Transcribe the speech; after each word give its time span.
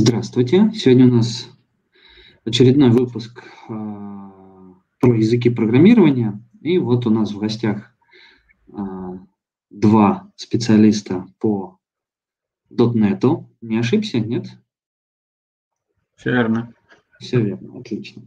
Здравствуйте. 0.00 0.70
Сегодня 0.76 1.06
у 1.06 1.14
нас 1.16 1.50
очередной 2.44 2.90
выпуск 2.90 3.42
э, 3.68 3.72
про 5.00 5.16
языки 5.16 5.50
программирования. 5.50 6.40
И 6.60 6.78
вот 6.78 7.04
у 7.08 7.10
нас 7.10 7.32
в 7.32 7.38
гостях 7.40 7.92
э, 8.68 8.72
два 9.70 10.30
специалиста 10.36 11.26
по 11.40 11.80
.NET. 12.70 13.44
Не 13.60 13.78
ошибся, 13.78 14.20
нет? 14.20 14.46
Все 16.14 16.30
верно. 16.30 16.72
Все 17.18 17.40
верно, 17.40 17.80
отлично. 17.80 18.22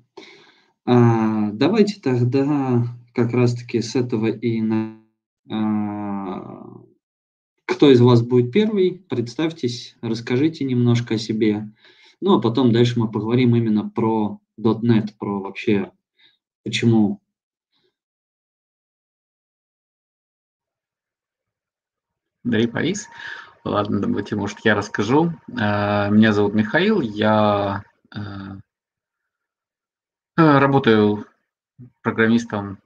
А, 0.83 1.51
давайте 1.51 2.01
тогда 2.01 2.83
как 3.13 3.31
раз-таки 3.31 3.81
с 3.81 3.95
этого 3.95 4.27
и 4.27 4.59
на... 4.59 5.01
А, 5.49 6.81
кто 7.71 7.89
из 7.89 8.01
вас 8.01 8.21
будет 8.21 8.51
первый? 8.51 9.03
Представьтесь, 9.09 9.95
расскажите 10.01 10.65
немножко 10.65 11.15
о 11.15 11.17
себе. 11.17 11.69
Ну, 12.19 12.37
а 12.37 12.41
потом 12.41 12.71
дальше 12.71 12.99
мы 12.99 13.09
поговорим 13.09 13.55
именно 13.55 13.89
про 13.89 14.39
.NET, 14.59 15.15
про 15.17 15.39
вообще 15.39 15.91
почему 16.63 17.21
Андрей 22.43 22.67
Борис. 22.67 23.07
Ладно, 23.63 23.99
давайте, 23.99 24.35
может, 24.35 24.59
я 24.63 24.75
расскажу. 24.75 25.33
Э, 25.49 26.09
меня 26.09 26.33
зовут 26.33 26.53
Михаил, 26.53 27.01
я 27.01 27.83
э, 28.15 28.19
работаю 30.35 31.25
программистом 32.01 32.79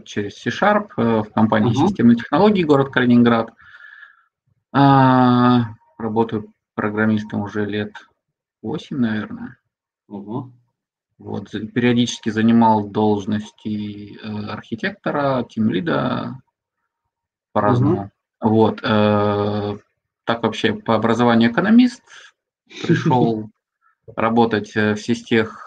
через 0.05 0.35
C-Sharp 0.39 0.89
в 0.97 1.31
компании 1.33 1.73
uh-huh. 1.73 1.89
системной 1.89 2.17
технологии 2.17 2.63
город 2.65 2.91
Калининград. 2.91 3.51
Работаю 4.73 6.53
программистом 6.75 7.43
уже 7.43 7.65
лет 7.65 7.95
8, 8.63 8.97
наверное. 8.97 9.59
Uh-huh. 10.11 10.51
Вот, 11.19 11.51
периодически 11.51 12.31
занимал 12.31 12.89
должности 12.89 14.19
архитектора, 14.51 15.45
тимлида, 15.49 16.37
по-разному. 17.55 18.11
Угу. 18.41 18.51
Вот. 18.51 18.81
Э, 18.83 19.79
так 20.25 20.43
вообще 20.43 20.75
по 20.75 20.97
образованию 20.97 21.51
экономист. 21.51 22.03
Пришел 22.83 23.49
работать 24.17 24.77
э, 24.77 24.95
в 24.95 24.99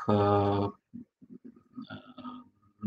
э, 0.07 0.69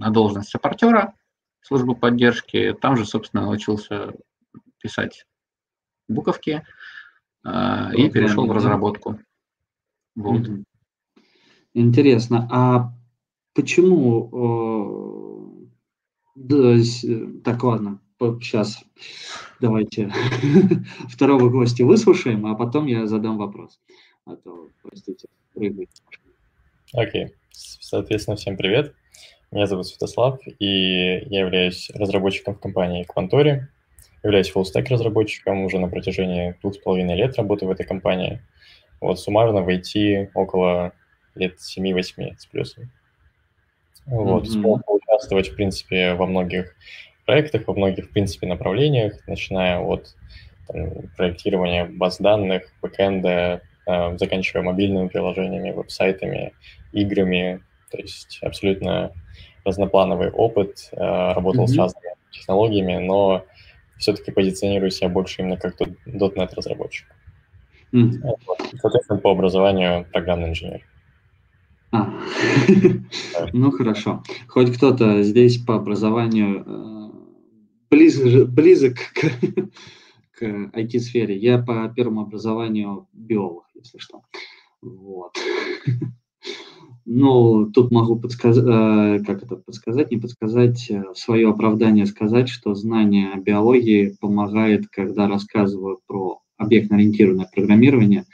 на 0.00 0.10
должность 0.10 0.50
саппортера 0.50 1.14
службы 1.60 1.94
поддержки. 1.94 2.74
Там 2.80 2.96
же, 2.96 3.04
собственно, 3.04 3.44
научился 3.44 4.14
писать 4.82 5.26
буковки 6.08 6.64
и 7.44 8.10
перешел 8.10 8.46
в 8.46 8.52
разработку. 8.52 9.18
Вот. 10.16 10.48
Интересно. 11.74 12.48
А 12.50 12.92
почему... 13.54 14.26
Да, 16.34 16.76
так, 17.44 17.62
ладно 17.62 18.00
сейчас 18.40 18.82
давайте 19.60 20.12
второго 21.08 21.48
гостя 21.48 21.84
выслушаем, 21.84 22.46
а 22.46 22.54
потом 22.54 22.86
я 22.86 23.06
задам 23.06 23.38
вопрос. 23.38 23.80
А 24.26 24.36
то, 24.36 24.68
простите, 24.82 25.28
прыгать. 25.54 26.02
Окей. 26.92 27.26
Okay. 27.26 27.28
Соответственно, 27.50 28.36
всем 28.36 28.56
привет. 28.56 28.94
Меня 29.52 29.66
зовут 29.66 29.88
Святослав, 29.88 30.38
и 30.46 31.24
я 31.26 31.40
являюсь 31.40 31.90
разработчиком 31.90 32.54
в 32.54 32.60
компании 32.60 33.04
Quantori. 33.04 33.62
Являюсь 34.22 34.52
full-stack 34.54 34.86
разработчиком, 34.90 35.64
уже 35.64 35.78
на 35.78 35.88
протяжении 35.88 36.54
двух 36.60 36.74
с 36.74 36.78
половиной 36.78 37.16
лет 37.16 37.36
работаю 37.36 37.68
в 37.68 37.72
этой 37.72 37.84
компании. 37.84 38.40
Вот 39.00 39.18
суммарно 39.18 39.62
в 39.62 39.68
IT 39.68 40.30
около 40.34 40.92
лет 41.34 41.56
7-8 41.56 42.36
с 42.38 42.46
плюсом. 42.46 42.92
Вот, 44.06 44.44
mm-hmm. 44.44 44.50
смог 44.50 44.84
поучаствовать, 44.84 45.48
в 45.48 45.56
принципе, 45.56 46.14
во 46.14 46.26
многих 46.26 46.76
проектах, 47.26 47.66
во 47.66 47.74
многих, 47.74 48.06
в 48.06 48.10
принципе, 48.10 48.46
направлениях, 48.46 49.14
начиная 49.26 49.80
от 49.80 50.14
там, 50.68 50.90
проектирования 51.16 51.86
баз 51.86 52.18
данных, 52.18 52.72
бэкэнда, 52.82 53.62
э, 53.86 54.18
заканчивая 54.18 54.62
мобильными 54.62 55.08
приложениями, 55.08 55.70
веб-сайтами, 55.70 56.52
играми. 56.92 57.62
То 57.90 57.98
есть 57.98 58.38
абсолютно 58.42 59.12
разноплановый 59.64 60.30
опыт, 60.30 60.88
э, 60.92 61.32
работал 61.32 61.64
mm-hmm. 61.64 61.74
с 61.74 61.76
разными 61.76 62.14
технологиями, 62.30 62.98
но 63.04 63.44
все-таки 63.98 64.30
позиционирую 64.30 64.90
себя 64.90 65.08
больше 65.08 65.42
именно 65.42 65.56
как 65.56 65.80
.NET 65.80 66.54
разработчик. 66.54 67.06
Mm-hmm. 67.92 68.36
Вот. 68.46 68.58
Соответственно, 68.80 69.18
по 69.18 69.32
образованию 69.32 70.06
программный 70.12 70.50
инженер. 70.50 70.86
А. 71.92 72.08
ну 73.52 73.70
хорошо. 73.72 74.22
Хоть 74.46 74.76
кто-то 74.76 75.22
здесь 75.22 75.58
по 75.58 75.74
образованию 75.74 76.64
э, 76.64 77.10
близок, 77.90 78.48
близок 78.50 78.94
к, 78.94 80.38
к 80.38 80.42
IT-сфере. 80.42 81.36
Я 81.36 81.58
по 81.58 81.88
первому 81.88 82.22
образованию 82.22 83.08
биолог, 83.12 83.64
если 83.74 83.98
что. 83.98 84.22
Вот. 84.80 85.36
Ну, 87.12 87.66
тут 87.66 87.90
могу 87.90 88.20
подсказать, 88.20 88.64
э, 88.64 89.24
как 89.24 89.42
это 89.42 89.56
подсказать, 89.56 90.12
не 90.12 90.16
подсказать, 90.16 90.88
э, 90.88 91.02
свое 91.16 91.50
оправдание 91.50 92.06
сказать, 92.06 92.48
что 92.48 92.76
знание 92.76 93.34
биологии 93.36 94.16
помогает, 94.20 94.86
когда 94.86 95.26
рассказываю 95.26 95.98
про 96.06 96.40
объектно-ориентированное 96.56 97.48
программирование, 97.52 98.26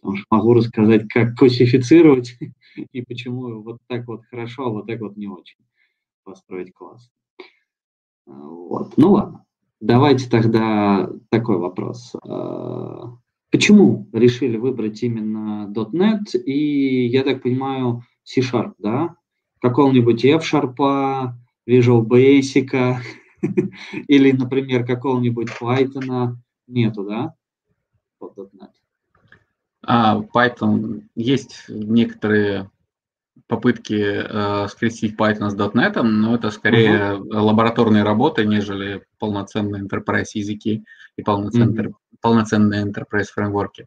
потому 0.00 0.16
что 0.16 0.26
могу 0.30 0.54
рассказать, 0.54 1.06
как 1.08 1.36
классифицировать 1.36 2.36
и 2.92 3.02
почему 3.02 3.62
вот 3.62 3.78
так 3.86 4.08
вот 4.08 4.22
хорошо, 4.28 4.66
а 4.66 4.70
вот 4.70 4.88
так 4.88 5.00
вот 5.00 5.16
не 5.16 5.28
очень 5.28 5.60
построить 6.24 6.74
класс. 6.74 7.08
Вот. 8.26 8.94
Ну 8.96 9.12
ладно, 9.12 9.44
давайте 9.80 10.28
тогда 10.28 11.08
такой 11.30 11.58
вопрос. 11.58 12.16
Почему 13.50 14.08
решили 14.12 14.56
выбрать 14.56 15.02
именно 15.02 15.72
.NET 15.72 16.36
и, 16.44 17.06
я 17.06 17.22
так 17.22 17.42
понимаю, 17.42 18.02
C-Sharp, 18.28 18.74
да? 18.78 19.16
Какого-нибудь 19.60 20.24
F-Sharp, 20.24 20.76
Visual 21.66 22.02
Basic 22.02 22.96
или, 24.06 24.32
например, 24.32 24.84
какого-нибудь 24.84 25.48
Python 25.60 26.36
нету, 26.66 27.04
да? 27.04 27.34
А, 29.82 30.20
Python 30.20 31.04
есть 31.14 31.64
некоторые 31.68 32.70
попытки 33.46 33.94
э, 33.94 34.68
скрестить 34.68 35.18
Python 35.18 35.48
с 35.48 35.54
.NET, 35.54 36.02
но 36.02 36.34
это 36.34 36.50
скорее 36.50 37.14
uh-huh. 37.14 37.40
лабораторные 37.40 38.02
работы, 38.02 38.44
нежели 38.44 39.06
полноценные 39.18 39.82
enterprise 39.82 40.32
языки 40.34 40.84
и 41.16 41.22
полноценные, 41.22 41.88
uh-huh. 41.88 41.94
полноценные 42.20 42.84
enterprise 42.84 43.28
фреймворки. 43.32 43.86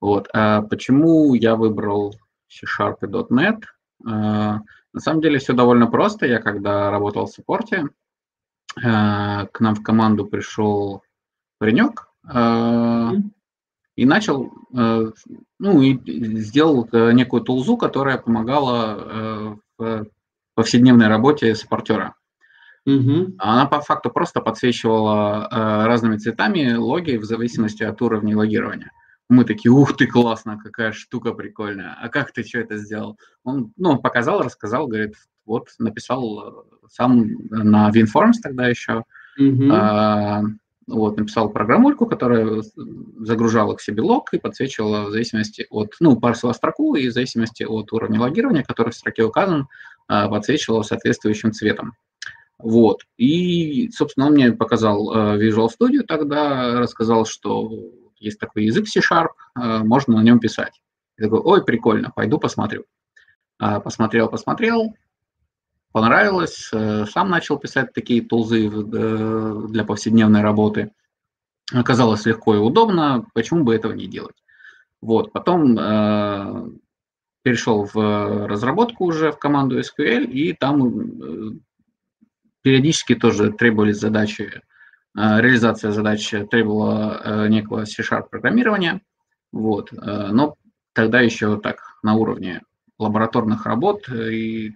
Вот. 0.00 0.28
А 0.32 0.62
почему 0.62 1.34
я 1.34 1.56
выбрал 1.56 2.14
C-Sharp 2.52 2.96
и 3.02 3.06
.NET? 3.06 3.62
Э, 4.04 4.58
на 4.92 5.00
самом 5.00 5.20
деле 5.20 5.38
все 5.38 5.52
довольно 5.52 5.86
просто. 5.86 6.26
Я 6.26 6.38
когда 6.38 6.90
работал 6.90 7.26
в 7.26 7.30
саппорте, 7.30 7.88
э, 8.76 8.80
к 8.82 9.60
нам 9.60 9.74
в 9.74 9.82
команду 9.82 10.26
пришел 10.26 11.02
паренек, 11.58 12.08
э, 12.32 13.10
и 13.94 14.06
начал, 14.06 14.50
ну, 14.70 15.82
и 15.82 15.98
сделал 16.40 16.88
некую 16.92 17.42
тулзу, 17.42 17.76
которая 17.76 18.16
помогала 18.16 19.58
в 19.76 20.06
повседневной 20.54 21.08
работе 21.08 21.54
саппортера. 21.54 22.14
Угу. 22.86 23.34
Она 23.36 23.66
по 23.66 23.82
факту 23.82 24.08
просто 24.08 24.40
подсвечивала 24.40 25.46
разными 25.86 26.16
цветами 26.16 26.72
логи 26.72 27.18
в 27.18 27.24
зависимости 27.24 27.82
от 27.82 28.00
уровня 28.00 28.34
логирования. 28.34 28.92
Мы 29.32 29.44
такие, 29.44 29.72
ух 29.72 29.96
ты, 29.96 30.06
классно, 30.06 30.58
какая 30.62 30.92
штука 30.92 31.32
прикольная. 31.32 31.96
А 31.98 32.10
как 32.10 32.32
ты 32.32 32.42
что 32.42 32.58
это 32.58 32.76
сделал? 32.76 33.18
Он, 33.44 33.72
ну, 33.78 33.92
он 33.92 34.02
показал, 34.02 34.42
рассказал, 34.42 34.86
говорит, 34.86 35.14
вот, 35.46 35.68
написал 35.78 36.66
сам 36.90 37.30
на 37.48 37.90
WinForms 37.90 38.34
тогда 38.42 38.68
еще. 38.68 39.04
Угу. 39.38 39.72
Вот, 40.86 41.16
написал 41.16 41.48
программульку, 41.48 42.04
которая 42.04 42.62
загружала 43.20 43.74
к 43.74 43.80
себе 43.80 44.02
лог 44.02 44.34
и 44.34 44.38
подсвечивала 44.38 45.06
в 45.06 45.12
зависимости 45.12 45.66
от, 45.70 45.94
ну, 45.98 46.20
парсила 46.20 46.52
строку 46.52 46.94
и 46.94 47.08
в 47.08 47.12
зависимости 47.12 47.62
от 47.62 47.90
уровня 47.90 48.20
логирования, 48.20 48.62
который 48.62 48.90
в 48.90 48.96
строке 48.96 49.22
указан, 49.22 49.66
а, 50.08 50.28
подсвечивала 50.28 50.82
соответствующим 50.82 51.52
цветом. 51.52 51.94
Вот. 52.58 53.00
И, 53.16 53.90
собственно, 53.92 54.26
он 54.26 54.32
мне 54.32 54.52
показал 54.52 55.10
а, 55.10 55.38
Visual 55.38 55.68
Studio 55.68 56.02
тогда, 56.06 56.80
рассказал, 56.80 57.24
что 57.24 57.70
есть 58.22 58.38
такой 58.38 58.64
язык 58.64 58.86
C-Sharp, 58.88 59.30
а, 59.54 59.84
можно 59.84 60.16
на 60.16 60.22
нем 60.22 60.38
писать. 60.38 60.80
Я 61.18 61.24
такой, 61.26 61.40
ой, 61.40 61.64
прикольно, 61.64 62.10
пойду 62.14 62.38
посмотрю. 62.38 62.84
Посмотрел, 63.58 64.28
посмотрел, 64.28 64.92
понравилось, 65.92 66.68
э, 66.72 67.04
сам 67.06 67.30
начал 67.30 67.58
писать 67.58 67.92
такие 67.92 68.22
тулзы 68.22 68.66
э, 68.66 69.66
для 69.68 69.84
повседневной 69.84 70.42
работы. 70.42 70.90
оказалось 71.72 72.26
легко 72.26 72.54
и 72.54 72.58
удобно, 72.58 73.24
почему 73.34 73.62
бы 73.62 73.74
этого 73.74 73.92
не 73.92 74.06
делать? 74.06 74.42
Вот, 75.00 75.32
потом 75.32 75.78
э, 75.78 76.70
перешел 77.42 77.88
в 77.92 78.46
разработку 78.46 79.04
уже 79.04 79.32
в 79.32 79.38
команду 79.38 79.78
SQL, 79.80 80.24
и 80.24 80.52
там 80.52 80.86
э, 80.86 81.50
периодически 82.62 83.14
тоже 83.14 83.52
требовались 83.52 83.98
задачи, 83.98 84.42
э, 84.42 84.60
реализация 85.14 85.92
задач 85.92 86.28
требовала 86.50 87.20
э, 87.22 87.48
некого 87.48 87.84
C-Sharp 87.84 88.28
программирования, 88.30 89.02
вот, 89.52 89.92
э, 89.92 89.96
но 90.32 90.56
тогда 90.94 91.20
еще 91.20 91.60
так 91.60 91.80
на 92.02 92.14
уровне 92.14 92.62
лабораторных 92.98 93.66
работ 93.66 94.08
и 94.08 94.72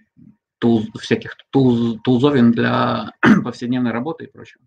туз, 0.59 0.87
всяких 1.00 1.37
туз, 1.50 2.00
тулзовин 2.03 2.53
для 2.53 3.12
повседневной 3.44 3.93
работы 3.93 4.25
и 4.25 4.31
прочего. 4.31 4.62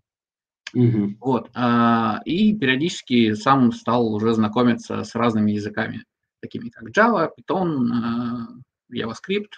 Угу. 0.74 1.14
Вот. 1.20 1.50
А, 1.54 2.20
и 2.24 2.56
периодически 2.56 3.34
сам 3.34 3.72
стал 3.72 4.14
уже 4.14 4.32
знакомиться 4.34 5.02
с 5.02 5.14
разными 5.14 5.52
языками, 5.52 6.04
такими 6.40 6.68
как 6.68 6.88
Java, 6.90 7.28
Python, 7.28 7.88
а, 7.92 8.46
JavaScript, 8.92 9.50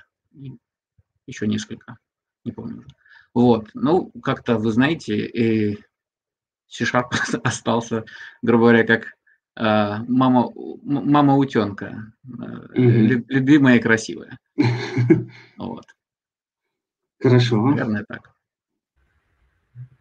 еще 1.26 1.46
несколько, 1.46 1.98
не 2.44 2.52
помню. 2.52 2.86
Вот. 3.34 3.68
Ну, 3.74 4.10
как-то, 4.22 4.56
вы 4.56 4.72
знаете, 4.72 5.78
C-Sharp 6.72 7.10
остался, 7.44 8.04
грубо 8.42 8.64
говоря, 8.64 8.84
как 8.84 9.14
а, 9.54 10.02
мама, 10.08 10.50
мама 10.82 11.36
утенка, 11.36 12.12
угу. 12.24 12.72
любимая 12.74 13.76
и 13.76 13.80
красивая. 13.80 14.38
Вот. 15.58 15.84
Хорошо. 17.20 17.56
Наверное, 17.56 18.04
так. 18.08 18.32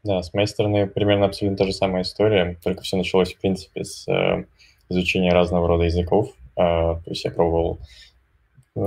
Да, 0.04 0.24
с 0.24 0.34
моей 0.34 0.48
стороны 0.48 0.88
примерно 0.88 1.26
абсолютно 1.26 1.58
та 1.58 1.66
же 1.66 1.74
самая 1.74 2.02
история, 2.02 2.58
только 2.64 2.82
все 2.82 2.98
началось, 2.98 3.34
в 3.34 3.40
принципе, 3.40 3.84
с 3.84 4.08
э, 4.08 4.46
изучения 4.90 5.32
разного 5.32 5.68
рода 5.68 5.84
языков. 5.84 6.34
Э, 6.56 6.96
то 6.96 7.04
есть 7.06 7.24
я 7.24 7.30
пробовал 7.30 7.80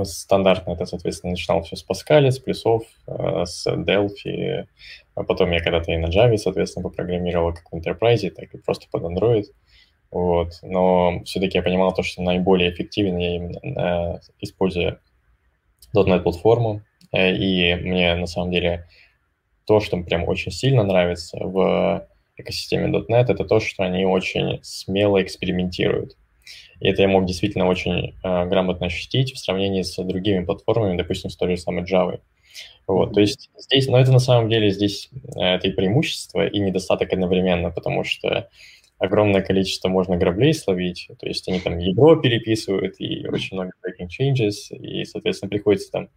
стандартно, 0.03 0.71
это, 0.71 0.85
соответственно, 0.85 1.31
начинал 1.31 1.61
все 1.61 1.75
с 1.75 1.85
Pascal, 1.87 2.29
с 2.29 2.39
плюсов, 2.39 2.83
э, 3.07 3.45
с 3.45 3.67
Delphi, 3.67 4.65
а 5.15 5.23
потом 5.23 5.51
я 5.51 5.59
когда-то 5.59 5.91
и 5.91 5.97
на 5.97 6.07
Java, 6.07 6.37
соответственно, 6.37 6.89
попрограммировал 6.89 7.53
как 7.53 7.71
в 7.71 7.75
Enterprise, 7.75 8.29
так 8.31 8.53
и 8.53 8.57
просто 8.57 8.87
под 8.91 9.03
Android. 9.03 9.45
Вот. 10.11 10.53
Но 10.63 11.21
все-таки 11.25 11.57
я 11.57 11.63
понимал 11.63 11.93
то, 11.93 12.03
что 12.03 12.21
наиболее 12.21 12.71
эффективнее 12.71 13.35
именно 13.35 14.17
э, 14.17 14.19
используя 14.39 14.99
.NET-платформу, 15.93 16.81
э, 17.11 17.35
и 17.35 17.75
мне 17.75 18.15
на 18.15 18.27
самом 18.27 18.51
деле 18.51 18.87
то, 19.65 19.79
что 19.79 19.97
прям 20.01 20.27
очень 20.27 20.51
сильно 20.51 20.83
нравится 20.83 21.37
в 21.39 22.07
экосистеме 22.37 22.87
.NET, 22.87 23.31
это 23.31 23.45
то, 23.45 23.59
что 23.59 23.83
они 23.83 24.05
очень 24.05 24.59
смело 24.63 25.21
экспериментируют. 25.21 26.17
И 26.79 26.87
это 26.87 27.01
я 27.01 27.07
мог 27.07 27.25
действительно 27.25 27.67
очень 27.67 28.15
э, 28.23 28.45
грамотно 28.45 28.87
ощутить 28.87 29.33
в 29.33 29.39
сравнении 29.39 29.81
с 29.81 29.95
другими 30.03 30.43
платформами, 30.43 30.97
допустим, 30.97 31.29
с 31.29 31.37
той 31.37 31.55
же 31.55 31.61
самой 31.61 31.83
Java. 31.83 32.19
Вот, 32.87 33.13
то 33.13 33.19
есть 33.19 33.49
здесь, 33.57 33.87
но 33.87 33.99
это 33.99 34.11
на 34.11 34.19
самом 34.19 34.49
деле 34.49 34.69
здесь 34.69 35.09
э, 35.35 35.41
это 35.41 35.67
и 35.67 35.71
преимущество, 35.71 36.45
и 36.45 36.59
недостаток 36.59 37.11
одновременно, 37.13 37.71
потому 37.71 38.03
что 38.03 38.49
огромное 38.97 39.41
количество 39.41 39.89
можно 39.89 40.17
граблей 40.17 40.53
словить, 40.53 41.09
то 41.19 41.27
есть 41.27 41.47
они 41.49 41.59
там 41.59 41.79
ядро 41.79 42.15
переписывают, 42.15 42.95
и 42.99 43.27
очень 43.27 43.57
много 43.57 43.71
breaking 43.83 44.07
changes, 44.07 44.75
и, 44.75 45.03
соответственно, 45.05 45.49
приходится 45.49 45.91
там 45.91 46.09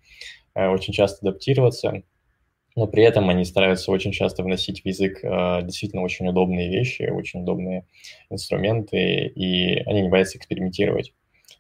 э, 0.55 0.69
очень 0.69 0.93
часто 0.93 1.27
адаптироваться 1.27 2.03
но 2.79 2.87
при 2.87 3.03
этом 3.03 3.29
они 3.29 3.45
стараются 3.45 3.91
очень 3.91 4.13
часто 4.13 4.45
вносить 4.45 4.83
в 4.83 4.87
язык 4.87 5.19
э, 5.25 5.63
действительно 5.63 6.03
очень 6.03 6.29
удобные 6.29 6.71
вещи, 6.71 7.11
очень 7.11 7.43
удобные 7.43 7.87
инструменты, 8.31 9.27
и 9.27 9.81
они 9.81 10.03
не 10.03 10.09
боятся 10.09 10.39
экспериментировать. 10.39 11.13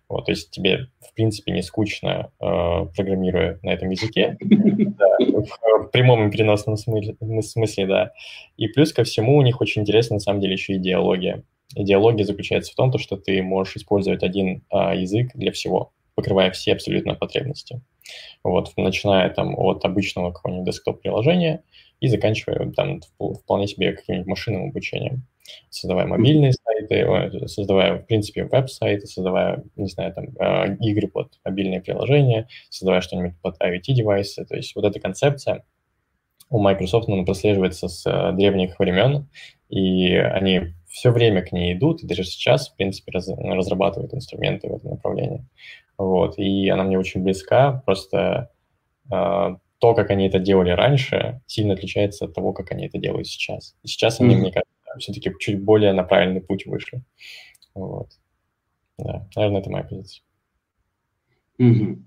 Вот, 0.09 0.27
то 0.27 0.33
есть 0.33 0.53
тебе, 0.53 0.87
в 1.01 1.13
принципе, 1.15 1.51
не 1.51 1.63
скучно, 1.63 2.31
э, 2.41 2.87
программируя 2.97 3.59
на 3.63 3.71
этом 3.71 3.91
языке, 3.91 4.39
в 4.41 5.91
прямом 5.93 6.29
и 6.29 6.31
переносном 6.31 6.77
смысле, 6.77 7.87
да. 7.87 8.13
И 8.57 8.69
плюс 8.69 8.93
ко 8.93 9.03
всему 9.03 9.37
у 9.37 9.43
них 9.43 9.61
очень 9.61 9.83
интересна, 9.83 10.15
на 10.15 10.21
самом 10.21 10.41
деле, 10.41 10.53
еще 10.53 10.77
идеология. 10.77 11.43
Идеология 11.75 12.25
заключается 12.25 12.73
в 12.73 12.77
том, 12.77 12.97
что 12.97 13.17
ты 13.17 13.43
можешь 13.43 13.77
использовать 13.77 14.23
один 14.23 14.63
а, 14.71 14.95
язык 14.95 15.33
для 15.35 15.51
всего, 15.51 15.93
покрывая 16.19 16.51
все 16.51 16.73
абсолютно 16.73 17.15
потребности. 17.15 17.81
Вот, 18.43 18.73
начиная 18.77 19.31
там 19.31 19.57
от 19.57 19.85
обычного 19.85 20.33
какого-нибудь 20.33 20.67
десктоп-приложения 20.67 21.63
и 22.01 22.09
заканчивая 22.09 22.73
там 22.73 23.03
вполне 23.21 23.69
себе 23.69 23.93
каким-нибудь 23.93 24.27
машинным 24.27 24.71
обучением. 24.71 25.23
Создавая 25.71 26.07
мобильные 26.07 26.55
сайты, 26.55 27.47
создавая, 27.47 27.99
в 27.99 28.07
принципе, 28.07 28.43
веб-сайты, 28.43 29.07
создавая, 29.07 29.63
не 29.77 29.87
знаю, 29.87 30.13
там, 30.13 30.25
э, 30.41 30.77
игры 30.81 31.07
под 31.07 31.39
мобильные 31.45 31.81
приложения, 31.83 32.49
создавая 32.69 33.01
что-нибудь 33.01 33.41
под 33.41 33.55
IoT-девайсы. 33.63 34.45
То 34.45 34.57
есть 34.57 34.75
вот 34.75 34.85
эта 34.85 34.99
концепция 34.99 35.65
у 36.51 36.59
Microsoft 36.59 37.09
она 37.09 37.23
прослеживается 37.23 37.87
с 37.87 38.05
э, 38.11 38.33
древних 38.33 38.77
времен, 38.81 39.29
и 39.69 40.17
они 40.17 40.75
все 40.89 41.11
время 41.11 41.43
к 41.43 41.53
ней 41.53 41.75
идут, 41.75 42.03
и 42.03 42.07
даже 42.07 42.25
сейчас, 42.25 42.69
в 42.69 42.77
принципе, 42.77 43.13
раз, 43.13 43.29
разрабатывают 43.29 44.15
инструменты 44.15 44.69
в 44.69 44.75
этом 44.75 44.91
направлении. 44.91 45.47
Вот, 45.99 46.39
и 46.39 46.69
она 46.69 46.85
мне 46.85 46.99
очень 46.99 47.23
близка, 47.23 47.83
просто 47.85 48.51
э, 49.11 49.57
то, 49.79 49.95
как 49.95 50.11
они 50.11 50.29
это 50.29 50.39
делали 50.39 50.71
раньше, 50.71 51.41
сильно 51.47 51.75
отличается 51.75 52.27
от 52.27 52.35
того, 52.35 52.53
как 52.53 52.71
они 52.71 52.87
это 52.87 52.99
делают 52.99 53.27
сейчас. 53.27 53.77
И 53.83 53.89
сейчас 53.89 54.21
mm-hmm. 54.21 54.25
они, 54.25 54.37
мне 54.37 54.53
кажется, 54.53 54.99
все-таки 54.99 55.33
чуть 55.41 55.63
более 55.63 55.93
на 55.93 56.05
правильный 56.05 56.41
путь 56.41 56.67
вышли. 56.67 57.03
Вот. 57.75 58.11
Да, 58.97 59.27
наверное, 59.35 59.61
это 59.61 59.71
моя 59.71 59.85
позиция. 59.85 60.23
Mm-hmm. 61.61 62.03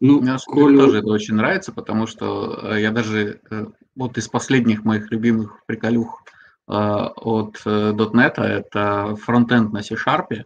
Ну, 0.00 0.20
Мне 0.20 0.36
Колю... 0.46 0.78
тоже 0.78 0.98
это 0.98 1.08
очень 1.08 1.34
нравится, 1.34 1.72
потому 1.72 2.06
что 2.06 2.72
э, 2.72 2.80
я 2.82 2.92
даже 2.92 3.40
э, 3.50 3.66
вот 3.96 4.16
из 4.16 4.28
последних 4.28 4.84
моих 4.84 5.10
любимых 5.10 5.64
приколюх 5.66 6.22
э, 6.68 6.72
от 6.72 7.56
.NET, 7.64 8.40
это 8.40 9.16
фронтенд 9.16 9.72
на 9.72 9.82
C-Sharp, 9.82 10.44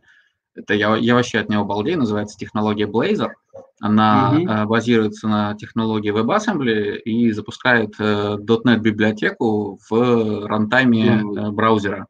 это 0.54 0.74
я, 0.74 0.96
я 0.96 1.14
вообще 1.14 1.38
от 1.38 1.48
него 1.48 1.64
балдею, 1.64 1.98
называется 1.98 2.38
технология 2.38 2.86
Blazor. 2.86 3.30
Она 3.80 4.32
mm-hmm. 4.34 4.66
базируется 4.66 5.28
на 5.28 5.54
технологии 5.54 6.12
WebAssembly 6.12 6.98
и 6.98 7.30
запускает 7.32 7.94
э, 7.98 8.36
.NET 8.38 8.78
библиотеку 8.78 9.78
в 9.88 10.46
рантайме 10.46 11.20
mm-hmm. 11.20 11.50
браузера. 11.50 12.06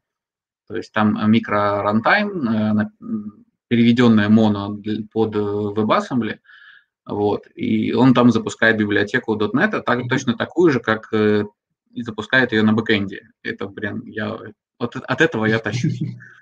То 0.69 0.77
есть 0.77 0.93
там 0.93 1.19
микро-рантайм, 1.31 2.81
э, 2.81 2.91
переведенная 3.69 4.29
моно 4.29 4.79
под 5.13 5.35
WebAssembly, 5.35 6.39
вот, 7.07 7.47
и 7.55 7.93
он 7.93 8.15
там 8.15 8.31
запускает 8.31 8.77
библиотеку 8.77 9.35
.NET, 9.37 9.83
так, 9.83 10.09
точно 10.09 10.37
такую 10.37 10.71
же, 10.71 10.81
как 10.81 11.13
и 11.13 12.03
запускает 12.03 12.53
ее 12.53 12.63
на 12.63 12.73
бэкэнде. 12.73 13.29
Это, 13.43 13.67
блин, 13.67 14.03
я, 14.07 14.39
от, 14.79 14.97
от 14.97 15.21
этого 15.21 15.47
я 15.47 15.59
тащусь. 15.59 16.01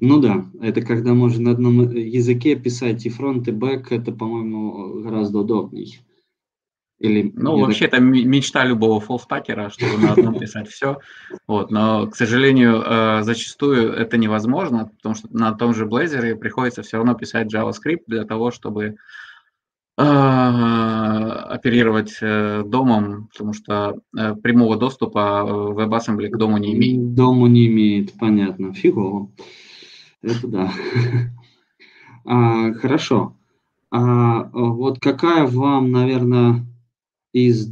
Ну 0.00 0.20
да, 0.20 0.46
это 0.60 0.82
когда 0.82 1.14
можно 1.14 1.44
на 1.44 1.50
одном 1.52 1.90
языке 1.90 2.56
писать 2.56 3.06
и 3.06 3.10
фронт, 3.10 3.48
и 3.48 3.52
бэк, 3.52 3.92
это, 3.92 4.12
по-моему, 4.12 5.02
гораздо 5.02 5.40
удобней. 5.40 6.00
Или 7.00 7.32
ну, 7.34 7.58
вообще, 7.58 7.86
это 7.86 7.98
мечта 8.00 8.64
любого 8.64 9.00
фуллстакера, 9.00 9.68
чтобы 9.68 9.98
на 9.98 10.12
одном 10.12 10.38
писать 10.38 10.68
все. 10.68 10.98
Вот, 11.46 11.70
но, 11.70 12.06
к 12.06 12.16
сожалению, 12.16 12.82
э, 12.82 13.22
зачастую 13.22 13.92
это 13.92 14.16
невозможно, 14.16 14.90
потому 14.96 15.14
что 15.14 15.28
на 15.30 15.52
том 15.52 15.74
же 15.74 15.86
Blazor 15.86 16.34
приходится 16.36 16.82
все 16.82 16.96
равно 16.96 17.14
писать 17.14 17.52
JavaScript 17.52 18.04
для 18.06 18.24
того, 18.24 18.50
чтобы 18.52 18.96
э, 19.98 20.02
оперировать 20.02 22.16
э, 22.22 22.62
домом, 22.64 23.28
потому 23.32 23.52
что 23.52 23.98
прямого 24.42 24.76
доступа 24.76 25.74
WebAssembly 25.76 26.28
к 26.28 26.38
дому 26.38 26.58
не 26.58 26.74
имеет. 26.74 27.14
Дому 27.14 27.48
не 27.48 27.66
имеет, 27.66 28.14
понятно, 28.14 28.72
фигово. 28.72 29.28
Это 30.24 30.48
да. 30.48 30.72
А, 32.26 32.72
хорошо. 32.72 33.36
А, 33.90 34.44
вот 34.44 34.98
какая 34.98 35.46
вам, 35.46 35.92
наверное, 35.92 36.64
из... 37.34 37.70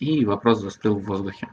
И 0.00 0.24
вопрос 0.24 0.58
застыл 0.58 0.98
в 0.98 1.04
воздухе. 1.04 1.48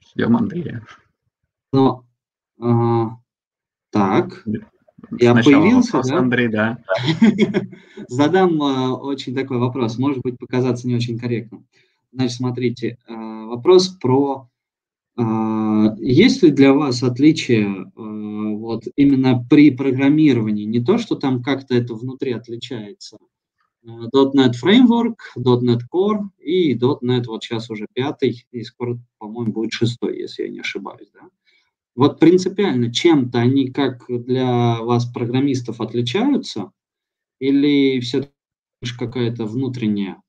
Ждем 0.00 0.38
Андрея. 0.38 0.86
Ну, 1.74 2.06
а, 2.58 3.18
так. 3.90 4.42
Я 5.18 5.32
Сначала 5.32 5.62
появился, 5.62 5.96
вопрос, 5.98 6.10
да? 6.10 6.18
Андрей, 6.18 6.48
да. 6.48 6.78
Задам 8.08 8.62
а, 8.62 8.94
очень 8.94 9.34
такой 9.34 9.58
вопрос, 9.58 9.98
может 9.98 10.22
быть, 10.22 10.38
показаться 10.38 10.88
не 10.88 10.96
очень 10.96 11.18
корректным. 11.18 11.66
Значит, 12.12 12.36
смотрите, 12.38 12.98
а, 13.06 13.25
вопрос 13.56 13.88
про 13.88 14.48
а, 15.18 15.94
есть 15.98 16.42
ли 16.42 16.50
для 16.50 16.74
вас 16.74 17.02
отличие 17.02 17.66
а, 17.66 17.90
вот 17.96 18.84
именно 18.96 19.44
при 19.48 19.70
программировании? 19.70 20.64
Не 20.64 20.84
то, 20.84 20.98
что 20.98 21.16
там 21.16 21.42
как-то 21.42 21.74
это 21.74 21.94
внутри 21.94 22.32
отличается. 22.32 23.18
.NET 23.84 24.54
Framework, 24.62 25.14
.NET 25.38 25.80
Core 25.92 26.24
и 26.40 26.74
.NET 26.74 27.24
вот 27.26 27.44
сейчас 27.44 27.70
уже 27.70 27.86
пятый, 27.92 28.44
и 28.50 28.62
скоро, 28.64 28.98
по-моему, 29.18 29.52
будет 29.52 29.72
шестой, 29.72 30.18
если 30.18 30.42
я 30.42 30.48
не 30.48 30.60
ошибаюсь, 30.60 31.08
да. 31.14 31.28
Вот 31.94 32.18
принципиально 32.18 32.92
чем-то 32.92 33.38
они 33.38 33.70
как 33.70 34.04
для 34.08 34.82
вас, 34.82 35.06
программистов, 35.06 35.80
отличаются 35.80 36.72
или 37.38 38.00
все-таки 38.00 38.32
какая-то 38.98 39.46
внутренняя 39.46 40.20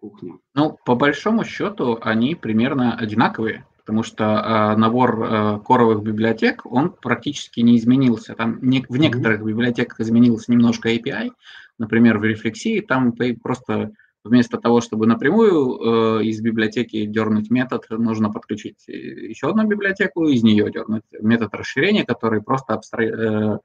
кухня? 0.00 0.38
Ну, 0.54 0.78
по 0.84 0.94
большому 0.94 1.44
счету, 1.44 1.98
они 2.00 2.34
примерно 2.34 2.94
одинаковые, 2.94 3.66
потому 3.78 4.02
что 4.02 4.24
э, 4.24 4.76
набор 4.76 5.22
э, 5.22 5.60
коровых 5.64 6.02
библиотек, 6.02 6.64
он 6.64 6.90
практически 6.90 7.60
не 7.60 7.76
изменился. 7.76 8.34
Там 8.34 8.58
не, 8.62 8.84
в 8.88 8.96
некоторых 8.96 9.44
библиотеках 9.44 10.00
изменился 10.00 10.50
немножко 10.52 10.92
API, 10.92 11.30
например, 11.78 12.18
в 12.18 12.24
рефлексии, 12.24 12.80
там 12.80 13.14
просто 13.42 13.92
вместо 14.22 14.58
того, 14.58 14.80
чтобы 14.80 15.06
напрямую 15.06 16.20
э, 16.20 16.24
из 16.24 16.40
библиотеки 16.40 17.06
дернуть 17.06 17.50
метод, 17.50 17.86
нужно 17.90 18.30
подключить 18.30 18.86
еще 18.86 19.48
одну 19.48 19.66
библиотеку, 19.66 20.26
из 20.28 20.42
нее 20.42 20.70
дернуть 20.70 21.04
метод 21.20 21.54
расширения, 21.54 22.04
который 22.04 22.42
просто 22.42 22.74
абстра... 22.74 23.02
э, 23.02 23.58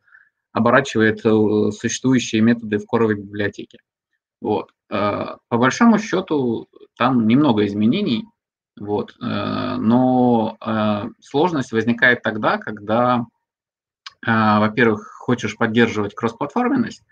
оборачивает 0.55 1.19
э, 1.25 1.71
существующие 1.71 2.41
методы 2.41 2.77
в 2.77 2.85
коровой 2.85 3.15
библиотеке. 3.15 3.79
Вот. 4.39 4.71
Э, 4.89 5.37
по 5.49 5.57
большому 5.57 5.97
счету 5.97 6.67
там 6.97 7.27
немного 7.27 7.65
изменений, 7.65 8.25
вот, 8.79 9.15
э, 9.21 9.75
но 9.77 10.57
э, 10.59 11.09
сложность 11.21 11.71
возникает 11.71 12.21
тогда, 12.21 12.57
когда, 12.57 13.25
во-первых, 14.25 15.07
хочешь 15.19 15.55
поддерживать 15.55 16.15
кроссплатформенность, 16.15 17.03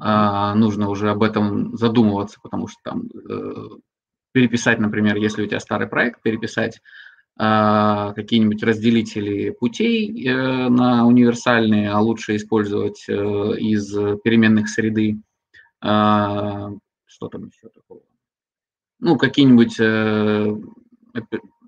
а, 0.00 0.54
нужно 0.56 0.88
уже 0.88 1.10
об 1.10 1.22
этом 1.22 1.76
задумываться, 1.76 2.40
потому 2.42 2.66
что 2.66 2.78
там 2.82 3.04
переписать, 4.32 4.80
например, 4.80 5.14
если 5.14 5.44
у 5.44 5.46
тебя 5.46 5.60
старый 5.60 5.86
проект, 5.86 6.22
переписать 6.22 6.80
э, 7.38 8.12
какие-нибудь 8.16 8.64
разделители 8.64 9.50
путей 9.50 10.28
на 10.28 11.06
универсальные, 11.06 11.92
а 11.92 12.00
лучше 12.00 12.34
использовать 12.34 13.08
из 13.08 13.92
переменных 14.24 14.68
среды. 14.68 15.20
Э, 15.84 16.70
что 17.04 17.28
там 17.28 17.46
еще 17.46 17.68
такого? 17.68 18.00
Ну, 19.00 19.18
какие-нибудь 19.18 19.78
э, 19.78 20.56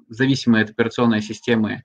зависимые 0.09 0.65
от 0.65 0.71
операционной 0.71 1.21
системы 1.21 1.83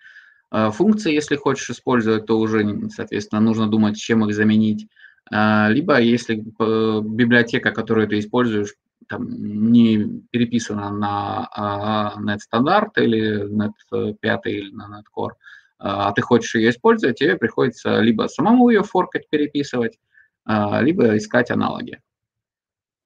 э, 0.51 0.71
функции, 0.71 1.13
если 1.13 1.35
хочешь 1.35 1.69
использовать, 1.69 2.25
то 2.25 2.39
уже, 2.39 2.89
соответственно, 2.89 3.41
нужно 3.41 3.67
думать, 3.67 3.97
чем 3.97 4.25
их 4.25 4.33
заменить. 4.33 4.87
А, 5.33 5.69
либо 5.69 5.99
если 5.99 6.35
библиотека, 6.35 7.71
которую 7.71 8.07
ты 8.07 8.19
используешь, 8.19 8.73
там, 9.07 9.27
не 9.71 10.21
переписана 10.31 10.89
на 10.91 12.15
net 12.19 12.39
стандарт 12.39 12.97
или 12.97 13.47
net 13.49 14.15
5 14.19 14.45
или 14.45 14.71
на 14.71 14.99
net 14.99 15.05
core, 15.15 15.33
а 15.79 16.11
ты 16.13 16.21
хочешь 16.21 16.55
ее 16.55 16.69
использовать, 16.69 17.19
тебе 17.19 17.35
приходится 17.37 17.99
либо 17.99 18.27
самому 18.27 18.69
ее 18.69 18.83
форкать, 18.83 19.29
переписывать, 19.29 19.99
а, 20.45 20.81
либо 20.81 21.17
искать 21.17 21.51
аналоги. 21.51 21.99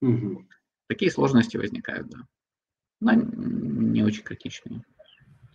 Угу. 0.06 0.46
Такие 0.88 1.12
сложности 1.12 1.58
возникают, 1.58 2.10
да. 2.10 2.20
Но 3.02 3.14
не 3.14 4.04
очень 4.04 4.24
критичные. 4.24 4.84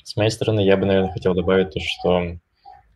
С 0.02 0.16
моей 0.16 0.30
стороны, 0.30 0.60
я 0.60 0.76
бы, 0.76 0.86
наверное, 0.86 1.12
хотел 1.12 1.34
добавить 1.34 1.70
то, 1.70 1.80
что 1.80 2.38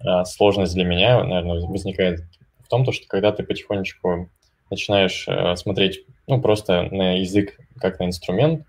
а, 0.01 0.25
сложность 0.25 0.75
для 0.75 0.85
меня, 0.85 1.23
наверное, 1.23 1.67
возникает 1.67 2.21
в 2.61 2.69
том, 2.69 2.85
то, 2.85 2.93
что 2.93 3.07
когда 3.07 3.31
ты 3.31 3.45
потихонечку 3.45 4.31
начинаешь 4.71 5.27
э, 5.29 5.55
смотреть, 5.57 6.07
ну, 6.27 6.41
просто 6.41 6.89
на 6.91 7.19
язык 7.19 7.57
как 7.77 8.01
на 8.01 8.07
инструмент, 8.07 8.67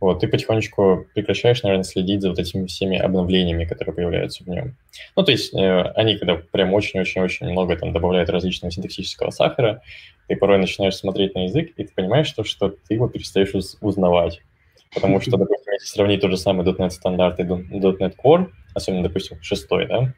вот, 0.00 0.20
ты 0.20 0.28
потихонечку 0.28 1.06
прекращаешь, 1.14 1.62
наверное, 1.62 1.84
следить 1.84 2.22
за 2.22 2.30
вот 2.30 2.38
этими 2.38 2.66
всеми 2.66 2.96
обновлениями, 2.96 3.64
которые 3.64 3.94
появляются 3.94 4.44
в 4.44 4.48
нем. 4.48 4.76
Ну, 5.16 5.24
то 5.24 5.32
есть 5.32 5.52
э, 5.54 5.82
они, 5.96 6.16
когда 6.16 6.36
прям 6.36 6.72
очень-очень-очень 6.72 7.48
много 7.48 7.76
там 7.76 7.92
добавляют 7.92 8.30
различного 8.30 8.70
синтаксического 8.70 9.30
сахара, 9.30 9.82
ты 10.28 10.36
порой 10.36 10.58
начинаешь 10.58 10.96
смотреть 10.96 11.34
на 11.34 11.44
язык, 11.44 11.72
и 11.76 11.84
ты 11.84 11.92
понимаешь, 11.92 12.28
что, 12.28 12.44
что 12.44 12.68
ты 12.68 12.94
его 12.94 13.08
перестаешь 13.08 13.54
уз- 13.54 13.76
узнавать. 13.80 14.40
Потому 14.94 15.20
что, 15.20 15.32
допустим, 15.32 15.72
если 15.72 15.86
сравнить 15.86 16.20
тот 16.20 16.30
же 16.30 16.36
самый 16.36 16.64
.NET 16.64 16.90
стандарт 16.90 17.40
и 17.40 17.42
.NET 17.42 18.14
Core, 18.22 18.50
особенно, 18.74 19.02
допустим, 19.02 19.42
шестой, 19.42 19.86
да, 19.86 20.14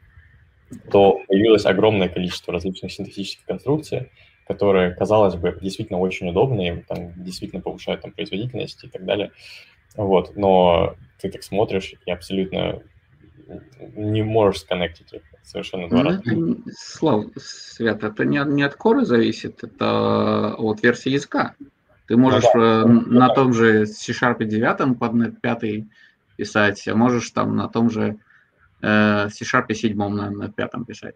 то 0.91 1.19
появилось 1.27 1.65
огромное 1.65 2.07
количество 2.07 2.53
различных 2.53 2.91
синтетических 2.91 3.45
конструкций, 3.45 4.11
которые, 4.51 4.91
казалось 4.91 5.35
бы, 5.35 5.57
действительно 5.61 5.99
очень 5.99 6.29
удобные, 6.29 6.83
там, 6.87 7.13
действительно 7.23 7.61
повышают 7.61 8.01
там, 8.01 8.11
производительность 8.11 8.83
и 8.83 8.87
так 8.87 9.05
далее. 9.05 9.31
Вот, 9.95 10.35
но 10.35 10.95
ты 11.19 11.29
так 11.29 11.43
смотришь 11.43 11.93
и 12.05 12.11
абсолютно 12.11 12.81
не 13.95 14.23
можешь 14.23 14.61
сконнектить 14.61 15.13
их 15.13 15.21
совершенно 15.43 15.89
два 15.89 16.03
раза. 16.03 16.21
Слав, 16.77 17.25
Свят, 17.37 18.03
это 18.03 18.25
не, 18.25 18.41
не 18.45 18.63
от 18.63 18.75
коры 18.75 19.05
зависит, 19.05 19.63
это 19.63 20.55
от 20.57 20.83
версии 20.83 21.11
языка. 21.11 21.55
Ты 22.07 22.17
можешь 22.17 22.43
ну, 22.53 22.59
да, 22.59 22.85
на 22.85 23.27
да. 23.27 23.33
том 23.33 23.53
же 23.53 23.85
C-Sharp 23.85 24.43
9 24.43 24.99
под 24.99 25.13
.NET 25.13 25.35
5 25.41 25.85
писать, 26.35 26.87
а 26.87 26.95
можешь 26.95 27.29
там 27.31 27.55
на 27.55 27.67
том 27.67 27.89
же 27.89 28.17
э, 28.81 29.29
C-Sharp 29.29 29.73
7 29.73 29.95
на, 29.95 30.29
на 30.29 30.51
пятом 30.51 30.85
писать. 30.85 31.15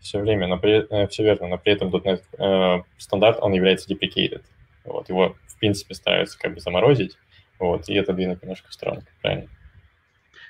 Все 0.00 0.20
время, 0.20 0.46
но 0.46 0.58
при, 0.58 0.86
э, 0.88 1.08
все 1.08 1.24
верно, 1.24 1.48
но 1.48 1.58
при 1.58 1.72
этом 1.72 1.88
.NET 1.88 2.22
э, 2.38 2.82
стандарт, 2.98 3.38
он 3.40 3.52
является 3.52 3.92
deprecated. 3.92 4.42
Вот, 4.84 5.08
его, 5.08 5.36
в 5.46 5.58
принципе, 5.58 5.94
стараются 5.94 6.38
как 6.38 6.54
бы 6.54 6.60
заморозить, 6.60 7.18
вот, 7.58 7.88
и 7.88 7.94
это 7.94 8.12
двинуть 8.12 8.42
немножко 8.42 8.68
в 8.68 8.74
сторону, 8.74 9.02
правильно? 9.22 9.48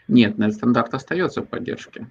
Нет, 0.09 0.37
.NET 0.37 0.53
стандарт 0.53 0.93
остается 0.95 1.43
в 1.43 1.47
поддержке. 1.47 2.07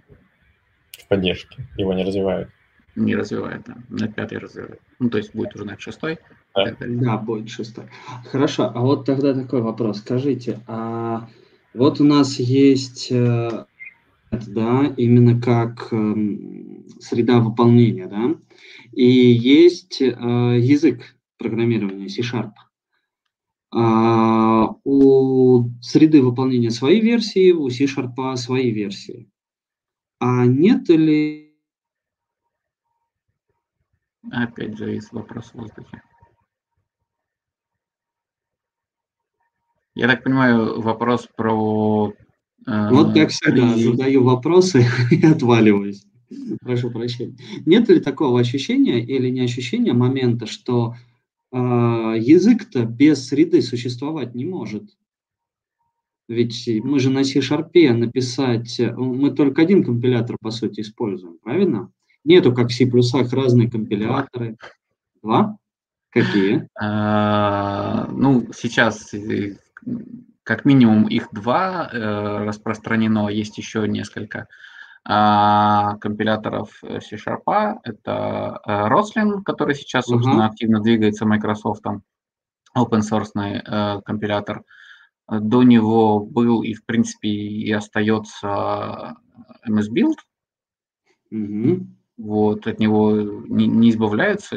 В 0.97 1.07
поддержке, 1.07 1.67
его 1.77 1.93
не 1.93 2.03
развивают. 2.03 2.49
Не 2.95 3.15
развивает, 3.15 3.63
да. 3.65 3.75
.NET 3.89 4.13
5 4.13 4.31
развивает. 4.33 4.81
Ну, 4.99 5.09
то 5.09 5.17
есть 5.17 5.35
будет 5.35 5.53
уже 5.55 5.65
.NET 5.65 5.79
6. 5.79 5.99
Да. 6.55 6.75
да, 6.79 7.17
будет 7.17 7.49
6. 7.49 7.75
Хорошо, 8.31 8.71
а 8.73 8.79
вот 8.79 9.05
тогда 9.05 9.33
такой 9.33 9.61
вопрос. 9.61 9.99
Скажите, 9.99 10.61
а 10.67 11.27
вот 11.73 11.99
у 11.99 12.05
нас 12.05 12.39
есть 12.39 13.11
э, 13.11 13.65
да, 14.31 14.93
именно 14.95 15.41
как 15.41 15.89
э, 15.91 16.15
среда 16.99 17.39
выполнения, 17.39 18.07
да, 18.07 18.35
и 18.91 19.05
есть 19.05 20.01
э, 20.01 20.05
язык 20.07 21.15
программирования 21.37 22.09
C-Sharp. 22.09 22.51
А, 23.71 24.69
у 24.83 25.69
среды 25.81 26.21
выполнения 26.21 26.71
свои 26.71 27.01
версии, 27.01 27.51
у 27.51 27.69
C-Sharp 27.69 28.35
свои 28.37 28.71
версии. 28.71 29.29
А 30.19 30.45
нет 30.45 30.87
ли... 30.89 31.53
Опять 34.31 34.77
же, 34.77 34.91
есть 34.91 35.11
вопрос 35.11 35.51
в 35.51 35.55
воздухе. 35.55 36.01
Я 39.93 40.07
так 40.07 40.23
понимаю, 40.23 40.81
вопрос 40.81 41.27
про 41.35 42.13
вот 42.65 43.13
как 43.13 43.29
всегда, 43.29 43.75
задаю 43.77 44.23
вопросы 44.23 44.85
и 45.11 45.25
отваливаюсь. 45.25 46.05
Прошу 46.61 46.91
прощения. 46.91 47.35
Нет 47.65 47.89
ли 47.89 47.99
такого 47.99 48.39
ощущения 48.39 49.03
или 49.03 49.29
не 49.29 49.41
ощущения 49.41 49.93
момента, 49.93 50.45
что 50.45 50.95
э, 51.51 51.57
язык-то 51.57 52.85
без 52.85 53.27
среды 53.27 53.61
существовать 53.61 54.35
не 54.35 54.45
может? 54.45 54.95
Ведь 56.27 56.67
мы 56.83 56.99
же 56.99 57.11
на 57.11 57.23
C-Sharp 57.23 57.93
написать, 57.93 58.81
мы 58.97 59.29
только 59.31 59.61
один 59.61 59.83
компилятор, 59.83 60.37
по 60.41 60.49
сути, 60.49 60.81
используем, 60.81 61.37
правильно? 61.43 61.91
Нету, 62.23 62.53
как 62.53 62.69
в 62.69 62.73
C++ 62.73 62.89
разные 63.31 63.69
компиляторы. 63.69 64.57
Два? 65.21 65.57
Какие? 66.09 66.67
А, 66.79 68.07
ну, 68.11 68.47
сейчас 68.53 69.13
э, 69.13 69.57
как 70.43 70.65
минимум 70.65 71.07
их 71.07 71.27
два 71.31 71.89
э, 71.91 72.45
распространено, 72.45 73.27
есть 73.27 73.57
еще 73.57 73.87
несколько 73.87 74.39
а, 74.39 74.47
компиляторов 75.05 76.81
C-Sharp. 76.81 77.79
Это 77.83 78.59
э, 78.65 78.87
Roslyn, 78.87 79.43
который 79.43 79.75
сейчас, 79.75 80.05
собственно, 80.05 80.43
uh-huh. 80.43 80.47
активно 80.47 80.79
двигается 80.81 81.25
Microsoft, 81.25 81.85
open 82.75 83.01
source 83.01 83.31
э, 83.35 84.01
компилятор. 84.01 84.63
До 85.29 85.61
него 85.63 86.19
был 86.19 86.63
и, 86.63 86.73
в 86.73 86.85
принципе, 86.85 87.29
и 87.29 87.71
остается 87.71 89.15
MS 89.67 89.89
Build. 89.91 90.15
Uh-huh. 91.31 91.85
Вот, 92.17 92.65
от 92.65 92.79
него 92.79 93.11
не, 93.11 93.67
не 93.67 93.89
избавляются, 93.91 94.55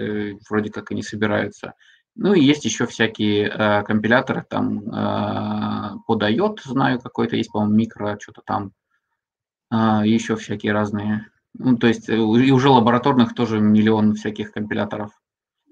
вроде 0.49 0.71
как 0.71 0.91
и 0.93 0.95
не 0.95 1.03
собираются. 1.03 1.75
Ну 2.15 2.33
и 2.35 2.41
есть 2.41 2.65
еще 2.65 2.87
всякие 2.87 3.49
э, 3.49 3.83
компиляторы, 3.85 4.45
там 4.49 4.81
э, 4.89 5.99
подает, 6.07 6.61
знаю, 6.65 7.01
какой-то 7.01 7.37
есть, 7.37 7.53
по-моему, 7.53 7.75
микро, 7.75 8.19
что-то 8.21 8.43
там, 8.45 8.67
э, 8.67 8.71
еще 9.71 10.37
всякие 10.37 10.73
разные. 10.73 11.27
Ну, 11.55 11.77
то 11.77 11.87
есть 11.87 12.09
э, 12.09 12.17
и 12.17 12.51
уже 12.51 12.69
лабораторных 12.69 13.35
тоже 13.35 13.61
миллион 13.61 14.15
всяких 14.15 14.53
компиляторов. 14.53 15.11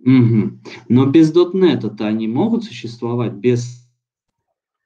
Угу. 0.04 0.58
Но 0.88 1.06
без 1.06 1.34
.NET-то 1.34 2.06
они 2.06 2.28
могут 2.28 2.64
существовать 2.64 3.32
без 3.32 3.86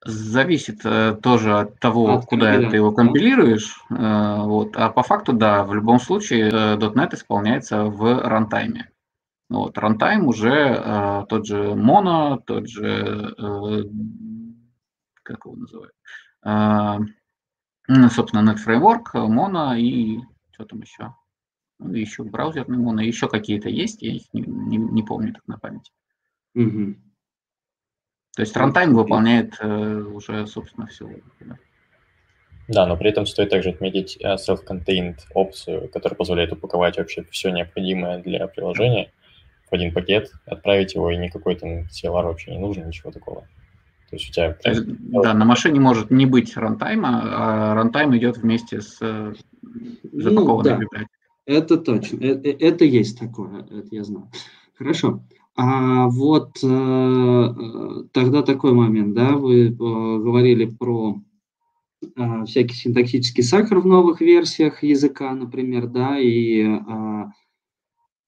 Зависит 0.02 0.80
э, 0.84 1.14
тоже 1.22 1.58
от 1.58 1.78
того, 1.78 2.14
от 2.14 2.24
куда 2.24 2.56
ты 2.70 2.76
его 2.76 2.90
компилируешь. 2.90 3.76
Э, 3.90 4.44
вот. 4.44 4.74
А 4.74 4.88
по 4.88 5.02
факту, 5.02 5.34
да, 5.34 5.62
в 5.62 5.74
любом 5.74 6.00
случае 6.00 6.48
э, 6.48 6.76
.NET 6.76 7.14
исполняется 7.14 7.84
в 7.84 8.22
рантайме. 8.26 8.90
Вот. 9.50 9.76
Рантайм 9.76 10.26
уже 10.26 10.48
э, 10.52 11.24
тот 11.28 11.46
же 11.46 11.74
Mono, 11.74 12.40
тот 12.46 12.66
же, 12.66 13.34
э, 13.36 13.82
как 15.22 15.44
его 15.44 15.56
называют, 15.56 15.92
э, 16.46 16.98
собственно, 17.88 18.50
Net 18.50 18.58
Framework, 18.64 19.14
Mono 19.14 19.78
и 19.78 20.20
что 20.52 20.64
там 20.64 20.80
еще? 20.80 21.14
Ну, 21.78 21.94
еще 21.94 22.24
браузерный 22.24 22.78
Mono, 22.78 23.02
еще 23.02 23.28
какие-то 23.28 23.68
есть, 23.68 24.02
я 24.02 24.12
их 24.12 24.22
не, 24.32 24.42
не, 24.42 24.76
не 24.76 25.02
помню 25.02 25.32
так 25.32 25.46
на 25.46 25.58
память. 25.58 25.92
Угу. 26.54 26.94
То 28.36 28.42
есть 28.42 28.56
рантайм 28.56 28.94
выполняет 28.94 29.56
э, 29.60 30.00
уже, 30.12 30.46
собственно, 30.46 30.86
все. 30.86 31.08
Да. 31.40 31.58
да, 32.68 32.86
но 32.86 32.96
при 32.96 33.10
этом 33.10 33.26
стоит 33.26 33.50
также 33.50 33.70
отметить 33.70 34.16
э, 34.20 34.36
self-contained 34.36 35.18
опцию, 35.34 35.88
которая 35.88 36.16
позволяет 36.16 36.52
упаковать 36.52 36.98
вообще 36.98 37.24
все 37.30 37.50
необходимое 37.50 38.22
для 38.22 38.46
приложения 38.46 39.12
в 39.70 39.74
один 39.74 39.92
пакет, 39.92 40.32
отправить 40.46 40.94
его, 40.94 41.10
и 41.10 41.16
никакой 41.16 41.56
там 41.56 41.86
CLR 41.86 42.24
вообще 42.24 42.52
не 42.52 42.58
нужен, 42.58 42.86
ничего 42.86 43.10
такого. 43.10 43.46
То 44.10 44.16
есть 44.16 44.30
у 44.30 44.32
тебя... 44.32 44.56
Есть, 44.64 44.82
да, 45.22 45.34
на 45.34 45.44
машине 45.44 45.78
может 45.78 46.10
не 46.10 46.26
быть 46.26 46.56
рантайма, 46.56 47.22
а 47.24 47.74
рантайм 47.74 48.16
идет 48.16 48.38
вместе 48.38 48.80
с 48.80 48.98
э, 49.00 49.34
запакованной 50.12 50.78
ну, 50.78 50.86
да. 50.92 51.06
Это 51.46 51.76
точно, 51.76 52.18
это, 52.24 52.48
это 52.48 52.84
есть 52.84 53.18
такое, 53.18 53.62
это 53.62 53.88
я 53.90 54.04
знаю. 54.04 54.30
Хорошо. 54.76 55.22
А 55.56 56.08
вот 56.08 56.58
э, 56.62 56.66
э, 56.66 58.04
тогда 58.12 58.42
такой 58.42 58.72
момент, 58.72 59.14
да, 59.14 59.32
вы 59.32 59.66
э, 59.66 59.70
говорили 59.70 60.64
про 60.64 61.20
э, 62.02 62.44
всякий 62.46 62.74
синтаксический 62.74 63.42
сахар 63.42 63.80
в 63.80 63.86
новых 63.86 64.20
версиях 64.20 64.82
языка, 64.82 65.32
например, 65.34 65.86
да, 65.86 66.18
и 66.18 66.62
э, 66.62 67.24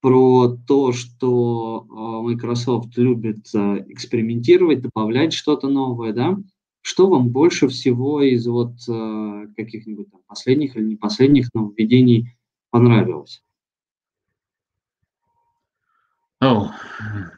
про 0.03 0.57
то, 0.67 0.91
что 0.91 1.87
э, 1.89 2.27
Microsoft 2.27 2.97
любит 2.97 3.47
э, 3.55 3.85
экспериментировать, 3.87 4.81
добавлять 4.81 5.31
что-то 5.31 5.69
новое, 5.69 6.11
да. 6.11 6.37
Что 6.81 7.09
вам 7.09 7.29
больше 7.29 7.69
всего 7.69 8.21
из 8.21 8.45
вот 8.45 8.73
э, 8.89 9.47
каких-нибудь 9.55 10.11
там 10.11 10.19
последних 10.27 10.75
или 10.75 10.83
не 10.83 10.95
последних 10.97 11.53
нововведений 11.53 12.35
понравилось? 12.69 13.41
О, 16.41 16.73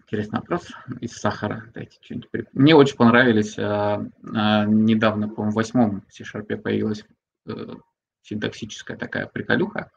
интересный 0.07 0.39
вопрос 0.39 0.71
из 1.01 1.11
сахара. 1.11 1.69
Дайте 1.75 1.99
что-нибудь. 2.01 2.47
Мне 2.53 2.75
очень 2.75 2.95
понравились. 2.95 3.59
А, 3.59 4.03
а, 4.33 4.65
недавно, 4.65 5.29
по-моему, 5.29 5.51
в 5.51 5.55
восьмом 5.55 6.01
C-Sharp 6.09 6.57
появилась 6.57 7.05
а, 7.47 7.75
синтаксическая 8.23 8.97
такая 8.97 9.27
приколюха. 9.27 9.91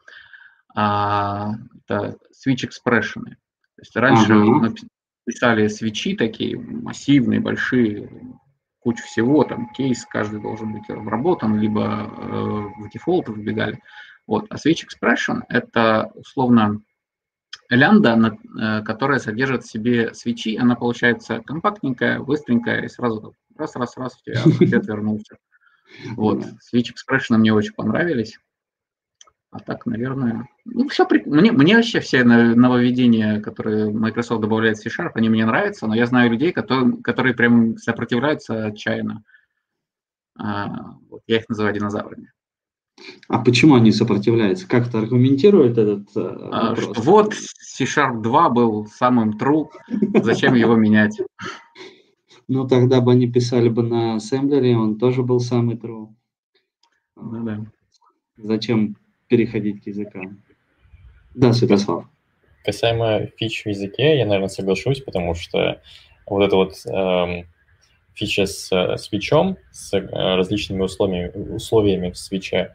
А, 0.74 1.52
это 1.84 2.16
switch 2.32 2.68
expression. 2.68 3.24
То 3.24 3.82
есть 3.82 3.96
раньше 3.96 4.32
uh-huh. 4.32 4.76
писали 5.24 5.68
свечи 5.68 6.16
такие 6.16 6.58
массивные, 6.58 7.40
большие, 7.40 8.10
куча 8.80 9.02
всего, 9.02 9.44
там 9.44 9.70
кейс 9.72 10.04
каждый 10.06 10.40
должен 10.40 10.72
быть 10.72 10.88
обработан, 10.90 11.58
либо 11.58 11.82
э, 11.82 12.82
в 12.82 12.90
дефолт 12.92 13.28
выбегали. 13.28 13.80
Вот. 14.26 14.46
А 14.50 14.56
switch 14.56 14.84
expression 14.84 15.42
это 15.48 16.10
условно 16.14 16.80
лямбда, 17.70 18.36
э, 18.60 18.82
которая 18.82 19.18
содержит 19.18 19.64
в 19.64 19.70
себе 19.70 20.14
свечи, 20.14 20.56
она 20.56 20.74
получается 20.74 21.40
компактненькая, 21.40 22.20
быстренькая, 22.20 22.82
и 22.82 22.88
сразу 22.88 23.34
раз-раз-раз 23.56 24.16
у 24.16 24.24
тебя 24.24 24.42
ответ 24.44 24.86
вернулся. 24.86 25.36
Вот, 26.16 26.44
Switch 26.44 26.92
Expression 26.92 27.38
мне 27.38 27.52
очень 27.52 27.72
понравились. 27.72 28.38
А 29.50 29.60
так, 29.60 29.86
наверное, 29.86 30.46
ну, 30.66 30.88
все 30.88 31.06
при... 31.06 31.22
мне, 31.24 31.52
мне 31.52 31.76
вообще 31.76 32.00
все 32.00 32.22
нововведения, 32.22 33.40
которые 33.40 33.90
Microsoft 33.90 34.42
добавляет 34.42 34.76
в 34.76 34.82
C-Sharp, 34.82 35.12
они 35.14 35.30
мне 35.30 35.46
нравятся, 35.46 35.86
но 35.86 35.94
я 35.94 36.04
знаю 36.04 36.30
людей, 36.30 36.52
которые, 36.52 36.98
которые 37.02 37.34
прям 37.34 37.78
сопротивляются 37.78 38.66
отчаянно. 38.66 39.24
А, 40.38 40.96
вот, 41.08 41.22
я 41.26 41.38
их 41.38 41.48
называю 41.48 41.74
динозаврами. 41.74 42.30
А 43.28 43.38
почему 43.38 43.76
они 43.76 43.90
сопротивляются? 43.90 44.68
Как-то 44.68 44.98
аргументируют 44.98 45.78
этот 45.78 46.08
э, 46.14 46.20
а, 46.20 46.70
вопрос? 46.70 46.98
А, 46.98 47.00
вот 47.00 47.34
C-Sharp 47.34 48.20
2 48.20 48.48
был 48.50 48.86
самым 48.86 49.38
true, 49.38 49.68
зачем 50.22 50.54
его 50.54 50.74
менять? 50.76 51.20
Ну, 52.50 52.66
тогда 52.66 53.02
бы 53.02 53.12
они 53.12 53.30
писали 53.30 53.68
бы 53.68 53.82
на 53.82 54.14
ассемблере, 54.14 54.74
он 54.74 54.98
тоже 54.98 55.22
был 55.22 55.38
самый 55.38 55.76
true. 55.76 56.08
Ну, 57.14 57.44
да. 57.44 57.66
Зачем 58.38 58.96
переходить 59.28 59.82
к 59.82 59.86
языкам? 59.86 60.42
Да, 61.34 61.52
Святослав. 61.52 62.06
Касаемо 62.64 63.28
фич 63.36 63.64
в 63.64 63.68
языке, 63.68 64.18
я, 64.18 64.26
наверное, 64.26 64.48
соглашусь, 64.48 65.00
потому 65.00 65.34
что 65.34 65.80
вот 66.26 66.42
это 66.44 66.56
вот 66.56 66.74
эм, 66.86 67.46
фича 68.14 68.46
с 68.46 68.70
э, 68.72 68.96
свечом, 68.98 69.56
с 69.70 69.94
э, 69.94 70.00
различными 70.00 70.82
условиями, 70.82 71.54
условиями 71.54 72.10
в 72.10 72.18
свече 72.18 72.74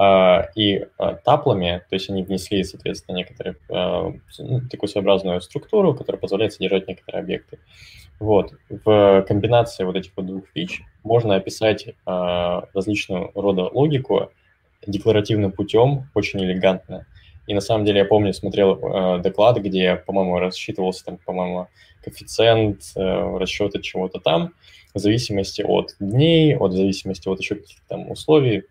а, 0.00 0.48
и 0.54 0.86
а, 0.96 1.14
таплами, 1.14 1.82
то 1.90 1.96
есть 1.96 2.08
они 2.08 2.22
внесли, 2.22 2.62
соответственно, 2.62 3.16
некоторые, 3.16 3.56
а, 3.68 4.12
ну, 4.38 4.60
такую 4.70 4.88
своеобразную 4.88 5.40
структуру, 5.40 5.92
которая 5.92 6.20
позволяет 6.20 6.52
содержать 6.52 6.86
некоторые 6.86 7.22
объекты. 7.22 7.58
Вот. 8.20 8.52
В 8.68 9.24
комбинации 9.26 9.82
вот 9.82 9.96
этих 9.96 10.12
вот 10.14 10.26
двух 10.26 10.44
фич 10.54 10.82
можно 11.02 11.34
описать 11.34 11.94
различного 12.04 13.30
рода 13.34 13.62
логику 13.62 14.30
декларативным 14.88 15.52
путем, 15.52 16.08
очень 16.14 16.42
элегантно. 16.42 17.06
И 17.46 17.54
на 17.54 17.60
самом 17.60 17.84
деле 17.86 18.00
я 18.00 18.04
помню, 18.04 18.34
смотрел 18.34 18.78
э, 18.78 19.22
доклад, 19.22 19.58
где, 19.58 19.96
по-моему, 19.96 20.38
рассчитывался 20.38 21.04
там, 21.04 21.16
по-моему, 21.16 21.68
коэффициент 22.02 22.82
э, 22.94 23.38
расчета 23.38 23.80
чего-то 23.80 24.20
там, 24.20 24.52
в 24.94 24.98
зависимости 24.98 25.62
от 25.62 25.94
дней, 25.98 26.56
от 26.56 26.72
зависимости 26.72 27.28
от 27.28 27.40
еще 27.40 27.54
каких-то 27.54 27.82
там 27.88 28.10
условий. 28.10 28.64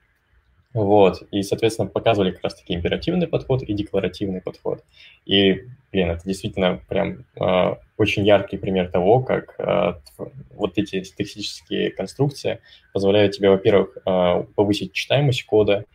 Вот, 0.74 1.24
и, 1.32 1.42
соответственно, 1.42 1.88
показывали 1.88 2.32
как 2.32 2.44
раз-таки 2.44 2.76
императивный 2.76 3.26
подход 3.26 3.64
и 3.64 3.74
декларативный 3.74 4.42
подход. 4.42 4.84
И, 5.26 5.64
блин, 5.92 6.12
это 6.12 6.22
действительно 6.24 6.80
прям 6.88 7.26
э, 7.36 7.76
очень 7.98 8.28
яркий 8.28 8.58
пример 8.58 8.92
того, 8.92 9.22
как 9.22 9.56
э, 9.58 9.94
вот 10.52 10.78
эти 10.78 11.02
синтаксические 11.02 11.90
конструкции 11.90 12.60
позволяют 12.94 13.36
тебе, 13.36 13.50
во-первых, 13.50 13.98
э, 14.06 14.44
повысить 14.56 14.94
читаемость 14.94 15.46
кода, 15.46 15.86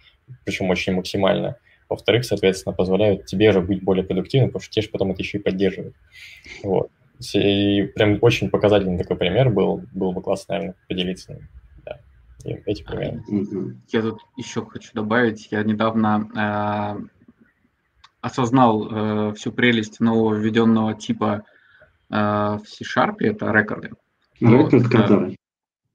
причем 0.44 0.70
очень 0.70 0.94
максимально, 0.94 1.56
во-вторых, 1.88 2.24
соответственно, 2.24 2.74
позволяют 2.74 3.26
тебе 3.26 3.52
же 3.52 3.60
быть 3.60 3.82
более 3.82 4.04
продуктивным, 4.04 4.50
потому 4.50 4.62
что 4.62 4.72
те 4.72 4.82
же 4.82 4.88
потом 4.88 5.10
это 5.12 5.22
еще 5.22 5.38
и 5.38 5.42
поддерживают. 5.42 5.94
Вот. 6.62 6.90
И 7.34 7.82
прям 7.94 8.18
очень 8.20 8.50
показательный 8.50 8.98
такой 8.98 9.16
пример 9.16 9.50
был. 9.50 9.84
Было 9.92 10.12
бы 10.12 10.22
классно, 10.22 10.54
наверное, 10.54 10.76
поделиться. 10.88 11.38
Эти 12.44 12.82
примеры. 12.82 13.22
Я 13.88 14.02
тут 14.02 14.20
еще 14.36 14.66
хочу 14.66 14.90
добавить. 14.94 15.48
Я 15.52 15.62
недавно 15.62 16.28
э, 16.34 17.06
осознал 18.20 18.88
э, 19.30 19.34
всю 19.34 19.52
прелесть 19.52 20.00
нового 20.00 20.34
введенного 20.34 20.94
типа 20.94 21.44
э, 22.10 22.14
в 22.16 22.62
C-Sharp. 22.66 23.16
Это 23.20 23.52
рекорды. 23.52 23.90
Рекорд, 24.40 24.72
вот, 24.72 24.88
который. 24.88 25.36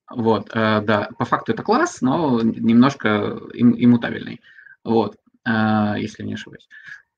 Вот, 0.09 0.49
э, 0.53 0.81
да, 0.81 1.09
по 1.17 1.25
факту 1.25 1.51
это 1.51 1.63
класс, 1.63 2.01
но 2.01 2.41
немножко 2.41 3.39
им, 3.53 3.75
иммутабельный. 3.77 4.41
Вот, 4.83 5.17
э, 5.45 5.95
если 5.97 6.23
не 6.23 6.35
ошибаюсь. 6.35 6.67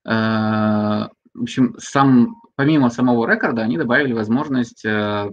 Э, 0.06 1.10
в 1.34 1.41
общем, 1.43 1.75
сам 1.78 2.41
помимо 2.56 2.89
самого 2.89 3.30
рекорда, 3.32 3.62
они 3.62 3.78
добавили 3.78 4.13
возможность 4.13 4.84
э, 4.84 5.32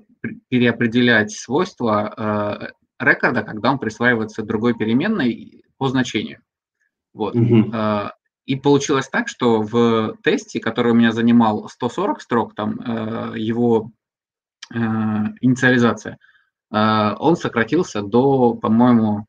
переопределять 0.48 1.32
свойства 1.32 2.70
э, 3.00 3.04
рекорда, 3.04 3.42
когда 3.42 3.72
он 3.72 3.78
присваивается 3.78 4.42
другой 4.42 4.74
переменной 4.74 5.64
по 5.78 5.88
значению. 5.88 6.40
Вот. 7.12 7.34
Mm-hmm. 7.34 8.10
И 8.44 8.56
получилось 8.56 9.08
так, 9.08 9.26
что 9.28 9.62
в 9.62 10.16
тесте, 10.22 10.60
который 10.60 10.92
у 10.92 10.94
меня 10.94 11.12
занимал 11.12 11.68
140 11.68 12.20
строк, 12.20 12.54
там 12.54 13.34
его 13.34 13.90
инициализация, 14.70 16.18
он 16.70 17.36
сократился 17.36 18.02
до, 18.02 18.54
по-моему, 18.54 19.26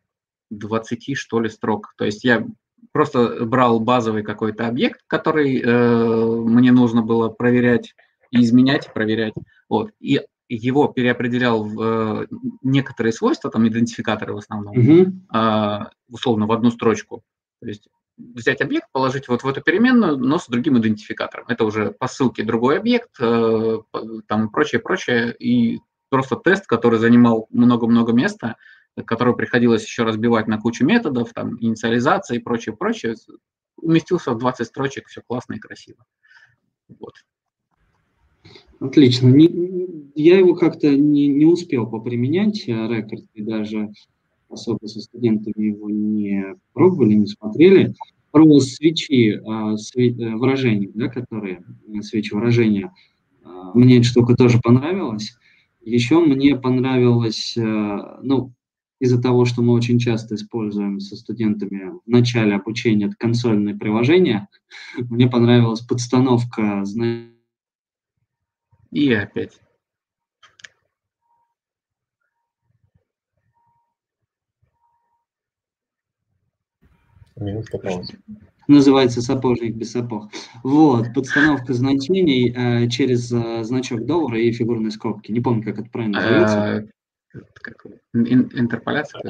20, 0.49 1.17
что 1.17 1.39
ли, 1.39 1.49
строк. 1.49 1.93
То 1.97 2.05
есть 2.05 2.23
я 2.23 2.45
просто 2.91 3.45
брал 3.45 3.79
базовый 3.79 4.23
какой-то 4.23 4.67
объект, 4.67 5.01
который 5.07 5.61
э, 5.61 6.25
мне 6.45 6.71
нужно 6.71 7.01
было 7.01 7.29
проверять 7.29 7.95
и 8.31 8.41
изменять, 8.41 8.91
проверять. 8.93 9.33
Вот. 9.69 9.91
И 9.99 10.21
его 10.49 10.87
переопределял 10.87 11.63
в 11.63 11.81
э, 11.81 12.27
некоторые 12.63 13.13
свойства, 13.13 13.51
там 13.51 13.67
идентификаторы 13.67 14.33
в 14.33 14.37
основном, 14.37 14.77
mm-hmm. 14.77 15.11
э, 15.33 15.85
условно 16.09 16.47
в 16.47 16.51
одну 16.51 16.71
строчку. 16.71 17.23
То 17.59 17.67
есть 17.67 17.87
взять 18.17 18.61
объект, 18.61 18.87
положить 18.91 19.27
вот 19.27 19.43
в 19.43 19.47
эту 19.47 19.61
переменную, 19.61 20.17
но 20.17 20.39
с 20.39 20.47
другим 20.47 20.77
идентификатором. 20.79 21.45
Это 21.49 21.65
уже 21.65 21.91
по 21.91 22.07
ссылке 22.07 22.43
другой 22.43 22.79
объект, 22.79 23.11
э, 23.19 23.79
там 24.27 24.49
прочее, 24.49 24.81
прочее, 24.81 25.35
и 25.37 25.79
просто 26.09 26.35
тест, 26.35 26.67
который 26.67 26.99
занимал 26.99 27.47
много-много 27.49 28.13
места, 28.13 28.55
который 29.05 29.35
приходилось 29.35 29.85
еще 29.85 30.03
разбивать 30.03 30.47
на 30.47 30.59
кучу 30.59 30.85
методов, 30.85 31.33
там, 31.33 31.57
инициализация 31.59 32.37
и 32.37 32.41
прочее, 32.41 32.75
прочее, 32.75 33.15
уместился 33.77 34.31
в 34.31 34.37
20 34.39 34.67
строчек, 34.67 35.07
все 35.07 35.21
классно 35.21 35.53
и 35.53 35.59
красиво. 35.59 36.03
Вот. 36.99 37.13
Отлично. 38.79 39.27
Не, 39.27 39.49
я 40.15 40.37
его 40.37 40.55
как-то 40.55 40.95
не, 40.95 41.27
не 41.27 41.45
успел 41.45 41.87
поприменять, 41.87 42.67
э, 42.67 42.71
рекорд, 42.71 43.23
и 43.33 43.41
даже 43.41 43.91
особо 44.49 44.85
со 44.87 45.01
студентами 45.01 45.65
его 45.65 45.89
не 45.89 46.55
пробовали, 46.73 47.15
не 47.15 47.27
смотрели. 47.27 47.93
Про 48.31 48.59
свечи, 48.59 49.39
э, 49.39 49.77
све, 49.77 50.11
э, 50.11 50.35
выражения, 50.35 50.89
да, 50.93 51.07
которые, 51.07 51.63
свечи 52.01 52.33
выражения, 52.33 52.93
мне 53.73 53.97
эта 53.97 54.05
штука 54.05 54.35
тоже 54.35 54.59
понравилась. 54.61 55.35
Еще 55.87 56.19
мне 56.19 56.57
понравилось, 56.57 57.53
ну, 57.55 58.53
из-за 58.99 59.21
того, 59.21 59.45
что 59.45 59.61
мы 59.61 59.71
очень 59.71 59.99
часто 59.99 60.35
используем 60.35 60.99
со 60.99 61.15
студентами 61.15 61.97
в 62.05 62.09
начале 62.09 62.55
обучения 62.55 63.09
консольные 63.17 63.73
приложения, 63.73 64.49
мне 64.97 65.29
понравилась 65.29 65.79
подстановка 65.79 66.83
и 68.91 69.13
опять. 69.13 69.61
Минутка 77.37 77.77
паузы. 77.77 78.19
Называется 78.67 79.21
сапожник 79.21 79.75
без 79.75 79.91
сапог. 79.91 80.29
Вот, 80.63 81.13
подстановка 81.13 81.73
значений 81.73 82.53
э, 82.53 82.89
через 82.89 83.31
э, 83.31 83.63
значок 83.63 84.05
доллара 84.05 84.39
и 84.39 84.51
фигурные 84.51 84.91
скобки. 84.91 85.31
Не 85.31 85.39
помню, 85.39 85.63
как 85.63 85.79
это 85.79 85.89
правильно 85.89 86.19
называется. 86.19 86.89
А, 87.33 87.39
как, 87.61 87.85
интерполяция? 88.13 89.21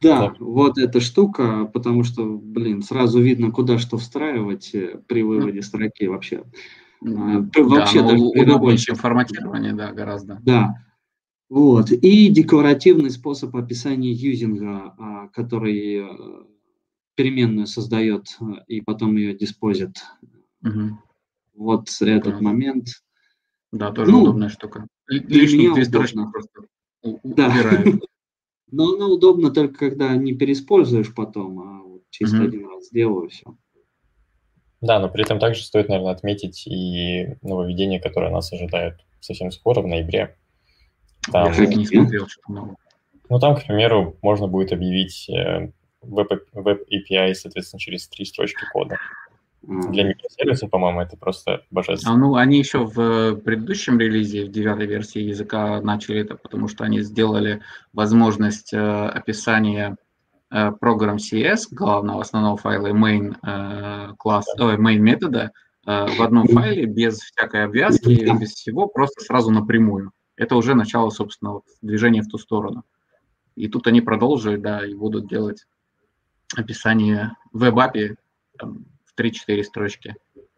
Да, 0.00 0.28
так. 0.28 0.40
вот 0.40 0.78
эта 0.78 1.00
штука, 1.00 1.66
потому 1.66 2.04
что, 2.04 2.24
блин, 2.24 2.82
сразу 2.82 3.20
видно, 3.20 3.50
куда 3.50 3.76
что 3.76 3.98
встраивать 3.98 4.74
э, 4.74 4.98
при 5.06 5.22
выводе 5.22 5.56
ну, 5.56 5.62
строки 5.62 6.06
вообще. 6.06 6.44
Вообще 7.02 7.62
да, 7.62 7.86
даже 7.86 8.00
удобнее, 8.00 8.78
чем 8.78 8.96
форматирование, 8.96 9.74
да, 9.74 9.92
гораздо. 9.92 10.38
Да. 10.42 10.74
Вот. 11.50 11.90
И 11.90 12.28
декоративный 12.28 13.10
способ 13.10 13.54
описания 13.56 14.12
юзинга, 14.12 14.94
а, 14.96 15.28
который 15.28 15.96
э, 15.96 16.06
переменную 17.20 17.66
создает 17.66 18.28
э, 18.40 18.44
и 18.66 18.80
потом 18.80 19.16
ее 19.16 19.34
диспозит. 19.34 19.98
Угу. 20.64 20.98
Вот 21.54 21.88
этот 22.00 22.34
да. 22.34 22.40
момент. 22.40 22.88
Да, 23.72 23.92
тоже 23.92 24.10
ну, 24.10 24.22
удобная 24.22 24.48
штука. 24.48 24.86
Лишние 25.06 25.74
две 25.74 25.84
строчки 25.84 26.16
просто 26.32 26.62
да. 27.02 27.48
убирают. 27.48 28.04
Но 28.72 28.94
она 28.94 29.06
удобна 29.08 29.50
только 29.50 29.90
когда 29.90 30.16
не 30.16 30.32
переиспользуешь 30.32 31.14
потом, 31.14 31.60
а 31.60 31.82
вот 31.82 32.02
чисто 32.08 32.38
угу. 32.38 32.44
один 32.46 32.68
раз 32.68 32.86
сделаю 32.86 33.28
все. 33.28 33.54
Да, 34.80 34.98
но 34.98 35.10
при 35.10 35.24
этом 35.24 35.38
также 35.38 35.62
стоит, 35.62 35.88
наверное, 35.88 36.12
отметить 36.12 36.66
и 36.66 37.36
нововведение, 37.42 38.00
которое 38.00 38.30
нас 38.30 38.50
ожидает 38.50 38.94
совсем 39.18 39.50
скоро, 39.50 39.82
в 39.82 39.86
ноябре. 39.86 40.38
Там, 41.30 41.52
Я 41.52 41.66
не 41.66 41.84
смотрел, 41.84 42.28
что 42.28 42.40
Ну, 43.28 43.38
там, 43.40 43.56
к 43.56 43.66
примеру, 43.66 44.16
можно 44.22 44.46
будет 44.46 44.72
объявить 44.72 45.28
э, 45.28 45.72
веб, 46.02 46.28
веб 46.52 46.82
API, 46.90 47.34
соответственно, 47.34 47.80
через 47.80 48.08
три 48.08 48.24
строчки 48.24 48.64
кода. 48.72 48.98
Для 49.62 50.04
микросервиса, 50.04 50.68
по-моему, 50.68 51.02
это 51.02 51.18
просто 51.18 51.62
божественно. 51.70 52.14
А, 52.14 52.16
ну, 52.16 52.36
они 52.36 52.58
еще 52.58 52.86
в 52.86 53.36
предыдущем 53.36 53.98
релизе, 53.98 54.46
в 54.46 54.50
девятой 54.50 54.86
версии 54.86 55.20
языка 55.20 55.80
начали 55.82 56.20
это, 56.20 56.34
потому 56.34 56.66
что 56.66 56.84
они 56.84 57.00
сделали 57.00 57.60
возможность 57.92 58.72
э, 58.72 58.78
описания 58.78 59.96
Э, 60.52 60.72
программ 60.72 61.16
CS, 61.16 61.68
главного 61.70 62.22
основного 62.22 62.56
файла 62.56 62.88
и 62.88 62.92
main 62.92 63.36
э, 63.42 64.14
класс, 64.18 64.46
ой, 64.58 64.76
main 64.78 64.96
метода 64.96 65.52
э, 65.86 66.06
в 66.06 66.20
одном 66.20 66.48
файле 66.48 66.86
без 66.86 67.20
всякой 67.20 67.66
обвязки, 67.66 68.36
без 68.40 68.54
всего, 68.54 68.88
просто 68.88 69.20
сразу 69.20 69.52
напрямую. 69.52 70.10
Это 70.36 70.56
уже 70.56 70.74
начало, 70.74 71.10
собственно, 71.10 71.52
вот, 71.52 71.64
движения 71.82 72.22
в 72.22 72.28
ту 72.28 72.38
сторону. 72.38 72.82
И 73.54 73.68
тут 73.68 73.86
они 73.86 74.00
продолжили, 74.00 74.56
да, 74.56 74.84
и 74.84 74.94
будут 74.94 75.28
делать 75.28 75.66
описание 76.56 77.32
в 77.52 77.60
веб-апе 77.60 78.16
в 78.58 79.18
3-4 79.18 79.62
строчки. 79.64 80.14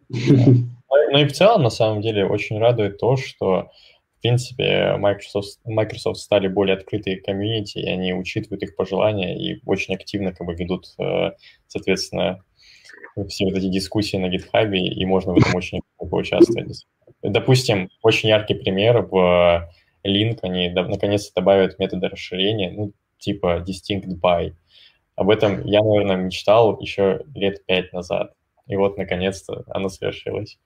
Ну 0.08 1.18
и 1.18 1.26
в 1.26 1.32
целом, 1.32 1.62
на 1.62 1.70
самом 1.70 2.00
деле, 2.00 2.24
очень 2.24 2.58
радует 2.58 2.98
то, 2.98 3.16
что 3.16 3.70
принципе, 4.22 4.96
Microsoft, 4.96 5.58
Microsoft 5.64 6.20
стали 6.20 6.48
более 6.48 6.76
открытые 6.76 7.20
комьюнити, 7.20 7.78
и 7.78 7.88
они 7.88 8.14
учитывают 8.14 8.62
их 8.62 8.76
пожелания 8.76 9.36
и 9.36 9.60
очень 9.66 9.94
активно 9.94 10.32
как 10.32 10.46
бы 10.46 10.54
ведут, 10.54 10.86
э, 10.98 11.32
соответственно, 11.66 12.42
все 13.28 13.44
вот 13.44 13.54
эти 13.54 13.66
дискуссии 13.66 14.16
на 14.16 14.34
GitHub, 14.34 14.74
и 14.74 15.04
можно 15.04 15.34
в 15.34 15.38
этом 15.38 15.54
очень 15.54 15.80
поучаствовать. 15.98 16.86
Допустим, 17.22 17.90
очень 18.02 18.30
яркий 18.30 18.54
пример 18.54 19.02
в 19.02 19.68
Link, 20.04 20.38
они 20.42 20.70
наконец-то 20.70 21.40
добавят 21.40 21.78
методы 21.78 22.08
расширения, 22.08 22.70
ну, 22.70 22.92
типа 23.18 23.64
distinct 23.66 24.06
by. 24.20 24.54
Об 25.16 25.30
этом 25.30 25.64
я, 25.64 25.82
наверное, 25.82 26.16
мечтал 26.16 26.80
еще 26.80 27.24
лет 27.34 27.64
пять 27.66 27.92
назад. 27.92 28.34
И 28.66 28.76
вот, 28.76 28.96
наконец-то, 28.96 29.64
оно 29.68 29.88
свершилось. 29.88 30.58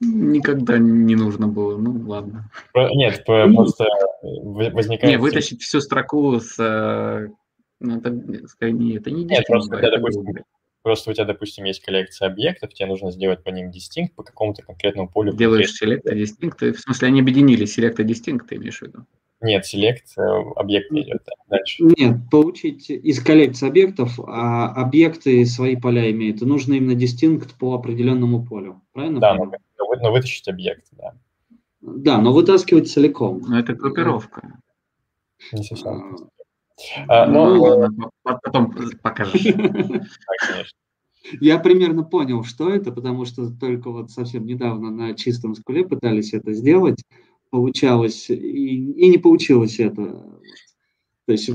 Никогда 0.00 0.78
не 0.78 1.14
нужно 1.14 1.48
было, 1.48 1.76
ну 1.76 2.08
ладно. 2.08 2.50
Нет, 2.74 3.24
просто 3.24 3.86
возникает... 4.22 5.14
Не, 5.14 5.18
вытащить 5.18 5.62
всю 5.62 5.80
строку 5.80 6.38
с... 6.38 6.58
Э, 6.58 7.28
ну, 7.80 7.98
это, 7.98 8.10
не, 8.10 8.96
это 8.96 9.10
не 9.10 9.24
Нет, 9.24 9.46
просто, 9.46 9.78
да, 9.78 9.90
допустим, 9.90 10.26
просто 10.82 11.10
у 11.10 11.14
тебя, 11.14 11.24
допустим, 11.24 11.64
есть 11.64 11.82
коллекция 11.82 12.28
объектов, 12.28 12.74
тебе 12.74 12.88
нужно 12.88 13.10
сделать 13.10 13.42
по 13.42 13.48
ним 13.48 13.70
дистинкт 13.70 14.14
по 14.14 14.22
какому-то 14.22 14.62
конкретному 14.62 15.08
полю. 15.08 15.32
Делаешь 15.32 15.72
селект 15.72 16.06
и 16.06 16.14
дистинкт, 16.14 16.60
в 16.60 16.78
смысле 16.78 17.08
они 17.08 17.20
объединили 17.20 17.64
селект 17.64 17.98
и 17.98 18.04
дистинкт, 18.04 18.48
ты 18.48 18.56
имеешь 18.56 18.78
в 18.78 18.82
виду? 18.82 19.06
Нет, 19.40 19.66
селект 19.66 20.16
э, 20.16 20.22
объект 20.56 20.90
идет 20.92 21.22
дальше. 21.48 21.84
Нет, 21.98 22.16
получить 22.30 22.88
из 22.88 23.22
коллекции 23.22 23.68
объектов, 23.68 24.18
а 24.20 24.68
объекты 24.72 25.44
свои 25.44 25.76
поля 25.76 26.10
имеют. 26.10 26.40
И 26.40 26.46
нужно 26.46 26.74
именно 26.74 26.94
дистинкт 26.94 27.54
по 27.58 27.74
определенному 27.74 28.44
полю. 28.44 28.80
Правильно? 28.92 29.20
Да, 29.20 29.34
но, 29.34 29.52
но 29.78 30.12
вытащить 30.12 30.48
объект, 30.48 30.86
да. 30.92 31.14
Да, 31.82 32.18
но 32.18 32.32
вытаскивать 32.32 32.90
целиком. 32.90 33.42
Но 33.46 33.58
это 33.58 33.74
группировка. 33.74 34.58
Не 35.52 35.62
совсем. 35.62 36.30
А, 37.08 37.22
а, 37.22 37.26
но... 37.26 37.54
Ну, 37.54 37.62
ладно, 37.62 38.10
потом 38.22 38.74
покажешь. 39.02 39.42
Я 41.40 41.58
примерно 41.58 42.04
понял, 42.04 42.44
что 42.44 42.70
это, 42.70 42.92
потому 42.92 43.24
что 43.24 43.50
только 43.50 43.90
вот 43.90 44.10
совсем 44.10 44.46
недавно 44.46 44.90
на 44.90 45.14
чистом 45.14 45.54
скуле 45.54 45.84
пытались 45.84 46.32
это 46.32 46.52
сделать 46.52 47.02
получалось, 47.50 48.30
и, 48.30 48.34
и 48.34 49.08
не 49.08 49.18
получилось 49.18 49.78
это. 49.78 50.22
То 51.26 51.32
есть 51.32 51.50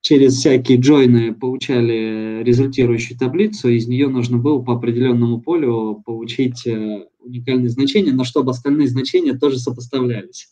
через 0.00 0.34
всякие 0.36 0.78
джойны 0.78 1.34
получали 1.34 2.42
результирующую 2.42 3.18
таблицу, 3.18 3.68
из 3.68 3.86
нее 3.86 4.08
нужно 4.08 4.38
было 4.38 4.62
по 4.62 4.74
определенному 4.74 5.40
полю 5.40 6.02
получить 6.04 6.66
э, 6.66 7.06
уникальные 7.20 7.68
значения, 7.68 8.12
но 8.12 8.24
чтобы 8.24 8.50
остальные 8.50 8.88
значения 8.88 9.34
тоже 9.34 9.58
сопоставлялись. 9.58 10.48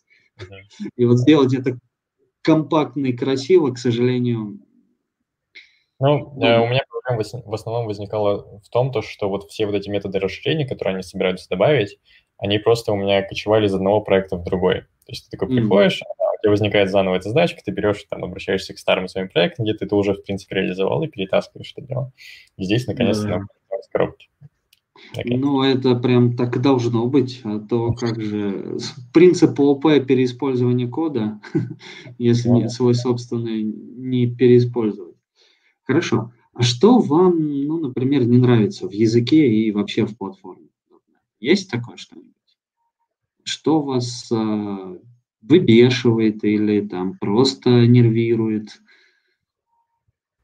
И 0.96 1.04
вот 1.04 1.18
сделать 1.18 1.54
это 1.54 1.78
компактно 2.42 3.06
и 3.06 3.12
красиво, 3.12 3.72
к 3.72 3.78
сожалению. 3.78 4.60
Ну, 5.98 6.32
ну 6.36 6.42
э, 6.46 6.60
у 6.60 6.68
меня 6.68 6.80
проблема 6.88 7.24
в 7.44 7.54
основном 7.54 7.86
возникала 7.86 8.60
в 8.60 8.68
том, 8.68 8.92
то, 8.92 9.02
что 9.02 9.28
вот 9.28 9.50
все 9.50 9.66
вот 9.66 9.74
эти 9.74 9.88
методы 9.88 10.18
расширения, 10.18 10.66
которые 10.66 10.94
они 10.94 11.02
собираются 11.02 11.48
добавить, 11.48 11.98
они 12.38 12.58
просто 12.58 12.92
у 12.92 12.96
меня 12.96 13.22
кочевали 13.22 13.66
из 13.66 13.74
одного 13.74 14.00
проекта 14.00 14.36
в 14.36 14.44
другой. 14.44 14.82
То 14.82 15.12
есть 15.12 15.24
ты 15.24 15.36
такой 15.36 15.48
mm-hmm. 15.48 15.60
приходишь, 15.60 16.02
а 16.02 16.34
у 16.34 16.42
тебя 16.42 16.50
возникает 16.50 16.90
заново 16.90 17.16
эта 17.16 17.28
задачка, 17.28 17.60
ты 17.64 17.72
берешь, 17.72 18.04
там, 18.08 18.24
обращаешься 18.24 18.74
к 18.74 18.78
старым 18.78 19.08
своим 19.08 19.28
проектам, 19.28 19.64
где 19.64 19.74
ты 19.74 19.86
это 19.86 19.96
уже, 19.96 20.14
в 20.14 20.22
принципе, 20.22 20.56
реализовал 20.56 21.02
и 21.02 21.08
перетаскиваешь 21.08 21.72
это 21.76 21.86
дело. 21.86 22.12
И 22.56 22.64
здесь, 22.64 22.86
наконец-то, 22.86 23.28
mm-hmm. 23.28 23.80
из 23.80 23.88
коробки. 23.88 24.28
Okay. 25.16 25.36
Ну, 25.36 25.62
это 25.62 25.94
прям 25.94 26.36
так 26.36 26.56
и 26.56 26.60
должно 26.60 27.06
быть, 27.06 27.40
а 27.44 27.60
то 27.60 27.92
как 27.92 28.20
же 28.20 28.78
принцип 29.12 29.58
ОП 29.58 29.84
переиспользования 30.06 30.88
кода, 30.88 31.40
если 32.18 32.48
не 32.48 32.68
свой 32.68 32.94
собственный 32.94 33.62
не 33.62 34.26
переиспользовать. 34.26 35.16
Хорошо. 35.84 36.32
А 36.52 36.62
что 36.62 36.98
вам, 36.98 37.66
ну, 37.66 37.78
например, 37.78 38.26
не 38.26 38.38
нравится 38.38 38.88
в 38.88 38.92
языке 38.92 39.48
и 39.48 39.70
вообще 39.70 40.04
в 40.04 40.16
платформе? 40.16 40.67
Есть 41.40 41.70
такое 41.70 41.96
что-нибудь? 41.96 42.34
Что 43.44 43.80
вас 43.80 44.30
э, 44.30 44.98
выбешивает 45.42 46.44
или 46.44 46.86
там 46.86 47.16
просто 47.18 47.70
нервирует? 47.70 48.68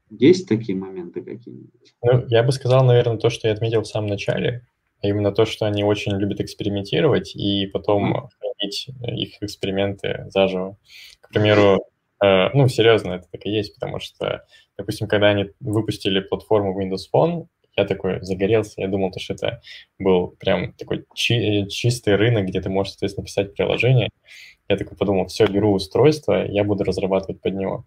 Есть 0.09 0.47
такие 0.47 0.77
моменты 0.77 1.21
какие-нибудь? 1.21 1.95
Ну, 2.01 2.25
я 2.27 2.43
бы 2.43 2.51
сказал, 2.51 2.85
наверное, 2.85 3.17
то, 3.17 3.29
что 3.29 3.47
я 3.47 3.53
отметил 3.53 3.81
в 3.81 3.87
самом 3.87 4.07
начале. 4.07 4.67
а 5.01 5.07
именно 5.07 5.31
то, 5.31 5.45
что 5.45 5.65
они 5.65 5.83
очень 5.83 6.13
любят 6.13 6.39
экспериментировать 6.39 7.35
и 7.35 7.67
потом 7.67 8.29
хранить 8.39 8.87
их 9.19 9.41
эксперименты 9.41 10.25
заживо. 10.29 10.77
К 11.21 11.29
примеру, 11.29 11.85
э, 12.23 12.49
ну, 12.53 12.67
серьезно, 12.69 13.13
это 13.13 13.27
так 13.31 13.45
и 13.45 13.49
есть, 13.49 13.75
потому 13.75 13.99
что, 13.99 14.45
допустим, 14.77 15.07
когда 15.07 15.27
они 15.27 15.51
выпустили 15.59 16.21
платформу 16.21 16.79
Windows 16.81 17.03
Phone, 17.13 17.47
я 17.77 17.85
такой 17.85 18.21
загорелся, 18.21 18.81
я 18.81 18.87
думал, 18.87 19.11
что 19.17 19.33
это 19.33 19.61
был 19.99 20.35
прям 20.39 20.73
такой 20.73 21.05
чи- 21.13 21.67
чистый 21.69 22.15
рынок, 22.15 22.45
где 22.45 22.61
ты 22.61 22.69
можешь, 22.69 22.93
соответственно, 22.93 23.25
писать 23.25 23.53
приложение. 23.55 24.09
Я 24.67 24.77
такой 24.77 24.97
подумал, 24.97 25.27
все, 25.27 25.45
беру 25.47 25.73
устройство, 25.73 26.45
я 26.45 26.63
буду 26.63 26.83
разрабатывать 26.83 27.41
под 27.41 27.53
него. 27.53 27.85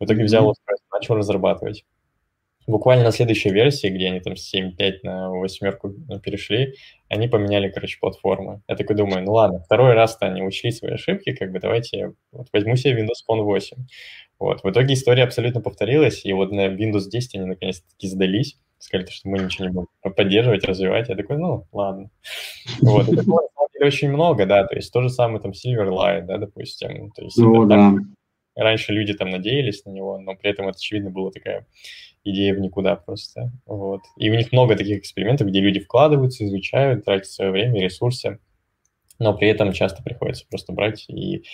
В 0.00 0.04
итоге 0.04 0.24
взял 0.24 0.48
устройство, 0.48 0.86
начал 0.96 1.14
разрабатывать. 1.16 1.84
Буквально 2.66 3.04
на 3.04 3.12
следующей 3.12 3.50
версии, 3.50 3.88
где 3.88 4.06
они 4.06 4.20
там 4.20 4.36
с 4.36 4.54
7.5 4.54 5.00
на 5.02 5.30
восьмерку 5.30 5.92
перешли, 6.22 6.76
они 7.08 7.28
поменяли, 7.28 7.68
короче, 7.68 7.98
платформы. 8.00 8.62
Я 8.68 8.76
такой 8.76 8.96
думаю, 8.96 9.22
ну 9.22 9.32
ладно, 9.32 9.60
второй 9.60 9.92
раз-то 9.92 10.24
они 10.26 10.42
учли 10.42 10.70
свои 10.70 10.92
ошибки, 10.92 11.34
как 11.34 11.52
бы 11.52 11.60
давайте 11.60 11.98
я 11.98 12.12
вот 12.32 12.48
возьму 12.54 12.76
себе 12.76 13.02
Windows 13.02 13.20
Phone 13.28 13.42
8. 13.42 13.76
Вот. 14.38 14.64
В 14.64 14.70
итоге 14.70 14.94
история 14.94 15.24
абсолютно 15.24 15.60
повторилась, 15.60 16.24
и 16.24 16.32
вот 16.32 16.52
на 16.52 16.68
Windows 16.68 17.10
10 17.10 17.34
они 17.34 17.44
наконец-таки 17.44 18.08
сдались 18.08 18.58
сказали, 18.84 19.06
что 19.10 19.28
мы 19.28 19.38
ничего 19.38 19.66
не 19.66 19.72
будем 19.72 20.14
поддерживать, 20.14 20.64
развивать. 20.64 21.08
Я 21.08 21.16
такой, 21.16 21.38
ну, 21.38 21.66
ладно. 21.72 22.10
Вот, 22.80 23.08
и 23.08 23.16
такого, 23.16 23.48
очень 23.80 24.10
много, 24.10 24.46
да, 24.46 24.64
то 24.64 24.74
есть 24.74 24.92
то 24.92 25.02
же 25.02 25.10
самое 25.10 25.40
там 25.40 25.52
Silverlight, 25.52 26.22
да, 26.22 26.38
допустим. 26.38 27.10
То 27.12 27.22
есть 27.22 27.36
ну, 27.36 27.66
да. 27.66 27.76
там, 27.76 28.16
раньше 28.54 28.92
люди 28.92 29.14
там 29.14 29.30
надеялись 29.30 29.84
на 29.84 29.90
него, 29.90 30.18
но 30.18 30.34
при 30.34 30.50
этом 30.50 30.68
это, 30.68 30.76
очевидно, 30.76 31.10
была 31.10 31.30
такая 31.30 31.66
идея 32.24 32.54
в 32.54 32.60
никуда 32.60 32.96
просто. 32.96 33.52
Вот. 33.66 34.00
И 34.16 34.30
у 34.30 34.34
них 34.34 34.52
много 34.52 34.76
таких 34.76 34.98
экспериментов, 34.98 35.48
где 35.48 35.60
люди 35.60 35.80
вкладываются, 35.80 36.44
изучают, 36.44 37.04
тратят 37.04 37.26
свое 37.26 37.50
время, 37.50 37.82
ресурсы, 37.82 38.38
но 39.18 39.36
при 39.36 39.48
этом 39.48 39.72
часто 39.72 40.02
приходится 40.02 40.46
просто 40.48 40.72
брать 40.72 41.04
и 41.08 41.44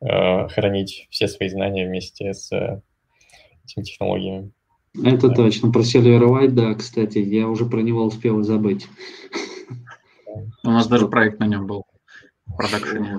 э, 0.00 0.48
хранить 0.48 1.08
все 1.10 1.28
свои 1.28 1.48
знания 1.48 1.86
вместе 1.86 2.32
с 2.32 2.52
э, 2.52 2.80
этими 3.64 3.84
технологиями. 3.84 4.52
Это 4.94 5.28
да. 5.28 5.34
точно. 5.34 5.72
Про 5.72 5.80
Silverlight, 5.80 6.50
да, 6.50 6.74
кстати, 6.74 7.18
я 7.18 7.48
уже 7.48 7.64
про 7.64 7.80
него 7.80 8.04
успел 8.04 8.42
забыть. 8.42 8.88
У 10.64 10.70
нас 10.70 10.86
даже 10.86 11.08
проект 11.08 11.40
на 11.40 11.46
нем 11.46 11.66
был 11.66 11.84
в 12.46 12.56
продакшене. 12.56 13.18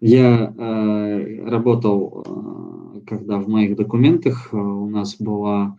Я 0.00 0.52
э, 0.56 1.48
работал, 1.48 2.24
э, 2.26 3.00
когда 3.06 3.38
в 3.38 3.48
моих 3.48 3.76
документах 3.76 4.48
э, 4.52 4.56
у 4.56 4.88
нас 4.88 5.16
была 5.16 5.78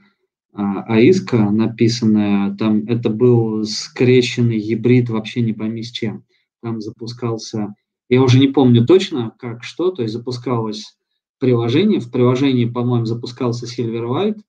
э, 0.53 0.57
АИСКа 0.57 1.51
написанная, 1.51 2.55
там 2.55 2.85
это 2.87 3.09
был 3.09 3.65
скрещенный 3.65 4.59
гибрид 4.59 5.09
вообще 5.09 5.41
не 5.41 5.53
пойми 5.53 5.83
с 5.83 5.91
чем. 5.91 6.23
Там 6.61 6.81
запускался, 6.81 7.75
я 8.09 8.23
уже 8.23 8.39
не 8.39 8.47
помню 8.47 8.85
точно 8.85 9.33
как 9.37 9.63
что, 9.63 9.91
то 9.91 10.01
есть 10.01 10.13
запускалось 10.13 10.97
приложение, 11.39 11.99
в 11.99 12.09
приложении, 12.09 12.65
по-моему, 12.65 13.05
запускался 13.05 13.65
Silverlight, 13.65 14.39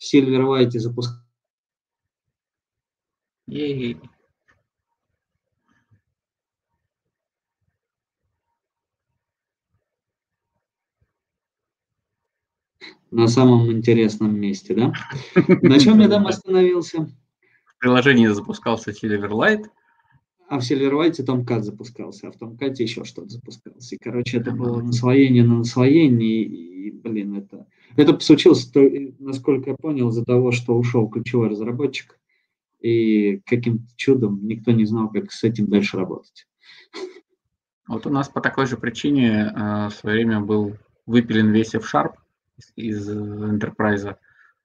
в 0.00 0.14
Silverlight 0.14 0.70
запускался 0.70 1.20
на 13.10 13.26
самом 13.28 13.70
интересном 13.70 14.38
месте, 14.38 14.74
да? 14.74 14.92
На 15.62 15.78
чем 15.78 16.00
я 16.00 16.08
там 16.08 16.26
остановился? 16.26 17.12
В 17.64 17.78
приложении 17.78 18.26
запускался 18.28 18.92
Silverlight. 18.92 19.66
А 20.48 20.58
в 20.58 20.62
Silverlight 20.62 21.14
Tomcat 21.24 21.60
запускался, 21.60 22.28
а 22.28 22.32
в 22.32 22.36
Tomcat 22.36 22.74
еще 22.78 23.04
что-то 23.04 23.28
запускалось. 23.28 23.92
И, 23.92 23.98
короче, 23.98 24.38
это 24.38 24.52
было 24.52 24.80
наслоение 24.80 25.44
на 25.44 25.58
наслоение, 25.58 26.44
и, 26.86 26.90
блин, 26.90 27.36
это... 27.36 27.66
Это 27.96 28.18
случилось, 28.20 28.70
насколько 29.18 29.70
я 29.70 29.76
понял, 29.76 30.08
из-за 30.08 30.24
того, 30.24 30.52
что 30.52 30.78
ушел 30.78 31.08
ключевой 31.08 31.48
разработчик, 31.48 32.18
и 32.80 33.40
каким-то 33.46 33.84
чудом 33.96 34.46
никто 34.46 34.72
не 34.72 34.84
знал, 34.84 35.10
как 35.10 35.32
с 35.32 35.44
этим 35.44 35.66
дальше 35.66 35.96
работать. 35.96 36.46
Вот 37.86 38.06
у 38.06 38.10
нас 38.10 38.28
по 38.28 38.40
такой 38.40 38.66
же 38.66 38.76
причине 38.76 39.52
э, 39.52 39.86
в 39.88 39.90
свое 39.90 40.16
время 40.16 40.40
был 40.40 40.76
выпилен 41.06 41.50
весь 41.50 41.74
F-Sharp, 41.74 42.12
из 42.76 43.08
enterprise, 43.10 44.04
uh-huh. 44.04 44.14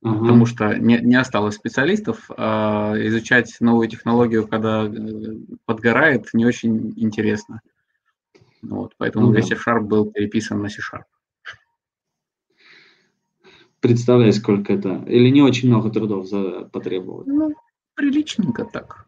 потому 0.02 0.46
что 0.46 0.78
не, 0.78 1.00
не 1.00 1.16
осталось 1.16 1.56
специалистов, 1.56 2.30
а 2.38 2.94
изучать 3.08 3.56
новую 3.60 3.88
технологию, 3.88 4.48
когда 4.48 4.86
э, 4.86 4.90
подгорает, 5.66 6.30
не 6.34 6.46
очень 6.46 6.94
интересно. 6.98 7.62
Вот, 8.62 8.94
поэтому 8.98 9.32
uh-huh. 9.32 9.36
весь 9.38 9.48
C-Sharp 9.48 9.82
был 9.82 10.12
переписан 10.12 10.62
на 10.62 10.70
C-Sharp. 10.70 11.06
Представляю, 13.88 14.34
сколько 14.34 14.74
это. 14.74 15.04
Или 15.08 15.30
не 15.30 15.42
очень 15.42 15.70
много 15.70 15.90
трудов 15.90 16.28
за, 16.28 16.70
потребовалось? 16.72 17.28
Ну, 17.28 17.54
приличненько 17.96 18.66
так. 18.66 19.08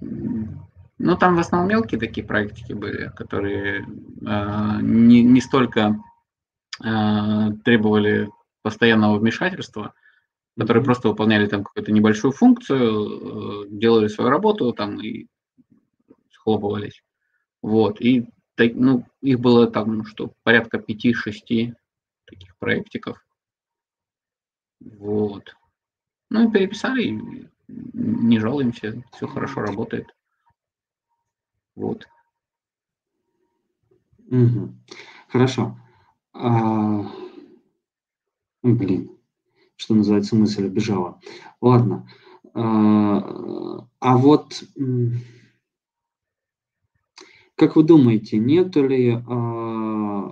Но 0.00 1.16
там 1.16 1.36
в 1.36 1.40
основном 1.40 1.68
мелкие 1.68 1.98
такие 1.98 2.26
проектики 2.26 2.72
были, 2.72 3.10
которые 3.16 3.84
э, 3.84 4.78
не, 4.82 5.22
не 5.22 5.40
столько 5.40 5.96
Э, 6.84 7.50
требовали 7.64 8.28
постоянного 8.62 9.18
вмешательства, 9.18 9.94
которые 10.58 10.82
просто 10.82 11.08
выполняли 11.08 11.46
там 11.46 11.62
какую-то 11.62 11.92
небольшую 11.92 12.32
функцию, 12.32 13.64
э, 13.64 13.68
делали 13.70 14.08
свою 14.08 14.30
работу 14.30 14.72
там 14.72 15.00
и 15.00 15.26
схлопывались. 16.30 17.02
Вот. 17.60 18.00
И 18.00 18.26
ну, 18.58 19.06
их 19.20 19.38
было 19.38 19.70
там, 19.70 19.98
ну, 19.98 20.04
что, 20.04 20.32
порядка 20.42 20.78
пяти-шести 20.78 21.74
таких 22.24 22.56
проектиков. 22.58 23.21
Вот. 24.98 25.56
Ну 26.30 26.48
и 26.48 26.52
переписали, 26.52 27.50
не 27.68 28.38
жалуемся, 28.38 29.02
все 29.12 29.26
хорошо 29.26 29.60
работает. 29.60 30.06
Вот. 31.74 32.06
Угу. 34.30 34.74
Хорошо. 35.28 35.78
А, 36.32 37.04
блин, 38.62 39.18
что 39.76 39.94
называется, 39.94 40.36
мысль 40.36 40.66
убежала. 40.66 41.20
Ладно. 41.60 42.08
А, 42.54 43.86
а 44.00 44.16
вот, 44.16 44.62
как 47.56 47.76
вы 47.76 47.82
думаете, 47.82 48.38
нету 48.38 48.86
ли, 48.86 49.22
а, 49.26 50.30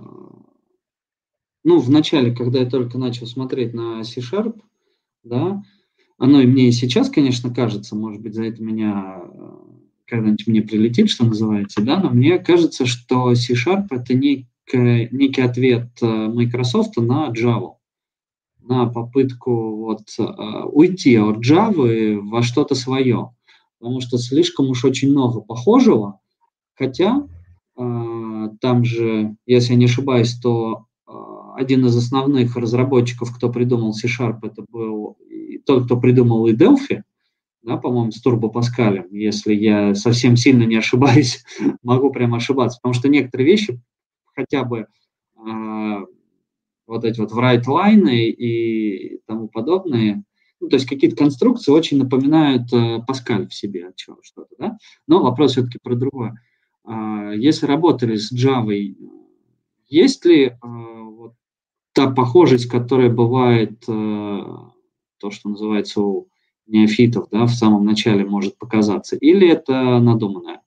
ну, 1.65 1.79
в 1.79 1.91
начале, 1.91 2.35
когда 2.35 2.61
я 2.61 2.67
только 2.67 2.99
начал 2.99 3.27
смотреть 3.27 3.75
на 3.75 4.03
C-Sharp, 4.05 4.61
да, 5.25 5.63
оно 6.19 6.41
и 6.41 6.47
мне 6.47 6.69
и 6.69 6.73
сейчас, 6.73 7.11
конечно, 7.11 7.53
кажется, 7.53 7.97
может 7.97 8.21
быть, 8.21 8.35
за 8.35 8.45
это 8.45 8.63
меня 8.63 9.23
когда-нибудь 10.07 10.47
мне 10.49 10.63
прилетит, 10.63 11.09
что 11.09 11.25
называется, 11.25 11.83
да, 11.83 12.01
но 12.01 12.11
мне 12.11 12.39
кажется, 12.39 12.85
что 12.85 13.35
C-Sharp 13.35 13.87
это 13.91 14.15
не 14.15 14.49
некий 14.73 15.43
ответ 15.43 15.89
э, 16.01 16.07
Microsoft 16.07 16.97
на 16.97 17.31
Java, 17.31 17.75
на 18.61 18.87
попытку 18.87 19.77
вот, 19.77 20.03
э, 20.19 20.23
уйти 20.65 21.17
от 21.17 21.39
Java 21.39 22.21
во 22.21 22.43
что-то 22.43 22.75
свое, 22.75 23.35
потому 23.79 24.01
что 24.01 24.19
слишком 24.19 24.69
уж 24.71 24.85
очень 24.85 25.11
много 25.11 25.41
похожего, 25.41 26.21
хотя 26.75 27.27
э, 27.77 28.49
там 28.61 28.85
же, 28.85 29.37
если 29.47 29.73
я 29.73 29.79
не 29.79 29.87
ошибаюсь, 29.87 30.39
то 30.39 30.87
один 31.57 31.87
из 31.87 31.97
основных 31.97 32.57
разработчиков, 32.57 33.35
кто 33.35 33.51
придумал 33.51 33.93
C-Sharp, 33.93 34.39
это 34.43 34.65
был 34.69 35.17
тот, 35.67 35.85
кто 35.85 36.01
придумал 36.01 36.47
и 36.47 36.55
Delphi, 36.55 37.03
да, 37.63 37.77
по-моему, 37.77 38.11
с 38.11 38.25
Turbo 38.25 38.53
Pascal, 38.53 39.07
если 39.11 39.55
я 39.55 39.95
совсем 39.95 40.37
сильно 40.37 40.65
не 40.65 40.77
ошибаюсь, 40.77 41.45
могу 41.83 42.11
прямо 42.11 42.39
ошибаться, 42.39 42.79
потому 42.81 42.95
что 42.95 43.09
некоторые 43.09 43.47
вещи 43.47 43.81
хотя 44.35 44.65
бы 44.65 44.87
э, 45.37 45.97
вот 46.87 47.05
эти 47.05 47.21
вот 47.21 47.33
write 47.33 47.67
лайны 47.67 48.29
и 48.31 49.21
тому 49.27 49.49
подобное, 49.49 50.25
ну, 50.61 50.69
то 50.69 50.77
есть 50.77 50.87
какие-то 50.87 51.17
конструкции 51.17 51.73
очень 51.73 51.99
напоминают 51.99 52.73
э, 52.73 53.01
Паскаль 53.07 53.49
в 53.49 53.55
себе 53.55 53.93
что-то, 53.97 54.55
да? 54.59 54.79
Но 55.07 55.23
вопрос 55.23 55.53
все-таки 55.53 55.79
про 55.83 55.95
другое. 55.95 56.41
Э, 56.87 57.33
если 57.37 57.67
работали 57.67 58.17
с 58.17 58.33
Java, 58.33 58.75
есть 59.89 60.25
ли 60.25 60.45
э, 60.47 60.55
та 61.93 62.11
похожесть, 62.11 62.69
которая 62.69 63.11
бывает, 63.11 63.83
э, 63.89 64.43
то, 65.19 65.31
что 65.31 65.49
называется 65.49 66.01
у 66.01 66.29
неофитов, 66.67 67.29
да, 67.31 67.45
в 67.45 67.51
самом 67.51 67.85
начале 67.85 68.25
может 68.25 68.57
показаться, 68.59 69.17
или 69.17 69.49
это 69.49 69.99
надуманное? 69.99 70.61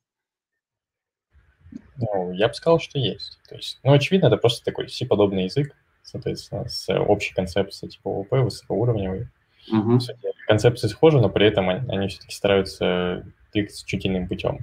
Ну, 1.98 2.34
я 2.34 2.48
бы 2.48 2.54
сказал, 2.54 2.80
что 2.80 3.00
есть. 3.00 3.40
То 3.48 3.56
есть, 3.56 3.80
ну, 3.84 3.94
очевидно, 3.94 4.28
это 4.28 4.38
просто 4.38 4.66
такой 4.66 4.90
C-подобный 4.90 5.46
язык, 5.46 5.76
соответственно, 6.04 6.68
с 6.68 6.92
общей 6.94 7.34
концепцией 7.34 7.92
типа 7.92 8.10
ООП, 8.10 8.32
высокоуровневой. 8.32 9.28
Uh-huh. 9.72 10.00
Концепции 10.48 10.88
схожи, 10.88 11.22
но 11.22 11.30
при 11.30 11.48
этом 11.48 11.70
они, 11.70 11.90
они 11.90 12.08
все-таки 12.10 12.36
стараются 12.36 13.26
двигаться 13.54 13.86
чуть 13.86 14.06
иным 14.06 14.28
путем. 14.28 14.60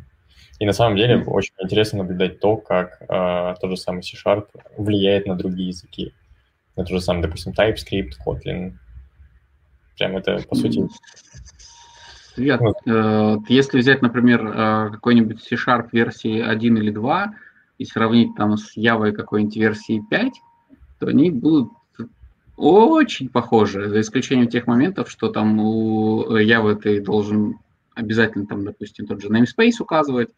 И 0.58 0.66
на 0.66 0.72
самом 0.72 0.96
деле 0.96 1.24
очень 1.24 1.54
интересно 1.58 1.98
наблюдать 1.98 2.38
то, 2.38 2.58
как 2.58 3.00
э, 3.00 3.54
тот 3.60 3.70
же 3.70 3.76
самый 3.78 4.02
C-Sharp 4.02 4.48
влияет 4.76 5.26
на 5.26 5.34
другие 5.34 5.68
языки. 5.68 6.12
На 6.80 6.86
тот 6.86 6.94
же 6.94 7.00
самый, 7.02 7.20
допустим, 7.20 7.52
TypeScript, 7.52 8.12
Kotlin. 8.26 8.72
Прям 9.98 10.16
это, 10.16 10.42
по 10.48 10.54
сути... 10.54 10.88
Свет, 12.34 12.58
ну, 12.58 12.72
э, 12.86 13.36
если 13.48 13.80
взять, 13.80 14.00
например, 14.00 14.46
э, 14.46 14.90
какой-нибудь 14.92 15.42
C-Sharp 15.42 15.90
версии 15.92 16.40
1 16.40 16.78
или 16.78 16.90
2 16.90 17.34
и 17.76 17.84
сравнить 17.84 18.34
там 18.34 18.56
с 18.56 18.78
Java 18.78 19.12
какой-нибудь 19.12 19.56
версии 19.56 20.02
5, 20.08 20.32
то 21.00 21.06
они 21.08 21.30
будут 21.30 21.70
очень 22.56 23.28
похожи, 23.28 23.90
за 23.90 24.00
исключением 24.00 24.48
тех 24.48 24.66
моментов, 24.66 25.10
что 25.10 25.28
там 25.28 25.60
у 25.60 26.24
Java 26.30 26.76
ты 26.76 27.02
должен 27.02 27.58
обязательно 27.94 28.46
там, 28.46 28.64
допустим, 28.64 29.06
тот 29.06 29.20
же 29.20 29.28
namespace 29.28 29.80
указывать, 29.80 30.30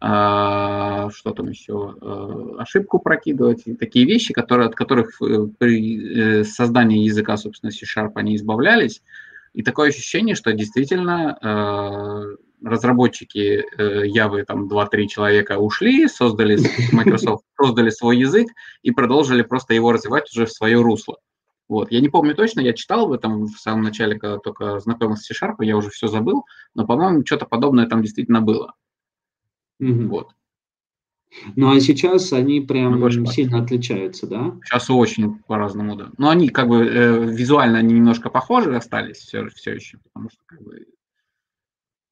что 0.00 1.32
там 1.34 1.48
еще, 1.48 1.94
а, 2.00 2.56
ошибку 2.58 2.98
прокидывать, 2.98 3.62
и 3.66 3.74
такие 3.74 4.04
вещи, 4.04 4.34
которые, 4.34 4.68
от 4.68 4.74
которых 4.74 5.20
э, 5.22 5.46
при 5.58 6.40
э, 6.40 6.44
создании 6.44 7.04
языка, 7.04 7.36
собственно, 7.36 7.72
C-Sharp 7.72 8.12
они 8.16 8.36
избавлялись. 8.36 9.02
И 9.54 9.62
такое 9.62 9.88
ощущение, 9.88 10.34
что 10.34 10.52
действительно 10.52 11.38
а, 11.40 12.24
разработчики 12.62 13.64
э, 13.78 14.06
Java, 14.08 14.42
там 14.44 14.68
2-3 14.68 15.06
человека 15.06 15.58
ушли, 15.58 16.08
создали, 16.08 16.58
Microsoft 16.92 17.44
создали 17.60 17.90
свой 17.90 18.18
язык 18.18 18.48
и 18.82 18.90
продолжили 18.90 19.42
просто 19.42 19.74
его 19.74 19.92
развивать 19.92 20.30
уже 20.34 20.46
в 20.46 20.52
свое 20.52 20.80
русло. 20.80 21.18
Вот. 21.68 21.90
Я 21.90 22.00
не 22.00 22.08
помню 22.08 22.34
точно, 22.34 22.60
я 22.60 22.72
читал 22.72 23.08
в 23.08 23.12
этом 23.12 23.46
в 23.46 23.58
самом 23.58 23.82
начале, 23.82 24.18
когда 24.18 24.38
только 24.38 24.80
знакомился 24.80 25.22
с 25.22 25.26
C-Sharp, 25.38 25.56
я 25.60 25.76
уже 25.76 25.90
все 25.90 26.08
забыл, 26.08 26.44
но, 26.74 26.86
по-моему, 26.86 27.24
что-то 27.24 27.46
подобное 27.46 27.86
там 27.86 28.02
действительно 28.02 28.40
было. 28.40 28.74
Угу. 29.80 30.08
Вот. 30.08 30.34
Ну 31.56 31.74
а 31.74 31.80
сейчас 31.80 32.32
они 32.32 32.60
прям 32.60 33.00
ну, 33.00 33.26
сильно 33.26 33.62
отличаются, 33.62 34.26
да? 34.26 34.56
Сейчас 34.64 34.88
очень 34.88 35.38
по-разному, 35.40 35.96
да. 35.96 36.10
Но 36.16 36.30
они 36.30 36.48
как 36.48 36.68
бы 36.68 36.86
э, 36.86 37.26
визуально 37.26 37.78
они 37.78 37.94
немножко 37.94 38.30
похожи 38.30 38.74
остались 38.74 39.16
все, 39.16 39.48
все 39.48 39.74
еще, 39.74 39.98
потому 39.98 40.30
что 40.30 40.38
как 40.46 40.62
бы 40.62 40.86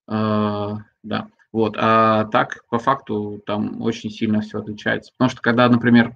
э, 0.09 0.71
да. 1.03 1.29
Вот. 1.53 1.77
А 1.79 2.25
так 2.27 2.65
по 2.69 2.79
факту 2.79 3.41
там 3.47 3.81
очень 3.83 4.11
сильно 4.11 4.41
все 4.41 4.59
отличается. 4.59 5.13
Потому 5.13 5.31
что 5.31 5.43
когда, 5.43 5.69
например, 5.69 6.15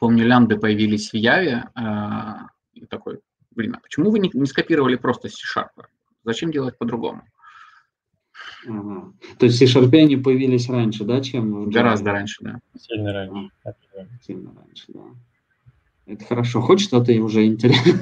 помню, 0.00 0.24
лямбды 0.24 0.58
появились 0.58 1.10
в 1.10 1.14
Яве, 1.14 1.68
э, 1.74 2.86
такой, 2.88 3.20
блин, 3.50 3.76
а 3.76 3.80
почему 3.80 4.10
вы 4.10 4.18
не, 4.18 4.30
не 4.32 4.46
скопировали 4.46 4.96
просто 4.96 5.28
C-Sharp? 5.28 5.86
Зачем 6.24 6.50
делать 6.50 6.76
по-другому? 6.78 7.22
Ага. 8.68 9.12
То 9.38 9.46
есть 9.46 9.58
C-Sharp 9.58 9.94
они 9.96 10.16
появились 10.16 10.68
раньше, 10.68 11.04
да, 11.04 11.20
чем... 11.20 11.70
Гораздо 11.70 12.12
раньше, 12.12 12.42
да. 12.42 12.60
Сильно 12.78 13.12
раньше. 13.12 13.50
А, 13.64 13.72
сильно 14.24 14.52
раньше, 14.54 14.84
да. 14.88 15.04
Это 16.06 16.24
хорошо. 16.24 16.60
Хоть 16.60 16.80
что-то 16.80 17.12
уже 17.22 17.46
интересно. 17.46 17.92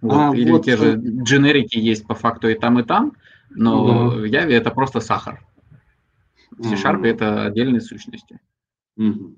Вот, 0.00 0.12
а, 0.12 0.32
или 0.32 0.52
вот, 0.52 0.64
те 0.64 0.76
же 0.76 0.94
дженерики 0.94 1.76
есть 1.76 2.06
по 2.06 2.14
факту 2.14 2.48
и 2.48 2.54
там, 2.54 2.78
и 2.78 2.84
там, 2.84 3.14
но 3.50 4.10
да. 4.10 4.16
в 4.16 4.24
Яве 4.24 4.54
это 4.54 4.70
просто 4.70 5.00
сахар. 5.00 5.44
В 6.52 6.62
C-Sharp 6.68 7.04
а, 7.04 7.08
это 7.08 7.44
отдельные 7.46 7.80
сущности. 7.80 8.38
Угу. 8.96 9.34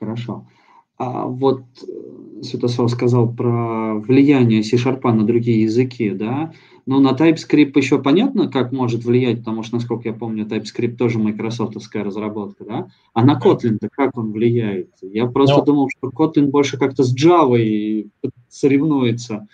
Хорошо. 0.00 0.48
А 0.96 1.26
вот 1.26 1.64
э, 1.82 2.42
Святослав 2.42 2.90
сказал 2.90 3.32
про 3.32 3.94
влияние 3.96 4.62
C-Sharp 4.62 5.02
на 5.12 5.26
другие 5.26 5.62
языки, 5.62 6.10
да? 6.10 6.52
Но 6.84 7.00
на 7.00 7.12
TypeScript 7.12 7.72
еще 7.76 8.02
понятно, 8.02 8.50
как 8.50 8.72
может 8.72 9.04
влиять, 9.04 9.38
потому 9.38 9.62
что, 9.62 9.76
насколько 9.76 10.08
я 10.08 10.14
помню, 10.14 10.44
TypeScript 10.46 10.96
тоже 10.96 11.18
майкрософтовская 11.18 12.02
разработка, 12.02 12.64
да? 12.64 12.88
А 13.14 13.24
на 13.24 13.38
Kotlin-то 13.38 13.88
как 13.90 14.16
он 14.18 14.32
влияет? 14.32 14.90
Я 15.00 15.26
просто. 15.26 15.58
Ну. 15.58 15.64
думал, 15.64 15.88
что 15.90 16.08
Kotlin 16.08 16.46
больше 16.46 16.78
как-то 16.78 17.04
с 17.04 17.14
Java 17.14 18.08
соревнуется. 18.48 19.46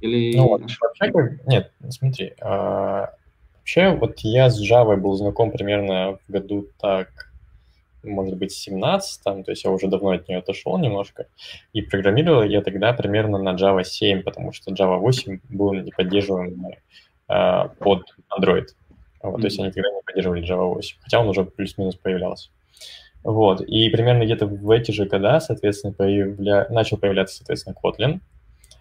Или... 0.00 0.36
Ну, 0.36 0.48
вообще, 0.48 1.38
нет, 1.46 1.72
смотри, 1.88 2.32
а, 2.40 3.10
вообще 3.58 3.96
вот 3.98 4.18
я 4.20 4.50
с 4.50 4.62
Java 4.62 4.96
был 4.96 5.14
знаком 5.14 5.50
примерно 5.50 6.18
в 6.26 6.32
году 6.32 6.68
так 6.78 7.25
может 8.06 8.36
быть, 8.36 8.52
17 8.52 9.22
там, 9.22 9.44
то 9.44 9.50
есть 9.52 9.64
я 9.64 9.70
уже 9.70 9.88
давно 9.88 10.10
от 10.10 10.28
нее 10.28 10.38
отошел 10.38 10.78
немножко, 10.78 11.26
и 11.72 11.82
программировал 11.82 12.42
я 12.42 12.62
тогда 12.62 12.92
примерно 12.92 13.38
на 13.38 13.54
Java 13.54 13.84
7, 13.84 14.22
потому 14.22 14.52
что 14.52 14.72
Java 14.72 14.98
8 14.98 15.40
был 15.50 15.74
не 15.74 15.90
поддерживаем 15.90 16.66
э, 17.28 17.68
под 17.78 18.04
Android. 18.38 18.66
Вот, 19.22 19.38
mm-hmm. 19.38 19.40
То 19.40 19.46
есть 19.46 19.58
они 19.58 19.70
тогда 19.70 19.90
не 19.90 20.02
поддерживали 20.04 20.42
Java 20.42 20.74
8, 20.74 20.96
хотя 21.00 21.20
он 21.20 21.28
уже 21.28 21.44
плюс-минус 21.44 21.96
появлялся. 21.96 22.50
Вот, 23.24 23.60
и 23.60 23.88
примерно 23.90 24.24
где-то 24.24 24.46
в 24.46 24.70
эти 24.70 24.92
же 24.92 25.04
года, 25.04 25.40
соответственно, 25.40 25.92
появля... 25.92 26.66
начал 26.70 26.96
появляться, 26.96 27.38
соответственно, 27.38 27.74
Kotlin, 27.82 28.20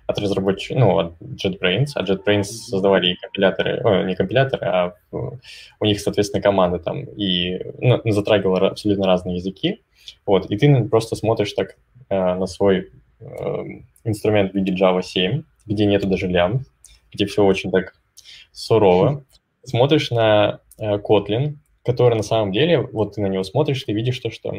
от 0.08 0.20
разработчиков, 0.20 0.78
ну, 0.78 0.98
от 0.98 1.14
JetBrains. 1.22 1.88
А 1.96 2.04
JetBrains 2.04 2.44
создавали 2.44 3.16
компиляторы, 3.16 3.82
о, 3.84 4.04
не 4.04 4.16
компиляторы, 4.16 4.66
а 4.68 4.94
у 5.12 5.86
них, 5.86 6.00
соответственно, 6.00 6.42
команда 6.42 6.80
там 6.80 7.06
и 7.06 7.60
ну, 7.80 8.02
затрагивала 8.12 8.70
абсолютно 8.70 9.06
разные 9.06 9.38
языки. 9.38 9.82
Вот, 10.26 10.50
и 10.52 10.58
ты 10.58 10.84
просто 10.86 11.16
смотришь 11.16 11.54
так 11.54 11.78
э, 12.10 12.36
на 12.36 12.46
свой 12.46 12.92
э, 13.20 13.26
инструмент 14.04 14.52
в 14.52 14.56
виде 14.56 14.74
Java 14.74 15.02
7, 15.02 15.44
где 15.66 15.86
нету 15.86 16.08
даже 16.08 16.28
лям, 16.28 16.66
где 17.12 17.26
все 17.26 17.44
очень 17.44 17.72
так 17.72 17.96
сурово. 18.52 19.26
Смотришь 19.64 20.12
на 20.12 20.60
э, 20.78 20.98
Kotlin, 20.98 21.56
который 21.84 22.16
на 22.16 22.24
самом 22.24 22.52
деле, 22.52 22.82
вот 22.82 23.16
ты 23.16 23.22
на 23.22 23.28
него 23.28 23.44
смотришь, 23.44 23.84
ты 23.84 23.94
видишь 23.94 24.20
то, 24.20 24.30
что 24.30 24.54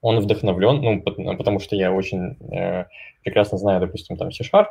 он 0.00 0.20
вдохновлен, 0.20 0.80
ну, 0.80 1.36
потому 1.36 1.60
что 1.60 1.76
я 1.76 1.92
очень 1.92 2.36
э, 2.52 2.86
прекрасно 3.22 3.58
знаю, 3.58 3.80
допустим, 3.80 4.16
там 4.16 4.32
C-Sharp, 4.32 4.68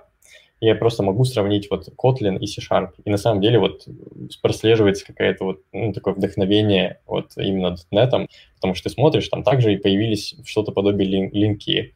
я 0.62 0.76
просто 0.76 1.04
могу 1.04 1.24
сравнить 1.24 1.70
вот 1.72 1.88
Kotlin 1.98 2.38
и 2.40 2.48
C-Sharp. 2.48 2.92
И 3.06 3.10
на 3.10 3.18
самом 3.18 3.42
деле 3.42 3.60
вот 3.60 3.88
прослеживается 4.42 5.06
какое-то 5.06 5.46
вот 5.46 5.62
ну, 5.72 5.94
такое 5.94 6.14
вдохновение 6.14 7.00
вот 7.06 7.32
именно 7.38 7.76
.NET, 7.92 8.28
потому 8.56 8.76
что 8.76 8.90
ты 8.90 8.94
смотришь, 8.94 9.30
там 9.30 9.44
также 9.44 9.74
и 9.74 9.78
появились 9.78 10.36
что-то 10.46 10.72
подобие 10.72 11.08
лин- 11.08 11.32
линки, 11.32 11.96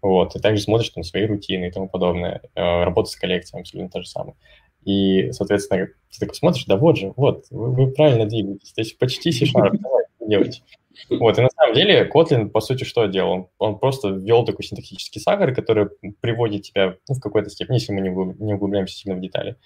вот, 0.00 0.36
и 0.36 0.38
также 0.38 0.62
смотришь 0.62 0.90
там 0.90 1.02
свои 1.02 1.24
рутины 1.24 1.66
и 1.66 1.70
тому 1.70 1.88
подобное. 1.88 2.42
Э, 2.54 2.84
работа 2.84 3.10
с 3.10 3.16
коллекцией 3.16 3.62
абсолютно 3.62 3.90
то 3.90 4.02
же 4.02 4.08
самое. 4.08 4.36
И, 4.84 5.32
соответственно, 5.32 5.88
ты 6.12 6.20
такой 6.20 6.34
смотришь, 6.34 6.66
да 6.66 6.76
вот 6.76 6.98
же, 6.98 7.12
вот, 7.16 7.46
вы, 7.50 7.72
вы 7.72 7.90
правильно 7.90 8.26
двигаетесь, 8.26 8.72
то 8.74 8.82
есть 8.82 8.98
почти 8.98 9.32
C-Sharp, 9.32 9.78
давайте 9.80 10.10
делайте. 10.20 10.62
Вот, 11.10 11.38
и 11.38 11.42
на 11.42 11.48
самом 11.50 11.74
деле 11.74 12.08
Kotlin, 12.12 12.48
по 12.48 12.60
сути, 12.60 12.84
что 12.84 13.06
делал? 13.06 13.50
Он, 13.58 13.78
просто 13.78 14.08
ввел 14.08 14.44
такой 14.44 14.64
синтаксический 14.64 15.20
сахар, 15.20 15.54
который 15.54 15.88
приводит 16.20 16.62
тебя, 16.62 16.96
ну, 17.08 17.14
в 17.14 17.20
какой-то 17.20 17.50
степени, 17.50 17.76
если 17.76 17.92
мы 17.92 18.00
не, 18.00 18.54
углубляемся 18.54 18.94
сильно 18.94 19.16
в 19.16 19.20
детали, 19.20 19.56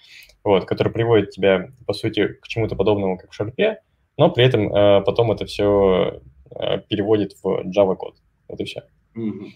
вот, 0.43 0.65
который 0.65 0.91
приводит 0.91 1.31
тебя, 1.31 1.69
по 1.85 1.93
сути, 1.93 2.27
к 2.27 2.47
чему-то 2.47 2.75
подобному, 2.75 3.17
как 3.17 3.31
в 3.31 3.33
шарпе, 3.33 3.81
но 4.17 4.29
при 4.29 4.45
этом 4.45 4.73
э, 4.73 5.01
потом 5.01 5.31
это 5.31 5.45
все 5.45 6.21
э, 6.51 6.79
переводит 6.89 7.33
в 7.41 7.63
Java 7.65 7.95
код. 7.95 8.15
Вот 8.47 8.59
и 8.59 8.65
все. 8.65 8.83
Mm-hmm. 9.15 9.49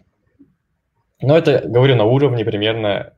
Но 1.21 1.38
это, 1.38 1.67
говорю, 1.67 1.95
на 1.95 2.05
уровне 2.05 2.45
примерно 2.45 3.13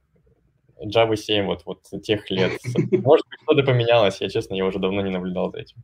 Java 0.84 1.16
7 1.16 1.46
вот, 1.46 1.64
вот 1.66 1.82
тех 2.04 2.30
лет. 2.30 2.52
Может 2.92 3.28
быть, 3.28 3.40
что-то 3.44 3.64
поменялось, 3.64 4.22
я, 4.22 4.30
честно, 4.30 4.56
я 4.56 4.66
уже 4.66 4.80
давно 4.80 5.02
не 5.02 5.12
наблюдал 5.12 5.52
за 5.52 5.60
этим. 5.60 5.78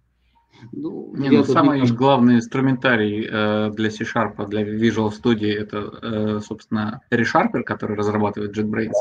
Ну, 0.71 1.13
не, 1.15 1.29
ну, 1.29 1.43
самый 1.43 1.77
немножко... 1.77 1.97
главный 1.97 2.35
инструментарий 2.35 3.27
э, 3.29 3.71
для 3.71 3.89
C-Sharp, 3.89 4.47
для 4.47 4.61
Visual 4.63 5.11
Studio, 5.11 5.49
это, 5.49 5.99
э, 6.01 6.39
собственно, 6.41 7.01
ReSharper, 7.11 7.63
который 7.63 7.95
разрабатывает 7.95 8.57
JetBrains. 8.57 8.93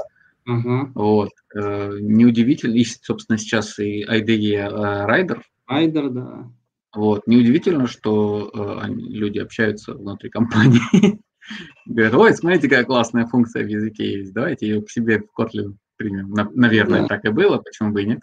Uh-huh. 0.49 0.91
Вот. 0.95 1.31
Э, 1.55 1.99
неудивительно, 2.01 2.75
и, 2.75 2.85
собственно, 2.85 3.39
сейчас 3.39 3.79
и 3.79 4.05
IDE 4.05 4.57
э, 4.57 5.07
Rider. 5.07 5.43
Rider, 5.71 6.09
да. 6.09 6.51
Вот. 6.95 7.27
Неудивительно, 7.27 7.87
что 7.87 8.51
э, 8.53 8.89
люди 8.89 9.39
общаются 9.39 9.95
внутри 9.95 10.31
компании. 10.31 10.81
Говорят, 11.87 12.15
ой, 12.15 12.35
смотрите, 12.35 12.69
какая 12.69 12.85
классная 12.85 13.27
функция 13.27 13.65
в 13.65 13.69
языке 13.69 14.19
есть, 14.19 14.33
давайте 14.33 14.69
ее 14.69 14.83
к 14.83 14.91
себе 14.91 15.21
в 15.21 15.41
Kotlin 15.41 15.75
примем. 15.97 16.33
Наверное, 16.55 17.03
да. 17.03 17.09
так 17.09 17.25
и 17.25 17.31
было, 17.31 17.59
почему 17.59 17.93
бы 17.93 18.03
и 18.03 18.07
нет. 18.07 18.21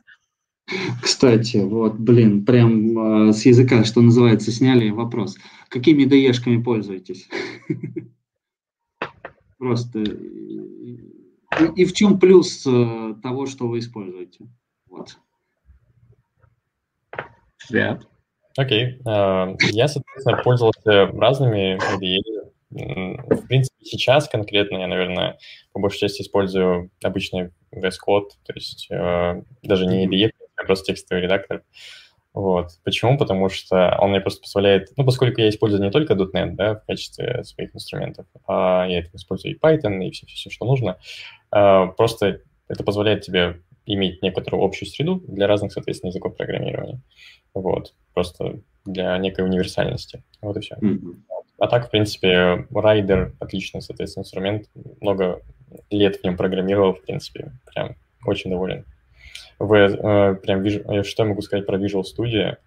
Кстати, 1.02 1.58
вот, 1.58 1.96
блин, 1.96 2.46
прям 2.46 3.30
э, 3.30 3.34
с 3.34 3.46
языка, 3.46 3.86
что 3.86 4.02
называется, 4.02 4.52
сняли 4.52 4.90
вопрос. 4.90 5.38
Какими 5.70 6.04
ide 6.04 6.64
пользуетесь? 6.64 7.30
Просто. 9.58 10.00
И, 11.76 11.86
в 11.86 11.94
чем 11.94 12.20
плюс 12.20 12.66
э, 12.68 13.16
того, 13.24 13.46
что 13.46 13.68
вы 13.68 13.80
используете? 13.80 14.46
Вот. 14.90 15.18
Свят. 17.58 18.06
Окей. 18.58 19.00
Okay. 19.06 19.56
Я, 19.72 19.88
соответственно, 19.88 20.42
пользовался 20.44 21.06
разными 21.08 21.78
IDE. 21.96 22.52
В 22.70 23.48
принципе, 23.48 23.86
сейчас 23.86 24.28
конкретно 24.28 24.78
я, 24.78 24.88
наверное, 24.88 25.38
по 25.72 25.80
большей 25.80 26.00
части 26.00 26.22
использую 26.22 26.92
обычный 27.04 27.52
VS 27.74 27.94
Code, 28.06 28.30
то 28.44 28.54
есть 28.54 28.88
э, 28.90 29.44
даже 29.64 29.86
не 29.86 30.06
IDE, 30.06 30.32
просто 30.66 30.94
текстовый 30.94 31.24
редактор. 31.24 31.64
Вот. 32.34 32.70
Почему? 32.84 33.18
Потому 33.18 33.50
что 33.50 33.98
он 34.00 34.12
мне 34.12 34.22
просто 34.22 34.42
позволяет, 34.42 34.90
ну, 34.96 35.04
поскольку 35.04 35.42
я 35.42 35.50
использую 35.50 35.84
не 35.84 35.90
только 35.90 36.14
.NET, 36.14 36.52
да, 36.52 36.76
в 36.76 36.86
качестве 36.86 37.44
своих 37.44 37.76
инструментов, 37.76 38.28
а 38.48 38.86
я 38.88 39.00
это 39.00 39.10
использую 39.16 39.56
и 39.56 39.60
Python, 39.60 40.04
и 40.04 40.12
все, 40.12 40.28
все, 40.28 40.50
что 40.50 40.66
нужно, 40.66 41.00
а, 41.50 41.88
просто 41.88 42.42
это 42.68 42.84
позволяет 42.84 43.22
тебе 43.22 43.62
иметь 43.88 44.22
некоторую 44.22 44.64
общую 44.64 44.88
среду 44.88 45.24
для 45.28 45.48
разных, 45.48 45.72
соответственно, 45.72 46.10
языков 46.10 46.36
программирования. 46.36 47.02
Вот. 47.54 47.96
Просто 48.14 48.60
для 48.86 49.18
некой 49.18 49.46
универсальности. 49.46 50.24
Вот 50.42 50.58
и 50.58 50.60
все. 50.60 50.76
Mm-hmm. 50.76 51.16
А 51.60 51.68
так, 51.68 51.88
в 51.88 51.90
принципе, 51.90 52.68
Rider 52.72 53.34
отличный, 53.40 53.82
соответственно, 53.82 54.24
инструмент. 54.24 54.70
Много 55.02 55.42
лет 55.90 56.18
в 56.18 56.24
нем 56.24 56.38
программировал, 56.38 56.94
в 56.94 57.02
принципе, 57.02 57.52
прям 57.74 57.96
очень 58.26 58.52
доволен. 58.52 58.86
В, 59.60 59.74
э, 59.74 60.36
прям 60.36 60.62
вижу, 60.62 60.82
э, 60.88 61.04
что 61.04 61.24
я 61.24 61.30
могу 61.30 61.42
сказать 61.42 61.66
про 61.66 61.78
Visual 61.78 62.04
Studio? 62.04 62.58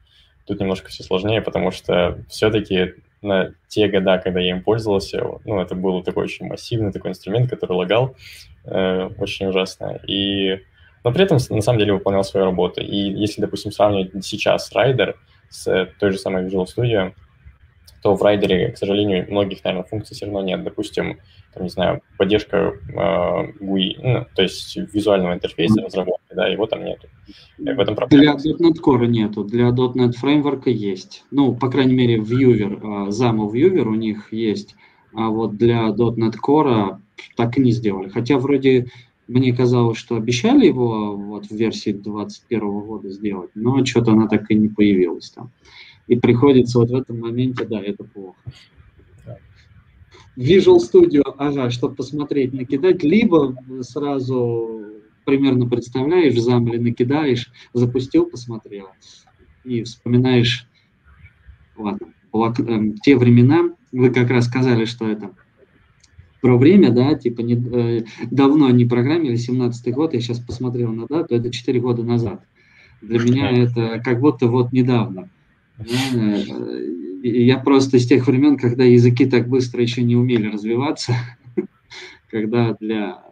Тут 0.47 0.61
немножко 0.61 0.89
все 0.89 1.05
сложнее, 1.05 1.41
потому 1.41 1.71
что 1.71 2.19
все-таки 2.29 2.95
на 3.23 3.53
те 3.69 3.89
года, 3.89 4.19
когда 4.19 4.41
я 4.41 4.51
им 4.51 4.63
пользовался, 4.63 5.23
ну, 5.45 5.61
это 5.61 5.75
был 5.75 6.03
такой 6.03 6.25
очень 6.25 6.47
массивный 6.47 6.93
такой 6.93 7.11
инструмент, 7.11 7.49
который 7.51 7.73
лагал 7.73 8.17
э, 8.65 9.11
очень 9.19 9.47
ужасно. 9.47 10.01
И, 10.07 10.61
но 11.05 11.13
при 11.13 11.25
этом, 11.25 11.39
на 11.51 11.61
самом 11.61 11.79
деле, 11.79 11.93
выполнял 11.93 12.25
свою 12.25 12.47
работу. 12.47 12.81
И 12.81 12.97
если, 12.97 13.41
допустим, 13.41 13.73
сравнивать 13.73 14.25
сейчас 14.25 14.73
Rider 14.75 15.15
с 15.49 15.89
той 15.99 16.13
же 16.13 16.19
самой 16.19 16.47
Visual 16.47 16.67
Studio, 16.67 17.13
то 18.03 18.15
в 18.15 18.23
райдере, 18.23 18.71
к 18.71 18.79
сожалению, 18.79 19.27
многих, 19.29 19.63
наверное, 19.65 19.87
функций 19.87 20.15
все 20.15 20.27
равно 20.27 20.43
нет. 20.43 20.63
Допустим, 20.65 21.19
там, 21.53 21.65
не 21.65 21.69
знаю, 21.69 22.03
поддержка 22.17 22.57
э, 22.57 23.53
GUI, 23.61 23.95
ну, 24.03 24.27
то 24.35 24.43
есть 24.43 24.77
визуального 24.77 25.35
интерфейса 25.35 25.83
разработки, 25.83 26.35
да, 26.35 26.47
его 26.49 26.67
там 26.67 26.85
нету. 26.85 27.09
В 27.59 27.81
этом 27.81 27.95
проблема. 27.95 28.39
Для 28.39 28.53
.NET 28.53 28.77
Core 28.83 29.07
нету, 29.07 29.45
для 29.45 29.69
.NET 29.69 30.15
Framework 30.23 30.63
есть. 30.71 31.25
Ну, 31.31 31.55
по 31.55 31.71
крайней 31.71 31.95
мере, 31.95 32.17
Viewer, 32.19 33.09
э, 33.09 33.11
ZAML 33.11 33.51
Viewer 33.53 33.83
у 33.83 33.95
них 33.95 34.33
есть, 34.33 34.75
а 35.13 35.29
вот 35.29 35.57
для 35.57 35.89
.NET 35.89 36.35
Core 36.43 36.99
так 37.37 37.59
и 37.59 37.61
не 37.61 37.73
сделали. 37.73 38.09
Хотя 38.09 38.39
вроде 38.39 38.87
мне 39.29 39.53
казалось, 39.53 39.99
что 39.99 40.17
обещали 40.17 40.67
его 40.67 41.17
вот 41.17 41.47
в 41.47 41.53
версии 41.53 41.93
2021 41.93 42.81
года 42.81 43.11
сделать, 43.11 43.51
но 43.55 43.85
что-то 43.85 44.13
она 44.13 44.27
так 44.27 44.51
и 44.51 44.55
не 44.55 44.69
появилась 44.69 45.31
там. 45.31 45.53
И 46.11 46.17
приходится 46.17 46.81
вот 46.81 46.91
в 46.91 46.95
этом 46.97 47.21
моменте, 47.21 47.65
да, 47.65 47.81
это 47.81 48.03
плохо. 48.03 48.37
Visual 50.37 50.79
Studio, 50.79 51.23
ага, 51.39 51.71
чтобы 51.71 51.95
посмотреть, 51.95 52.53
накидать, 52.53 53.05
либо 53.05 53.55
сразу 53.83 54.87
примерно 55.25 55.69
представляешь, 55.69 56.35
в 56.35 56.41
замле 56.41 56.81
накидаешь, 56.81 57.53
запустил, 57.75 58.27
посмотрел, 58.27 58.89
и 59.63 59.85
вспоминаешь, 59.85 60.67
ладно, 61.77 62.09
э, 62.35 62.93
те 63.05 63.17
времена, 63.17 63.71
вы 63.93 64.11
как 64.11 64.31
раз 64.31 64.47
сказали, 64.47 64.87
что 64.87 65.09
это 65.09 65.31
про 66.41 66.59
время, 66.59 66.91
да, 66.91 67.15
типа 67.15 67.43
не, 67.43 67.55
э, 67.55 68.05
давно 68.33 68.69
не 68.71 68.85
программили, 68.85 69.37
17-й 69.37 69.93
год, 69.93 70.15
я 70.15 70.21
сейчас 70.21 70.41
посмотрел 70.41 70.93
на 70.93 71.07
дату, 71.07 71.37
это 71.37 71.53
4 71.53 71.79
года 71.79 72.03
назад. 72.03 72.43
Для 73.01 73.21
меня 73.21 73.53
это 73.53 74.03
как 74.05 74.19
будто 74.19 74.49
вот 74.49 74.73
недавно. 74.73 75.31
Э, 75.81 76.87
я 77.23 77.59
просто 77.59 77.99
с 77.99 78.07
тех 78.07 78.27
времен, 78.27 78.57
когда 78.57 78.85
языки 78.85 79.27
так 79.27 79.49
быстро 79.49 79.83
еще 79.83 80.03
не 80.03 80.17
умели 80.17 80.51
развиваться, 80.51 81.15
когда 82.31 82.75
для 82.81 83.23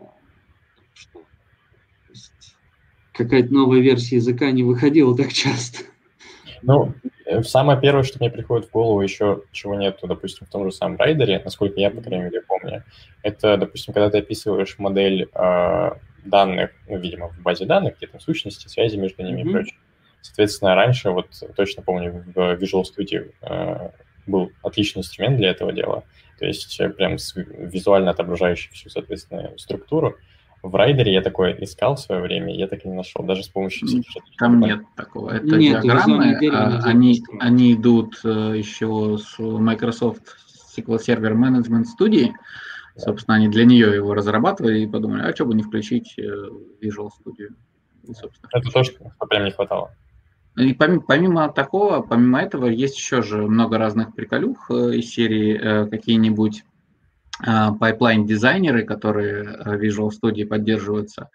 какая-то 3.13 3.53
новая 3.53 3.81
версия 3.81 4.17
языка 4.17 4.51
не 4.51 4.63
выходила 4.63 5.17
так 5.17 5.33
часто. 5.33 5.85
Ну, 6.63 6.95
э, 7.25 7.43
самое 7.43 7.81
первое, 7.81 8.03
что 8.03 8.19
мне 8.21 8.31
приходит 8.31 8.69
в 8.69 8.73
голову, 8.73 9.01
еще 9.01 9.43
чего 9.53 9.75
нету, 9.75 10.07
допустим, 10.07 10.47
в 10.47 10.51
том 10.51 10.65
же 10.65 10.73
самом 10.73 10.97
райдере, 10.97 11.41
насколько 11.45 11.79
я, 11.81 11.91
по 11.91 12.01
крайней 12.01 12.25
мере, 12.25 12.43
помню, 12.43 12.85
это, 13.23 13.57
допустим, 13.57 13.95
когда 13.95 14.11
ты 14.11 14.19
описываешь 14.19 14.79
модель 14.79 15.29
э, 15.33 15.91
данных, 16.25 16.71
ну, 16.89 16.99
видимо, 16.99 17.29
в 17.29 17.41
базе 17.43 17.65
данных, 17.65 17.97
где 17.97 18.07
там 18.07 18.21
сущности, 18.21 18.69
связи 18.69 18.97
между 18.97 19.23
ними 19.23 19.43
mm-hmm. 19.43 19.49
и 19.49 19.53
прочее. 19.53 19.79
Соответственно, 20.21 20.75
раньше, 20.75 21.11
вот 21.11 21.29
точно 21.57 21.83
помню, 21.83 22.25
в 22.35 22.39
Visual 22.55 22.85
Studio 22.85 23.33
э, 23.43 23.91
был 24.27 24.51
отличный 24.62 25.01
инструмент 25.01 25.37
для 25.37 25.51
этого 25.51 25.73
дела, 25.73 26.05
то 26.39 26.47
есть 26.47 26.79
э, 26.81 26.89
прям 26.91 27.19
с, 27.19 27.35
визуально 27.35 28.11
отображающий 28.11 28.71
всю, 28.73 28.89
соответственно, 28.89 29.51
структуру. 29.57 30.16
В 30.62 30.75
райдере 30.75 31.12
я 31.12 31.23
такое 31.23 31.53
искал 31.61 31.95
в 31.95 32.01
свое 32.01 32.21
время, 32.21 32.55
я 32.55 32.66
так 32.66 32.85
и 32.85 32.89
не 32.89 32.95
нашел, 32.95 33.25
даже 33.25 33.45
с 33.45 33.49
помощью 33.49 33.87
всяких... 33.87 34.12
Там 34.39 34.61
нет 34.61 34.83
такого. 34.97 35.31
Это 35.31 35.57
нет, 35.57 35.83
диаграммы, 35.83 36.37
а, 36.53 36.83
они, 36.85 37.23
они 37.39 37.75
идут 37.75 38.21
э, 38.25 38.55
еще 38.57 39.19
с 39.19 39.39
Microsoft 39.39 40.37
SQL 40.77 40.99
Server 40.99 41.33
Management 41.33 41.85
Studio. 41.99 42.33
Собственно, 42.97 43.37
они 43.37 43.49
для 43.49 43.64
нее 43.64 43.95
его 43.95 44.14
разрабатывали 44.14 44.81
и 44.81 44.87
подумали, 44.87 45.23
а 45.23 45.33
что 45.33 45.47
бы 45.47 45.55
не 45.55 45.62
включить 45.62 46.16
Visual 46.19 47.09
Studio. 47.09 47.55
И, 48.03 48.12
Это 48.53 48.71
то, 48.71 48.83
что 48.83 49.27
прям 49.29 49.45
не 49.45 49.53
хватало. 49.53 49.93
И 50.59 50.75
помимо, 50.75 51.01
помимо 51.03 51.49
такого, 51.53 52.03
помимо 52.03 52.41
этого, 52.41 52.67
есть 52.67 52.97
еще 52.97 53.23
же 53.23 53.47
много 53.47 53.79
разных 53.79 54.13
приколюх 54.13 54.69
э, 54.71 54.97
из 54.97 55.09
серии 55.09 55.57
э, 55.57 55.87
какие-нибудь 55.87 56.65
пайплайн-дизайнеры, 57.41 58.85
которые 58.85 59.45
э, 59.45 59.79
Visual 59.79 60.11
Studio 60.11 60.47
поддерживаются, 60.47 61.31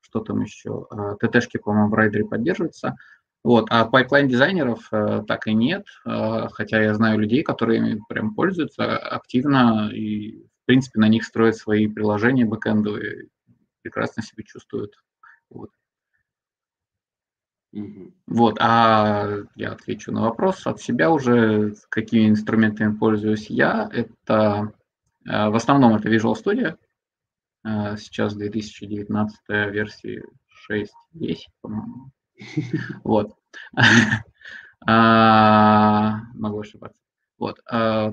что 0.00 0.20
там 0.20 0.40
еще, 0.40 0.86
TT 1.20 1.31
шки, 1.31 1.58
по-моему, 1.58 1.90
в 1.90 1.94
Rider 1.94 2.19
е 2.19 2.24
поддерживаются. 2.24 2.96
Вот, 3.44 3.66
а 3.68 3.84
пайплайн-дизайнеров 3.84 4.88
так 5.26 5.48
и 5.48 5.52
нет, 5.52 5.84
хотя 6.04 6.80
я 6.80 6.94
знаю 6.94 7.18
людей, 7.18 7.42
которые 7.42 7.80
ими 7.80 8.00
прям 8.08 8.34
пользуются 8.34 8.96
активно 8.96 9.90
и, 9.92 10.44
в 10.44 10.66
принципе, 10.66 11.00
на 11.00 11.08
них 11.08 11.24
строят 11.24 11.56
свои 11.56 11.88
приложения 11.88 12.46
бэкэндовые, 12.46 13.26
прекрасно 13.82 14.22
себя 14.22 14.44
чувствуют. 14.44 14.94
Вот. 15.50 15.70
Вот, 18.26 18.58
а 18.60 19.28
я 19.56 19.72
отвечу 19.72 20.12
на 20.12 20.22
вопрос 20.22 20.66
от 20.66 20.80
себя 20.80 21.10
уже, 21.10 21.74
какими 21.88 22.28
инструментами 22.28 22.94
пользуюсь 22.94 23.48
я. 23.48 23.88
Это 23.92 24.72
э, 25.26 25.48
в 25.48 25.54
основном 25.54 25.94
это 25.94 26.10
Visual 26.10 26.34
Studio. 26.34 26.76
Э, 27.64 27.96
сейчас 27.96 28.34
2019 28.34 29.38
версии 29.48 30.22
6.10, 30.70 31.36
по-моему. 31.60 32.10
Вот. 33.04 33.34
А, 34.84 36.22
могу 36.34 36.58
ошибаться. 36.58 37.00
Вот. 37.38 37.60
А, 37.70 38.10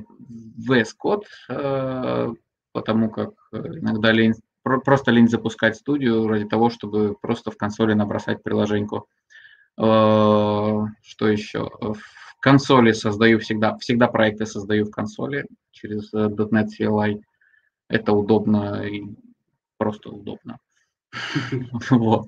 VS 0.70 0.90
Code, 1.04 1.24
э, 1.50 2.34
потому 2.74 3.10
как 3.10 3.32
иногда 3.52 4.12
лень, 4.12 4.36
просто 4.62 5.10
лень 5.10 5.28
запускать 5.28 5.78
студию 5.78 6.28
ради 6.28 6.46
того, 6.46 6.70
чтобы 6.70 7.16
просто 7.20 7.50
в 7.50 7.58
консоли 7.58 7.94
набросать 7.94 8.44
приложеньку. 8.44 9.08
Э, 9.80 10.88
что 11.02 11.28
еще? 11.28 11.70
В 11.80 11.98
консоли 12.42 12.92
создаю 12.92 13.40
всегда, 13.40 13.78
всегда 13.78 14.08
проекты 14.08 14.46
создаю 14.46 14.86
в 14.86 14.92
консоли 14.92 15.46
через 15.72 16.14
э, 16.14 16.28
.NET 16.28 16.68
CLI. 16.80 17.22
Это 17.88 18.12
удобно 18.12 18.84
и 18.84 19.04
просто 19.78 20.10
удобно. 20.10 20.60
Вот. 21.90 22.28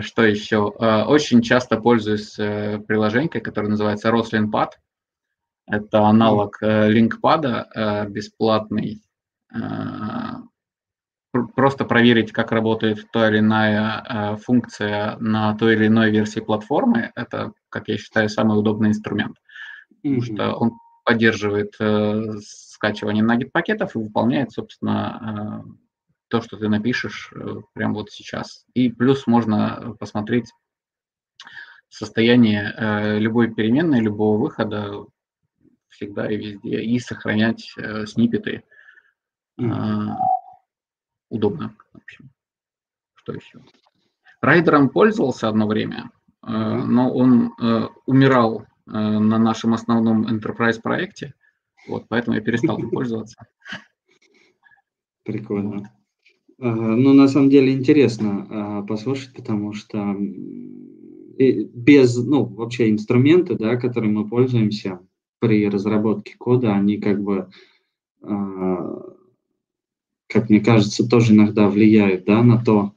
Что 0.00 0.22
еще? 0.22 0.72
Э, 0.80 1.04
очень 1.04 1.42
часто 1.42 1.78
пользуюсь 1.78 2.34
приложением, 2.34 3.28
которое 3.28 3.68
называется 3.68 4.10
RoslinPad. 4.10 4.70
Это 5.66 6.02
аналог 6.02 6.62
LinkPad, 6.62 8.10
бесплатный 8.10 9.00
просто 11.42 11.84
проверить, 11.84 12.32
как 12.32 12.52
работает 12.52 13.10
та 13.12 13.28
или 13.28 13.38
иная 13.38 14.04
э, 14.08 14.36
функция 14.36 15.16
на 15.18 15.56
той 15.56 15.74
или 15.74 15.88
иной 15.88 16.10
версии 16.10 16.40
платформы, 16.40 17.12
это, 17.14 17.52
как 17.68 17.88
я 17.88 17.98
считаю, 17.98 18.28
самый 18.28 18.58
удобный 18.58 18.90
инструмент. 18.90 19.36
Mm-hmm. 20.04 20.14
Потому 20.14 20.22
что 20.22 20.54
он 20.54 20.72
поддерживает 21.04 21.74
э, 21.80 22.22
скачивание 22.40 23.22
наггет 23.22 23.52
пакетов 23.52 23.94
и 23.94 23.98
выполняет, 23.98 24.52
собственно, 24.52 25.64
э, 25.66 25.70
то, 26.28 26.40
что 26.40 26.56
ты 26.56 26.68
напишешь 26.68 27.32
э, 27.34 27.60
прямо 27.74 27.94
вот 27.94 28.10
сейчас. 28.10 28.64
И 28.74 28.90
плюс 28.90 29.26
можно 29.26 29.96
посмотреть 29.98 30.52
состояние 31.88 32.74
э, 32.76 33.18
любой 33.18 33.52
переменной, 33.52 34.00
любого 34.00 34.38
выхода 34.38 35.04
всегда 35.88 36.30
и 36.30 36.36
везде, 36.36 36.80
и 36.80 36.98
сохранять 36.98 37.72
э, 37.76 38.06
сниппеты. 38.06 38.62
Mm-hmm 39.60 40.14
удобно. 41.34 41.74
В 41.92 41.96
общем. 41.96 42.30
Что 43.14 43.32
еще? 43.32 43.60
Райдером 44.40 44.90
пользовался 44.90 45.48
одно 45.48 45.66
время, 45.66 46.10
э, 46.46 46.50
но 46.50 47.12
он 47.12 47.52
э, 47.60 47.88
умирал 48.06 48.62
э, 48.62 48.90
на 48.90 49.38
нашем 49.38 49.74
основном 49.74 50.26
enterprise 50.26 50.80
проекте, 50.82 51.34
вот, 51.88 52.04
поэтому 52.08 52.36
я 52.36 52.42
перестал 52.42 52.78
им 52.78 52.90
пользоваться. 52.90 53.46
Прикольно. 55.24 55.90
Ну, 56.58 57.14
на 57.14 57.26
самом 57.26 57.50
деле 57.50 57.72
интересно 57.72 58.84
послушать, 58.86 59.34
потому 59.34 59.72
что 59.72 60.14
без, 60.16 62.16
ну, 62.16 62.44
вообще 62.44 62.90
инструменты, 62.90 63.56
да, 63.56 63.76
которыми 63.76 64.12
мы 64.12 64.28
пользуемся 64.28 65.00
при 65.40 65.68
разработке 65.68 66.36
кода, 66.38 66.74
они 66.74 66.98
как 66.98 67.20
бы, 67.20 67.50
как 70.34 70.50
мне 70.50 70.58
кажется, 70.58 71.08
тоже 71.08 71.32
иногда 71.32 71.68
влияют, 71.68 72.24
да, 72.24 72.42
на 72.42 72.58
то, 72.58 72.92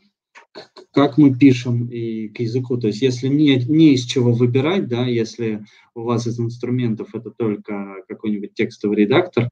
как 0.91 1.19
мы 1.19 1.35
пишем 1.35 1.85
и 1.85 2.29
к 2.29 2.39
языку. 2.39 2.77
То 2.77 2.87
есть 2.87 3.03
если 3.03 3.27
не, 3.27 3.57
не 3.65 3.93
из 3.93 4.05
чего 4.05 4.33
выбирать, 4.33 4.87
да, 4.87 5.05
если 5.05 5.63
у 5.93 6.01
вас 6.01 6.25
из 6.25 6.39
инструментов 6.39 7.13
это 7.13 7.29
только 7.29 7.97
какой-нибудь 8.07 8.55
текстовый 8.55 8.97
редактор, 8.97 9.49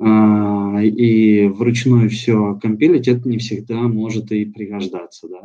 э, 0.00 0.84
и 0.84 1.46
вручную 1.46 2.10
все 2.10 2.58
компилить, 2.60 3.06
это 3.06 3.28
не 3.28 3.38
всегда 3.38 3.76
может 3.82 4.32
и 4.32 4.44
пригождаться, 4.44 5.28
да, 5.28 5.42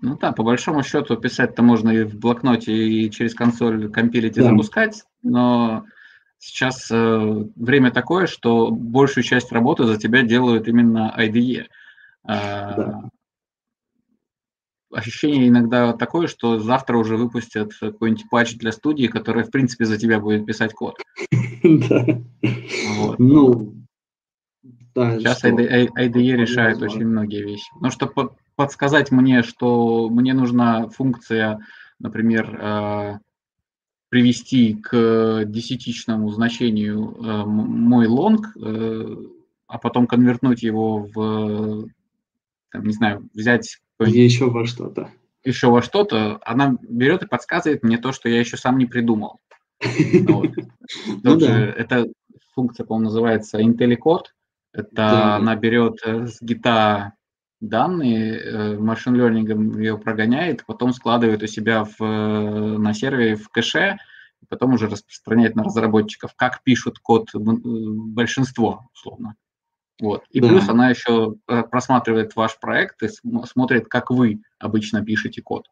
ну 0.00 0.16
да, 0.16 0.32
по 0.32 0.42
большому 0.42 0.82
счету 0.82 1.16
писать-то 1.16 1.62
можно 1.62 1.90
и 1.90 2.04
в 2.04 2.18
блокноте, 2.18 2.72
и 2.72 3.10
через 3.10 3.34
консоль 3.34 3.90
компилить 3.90 4.38
и 4.38 4.40
да. 4.40 4.48
запускать, 4.48 5.02
но 5.22 5.84
сейчас 6.40 6.90
э, 6.90 7.44
время 7.54 7.92
такое, 7.92 8.26
что 8.26 8.70
большую 8.70 9.22
часть 9.22 9.52
работы 9.52 9.84
за 9.84 9.96
тебя 9.96 10.22
делают 10.22 10.66
именно 10.66 11.14
IDE. 11.16 11.60
Э, 11.60 11.66
да. 12.24 13.10
Ощущение 14.92 15.46
иногда 15.46 15.92
такое, 15.92 16.26
что 16.26 16.58
завтра 16.58 16.96
уже 16.96 17.16
выпустят 17.16 17.72
какой-нибудь 17.78 18.28
патч 18.28 18.56
для 18.56 18.72
студии, 18.72 19.06
который, 19.06 19.44
в 19.44 19.50
принципе, 19.52 19.84
за 19.84 19.96
тебя 19.96 20.18
будет 20.18 20.46
писать 20.46 20.72
код. 20.74 20.96
Да. 21.62 22.18
Ну, 23.18 23.74
Сейчас 24.94 25.44
IDE 25.44 26.36
решает 26.36 26.82
очень 26.82 27.06
многие 27.06 27.42
вещи. 27.42 27.70
Ну, 27.80 27.90
чтобы 27.90 28.30
подсказать 28.56 29.10
мне, 29.10 29.42
что 29.42 30.08
мне 30.08 30.34
нужна 30.34 30.88
функция, 30.88 31.60
например, 31.98 32.58
э, 32.60 33.18
привести 34.10 34.74
к 34.74 35.44
десятичному 35.46 36.30
значению 36.30 37.16
э, 37.16 37.44
мой 37.46 38.08
лонг, 38.08 38.56
э, 38.56 39.16
а 39.68 39.78
потом 39.78 40.08
конвертнуть 40.08 40.62
его 40.64 41.08
в, 41.14 41.88
там, 42.72 42.84
не 42.84 42.92
знаю, 42.92 43.28
взять... 43.32 43.78
Еще 44.00 44.50
во 44.50 44.66
что-то. 44.66 45.10
Еще 45.44 45.68
во 45.68 45.80
что-то, 45.80 46.40
она 46.44 46.76
берет 46.82 47.22
и 47.22 47.28
подсказывает 47.28 47.84
мне 47.84 47.98
то, 47.98 48.12
что 48.12 48.28
я 48.28 48.40
еще 48.40 48.56
сам 48.56 48.78
не 48.78 48.86
придумал. 48.86 49.38
Ну 50.24 50.44
это 51.22 52.06
функция, 52.52 52.84
по-моему, 52.84 53.06
называется 53.06 53.60
IntelliCode. 53.60 54.24
Это 54.72 55.36
она 55.36 55.54
берет 55.54 56.00
с 56.04 56.42
гита 56.42 57.14
данные, 57.60 58.78
машин 58.78 59.14
э, 59.14 59.18
лернингом 59.18 59.78
ее 59.78 59.98
прогоняет, 59.98 60.64
потом 60.66 60.92
складывает 60.92 61.42
у 61.42 61.46
себя 61.46 61.84
в, 61.84 62.00
э, 62.00 62.78
на 62.78 62.94
сервере 62.94 63.36
в 63.36 63.48
кэше, 63.50 63.98
потом 64.48 64.74
уже 64.74 64.88
распространяет 64.88 65.54
на 65.54 65.64
разработчиков, 65.64 66.34
как 66.34 66.62
пишут 66.62 66.98
код 66.98 67.30
э, 67.34 67.38
большинство, 67.38 68.88
условно. 68.94 69.36
Вот. 70.00 70.24
И 70.30 70.40
да. 70.40 70.48
плюс 70.48 70.68
она 70.68 70.88
еще 70.88 71.34
просматривает 71.44 72.34
ваш 72.34 72.58
проект 72.58 73.02
и 73.02 73.08
смотрит, 73.08 73.86
как 73.88 74.10
вы 74.10 74.40
обычно 74.58 75.04
пишете 75.04 75.42
код. 75.42 75.68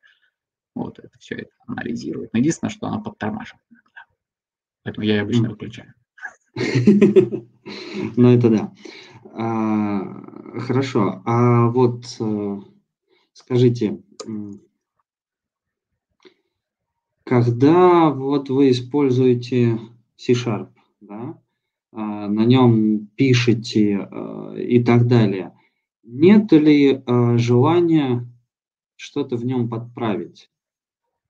Вот 0.74 0.98
это 0.98 1.18
все 1.18 1.36
это 1.36 1.50
анализирует. 1.66 2.34
Но 2.34 2.38
единственное, 2.38 2.70
что 2.70 2.88
она 2.88 2.98
подтормаживает. 2.98 3.62
Поэтому 4.82 5.06
я 5.06 5.14
ее 5.14 5.22
обычно 5.22 5.48
выключаю. 5.48 5.94
Ну, 8.16 8.28
это 8.28 8.50
да. 8.50 8.72
А, 9.32 10.60
хорошо. 10.60 11.22
А 11.24 11.68
вот 11.68 12.04
э, 12.18 12.60
скажите, 13.32 14.02
когда 17.24 18.10
вот 18.10 18.48
вы 18.48 18.70
используете 18.70 19.78
C-Sharp, 20.16 20.70
да, 21.00 21.38
а, 21.92 22.28
на 22.28 22.44
нем 22.44 23.06
пишете 23.14 24.08
э, 24.10 24.62
и 24.66 24.82
так 24.82 25.06
далее, 25.06 25.52
нет 26.02 26.50
ли 26.52 26.92
э, 26.92 27.38
желания 27.38 28.26
что-то 28.96 29.36
в 29.36 29.44
нем 29.44 29.68
подправить? 29.68 30.50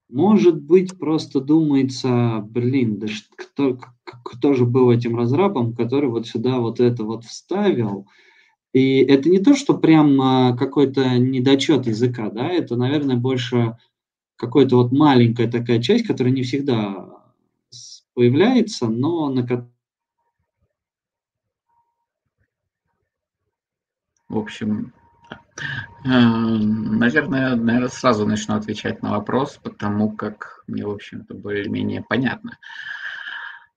Может 0.09 0.63
быть, 0.63 0.99
просто 0.99 1.41
думается, 1.41 2.47
блин, 2.49 2.99
да 2.99 3.09
кто, 3.37 3.79
кто 4.25 4.55
же 4.55 4.65
был 4.65 4.91
этим 4.91 5.17
разрабом, 5.17 5.75
который 5.75 6.09
вот 6.09 6.27
сюда 6.27 6.59
вот 6.59 6.81
это 6.81 7.05
вот 7.05 7.25
вставил. 7.25 8.07
И 8.73 8.99
это 9.01 9.29
не 9.29 9.39
то, 9.39 9.55
что 9.55 9.77
прям 9.77 10.21
а, 10.21 10.57
какой-то 10.57 11.19
недочет 11.19 11.87
языка, 11.87 12.31
да, 12.31 12.49
это, 12.49 12.77
наверное, 12.77 13.17
больше 13.17 13.77
какая-то 14.37 14.77
вот 14.77 14.93
маленькая 14.93 15.51
такая 15.51 15.81
часть, 15.81 16.07
которая 16.07 16.33
не 16.33 16.43
всегда 16.43 17.09
появляется, 18.15 18.89
но 18.89 19.29
на 19.31 19.71
В 24.29 24.37
общем, 24.37 24.93
Эм, 26.05 26.99
наверное, 26.99 27.57
наверное, 27.57 27.89
сразу 27.89 28.27
начну 28.27 28.55
отвечать 28.55 29.03
на 29.03 29.11
вопрос, 29.11 29.59
потому 29.63 30.13
как 30.13 30.63
мне, 30.67 30.87
в 30.87 30.91
общем-то, 30.91 31.35
более-менее 31.35 32.05
понятно. 32.09 32.59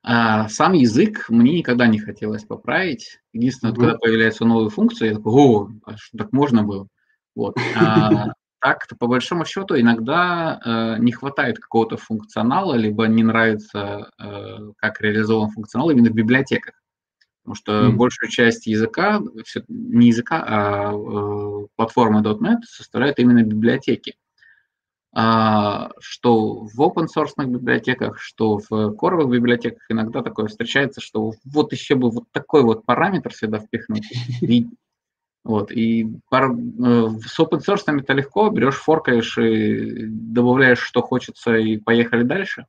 А 0.03 0.49
сам 0.49 0.73
язык 0.73 1.29
мне 1.29 1.57
никогда 1.59 1.85
не 1.87 1.99
хотелось 1.99 2.43
поправить. 2.43 3.19
Единственное, 3.33 3.73
mm-hmm. 3.73 3.77
когда 3.77 3.97
появляется 3.97 4.45
новая 4.45 4.69
функция, 4.69 5.09
я 5.09 5.15
такой, 5.15 5.33
о, 5.33 5.69
а 5.85 5.97
что 5.97 6.17
так 6.17 6.31
можно 6.31 6.63
было? 6.63 6.87
Вот. 7.35 7.55
А, 7.75 8.33
так, 8.61 8.87
по 8.99 9.07
большому 9.07 9.45
счету, 9.45 9.79
иногда 9.79 10.59
э, 10.63 11.01
не 11.01 11.11
хватает 11.11 11.59
какого-то 11.59 11.97
функционала, 11.97 12.75
либо 12.75 13.05
не 13.07 13.23
нравится, 13.23 14.11
э, 14.19 14.57
как 14.77 15.01
реализован 15.01 15.49
функционал 15.49 15.89
именно 15.89 16.09
в 16.09 16.15
библиотеках. 16.15 16.75
Потому 17.43 17.55
что 17.55 17.71
mm. 17.87 17.91
большую 17.93 18.29
часть 18.29 18.67
языка, 18.67 19.19
не 19.67 20.07
языка, 20.07 20.43
а 20.47 20.93
э, 20.93 21.67
платформы 21.75 22.21
.NET 22.21 22.59
составляют 22.67 23.17
именно 23.17 23.41
библиотеки. 23.43 24.15
А, 25.14 25.89
что 25.99 26.62
в 26.64 26.80
open 26.80 27.07
source 27.14 27.34
библиотеках, 27.45 28.20
что 28.20 28.59
в 28.70 28.95
коровых 28.95 29.30
библиотеках 29.30 29.84
иногда 29.89 30.22
такое 30.22 30.47
встречается, 30.47 31.01
что 31.01 31.34
вот 31.43 31.74
еще 31.74 31.95
бы 31.95 32.09
вот 32.09 32.26
такой 32.32 32.64
вот 32.64 32.86
параметр 32.86 33.34
сюда 33.34 33.59
впихнуть. 33.59 34.09
И, 34.41 34.68
вот, 35.43 35.72
и 35.72 36.07
пар, 36.30 36.51
э, 36.51 37.09
с 37.26 37.39
open 37.39 37.62
source 37.68 37.82
это 37.88 38.14
легко, 38.14 38.49
берешь, 38.51 38.76
форкаешь 38.76 39.39
и 39.39 40.05
добавляешь, 40.05 40.80
что 40.80 41.01
хочется, 41.01 41.55
и 41.55 41.78
поехали 41.78 42.22
дальше. 42.22 42.68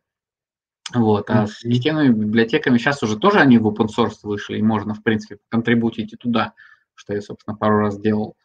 Вот, 0.94 1.28
а 1.28 1.46
с 1.46 1.58
системными 1.58 2.12
библиотеками 2.12 2.78
сейчас 2.78 3.02
уже 3.02 3.18
тоже 3.18 3.40
они 3.40 3.58
в 3.58 3.68
open 3.68 3.88
source 3.94 4.20
вышли, 4.22 4.56
и 4.56 4.62
можно, 4.62 4.94
в 4.94 5.02
принципе, 5.02 5.38
контрибутить 5.50 6.14
и 6.14 6.16
туда, 6.16 6.54
что 6.94 7.14
я, 7.14 7.20
собственно, 7.20 7.56
пару 7.56 7.78
раз 7.78 8.00
делал. 8.00 8.36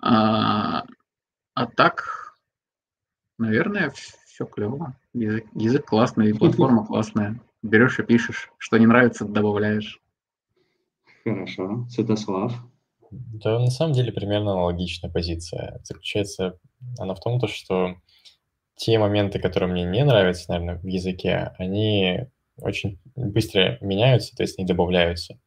А, 0.00 0.84
а 1.54 1.66
так, 1.66 2.27
наверное, 3.38 3.92
все 4.26 4.44
клево. 4.44 4.96
Язык, 5.14 5.46
язык 5.54 5.86
классный, 5.86 6.34
платформа 6.34 6.84
классная. 6.84 7.40
Берешь 7.62 7.98
и 7.98 8.02
пишешь. 8.02 8.50
Что 8.58 8.78
не 8.78 8.86
нравится, 8.86 9.24
добавляешь. 9.24 10.00
Хорошо. 11.24 11.86
Святослав? 11.90 12.54
Да, 13.10 13.58
на 13.58 13.70
самом 13.70 13.94
деле 13.94 14.12
примерно 14.12 14.52
аналогичная 14.52 15.10
позиция. 15.10 15.80
Заключается 15.82 16.58
она 16.98 17.14
в 17.14 17.20
том, 17.20 17.40
то, 17.40 17.48
что 17.48 17.96
те 18.76 18.98
моменты, 18.98 19.38
которые 19.38 19.70
мне 19.72 19.84
не 19.84 20.04
нравятся, 20.04 20.50
наверное, 20.50 20.78
в 20.78 20.86
языке, 20.86 21.52
они 21.58 22.26
очень 22.60 23.00
быстро 23.16 23.78
меняются, 23.80 24.36
то 24.36 24.42
есть 24.42 24.58
не 24.58 24.64
добавляются. 24.64 25.38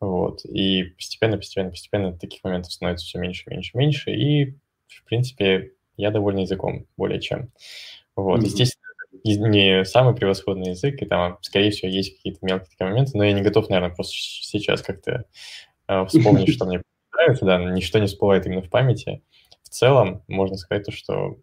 Вот. 0.00 0.44
И 0.44 0.84
постепенно, 0.96 1.36
постепенно, 1.36 1.70
постепенно 1.70 2.18
таких 2.18 2.42
моментов 2.42 2.72
становится 2.72 3.06
все 3.06 3.18
меньше, 3.18 3.48
меньше, 3.48 3.78
меньше. 3.78 4.10
И, 4.10 4.56
в 4.88 5.04
принципе, 5.04 5.72
я 5.96 6.10
доволен 6.10 6.38
языком 6.38 6.86
более 6.96 7.20
чем. 7.20 7.50
Вот. 8.16 8.40
Mm-hmm. 8.40 8.44
Естественно, 8.44 9.48
не 9.50 9.84
самый 9.84 10.14
превосходный 10.14 10.70
язык, 10.70 11.00
и 11.02 11.06
там, 11.06 11.38
скорее 11.42 11.70
всего, 11.70 11.90
есть 11.90 12.16
какие-то 12.16 12.38
мелкие 12.42 12.68
такие 12.70 12.88
моменты, 12.88 13.12
но 13.14 13.24
я 13.24 13.32
не 13.32 13.42
готов, 13.42 13.68
наверное, 13.68 13.94
просто 13.94 14.14
сейчас 14.14 14.82
как-то 14.82 15.24
э, 15.88 16.06
вспомнить, 16.06 16.48
что 16.54 16.66
мне 16.66 16.82
нравится, 17.12 17.44
да, 17.44 17.58
ничто 17.58 17.98
не 17.98 18.06
всплывает 18.06 18.46
именно 18.46 18.62
в 18.62 18.70
памяти. 18.70 19.22
В 19.62 19.68
целом, 19.68 20.22
можно 20.26 20.56
сказать 20.56 20.84
то, 20.84 20.92
что 20.92 21.38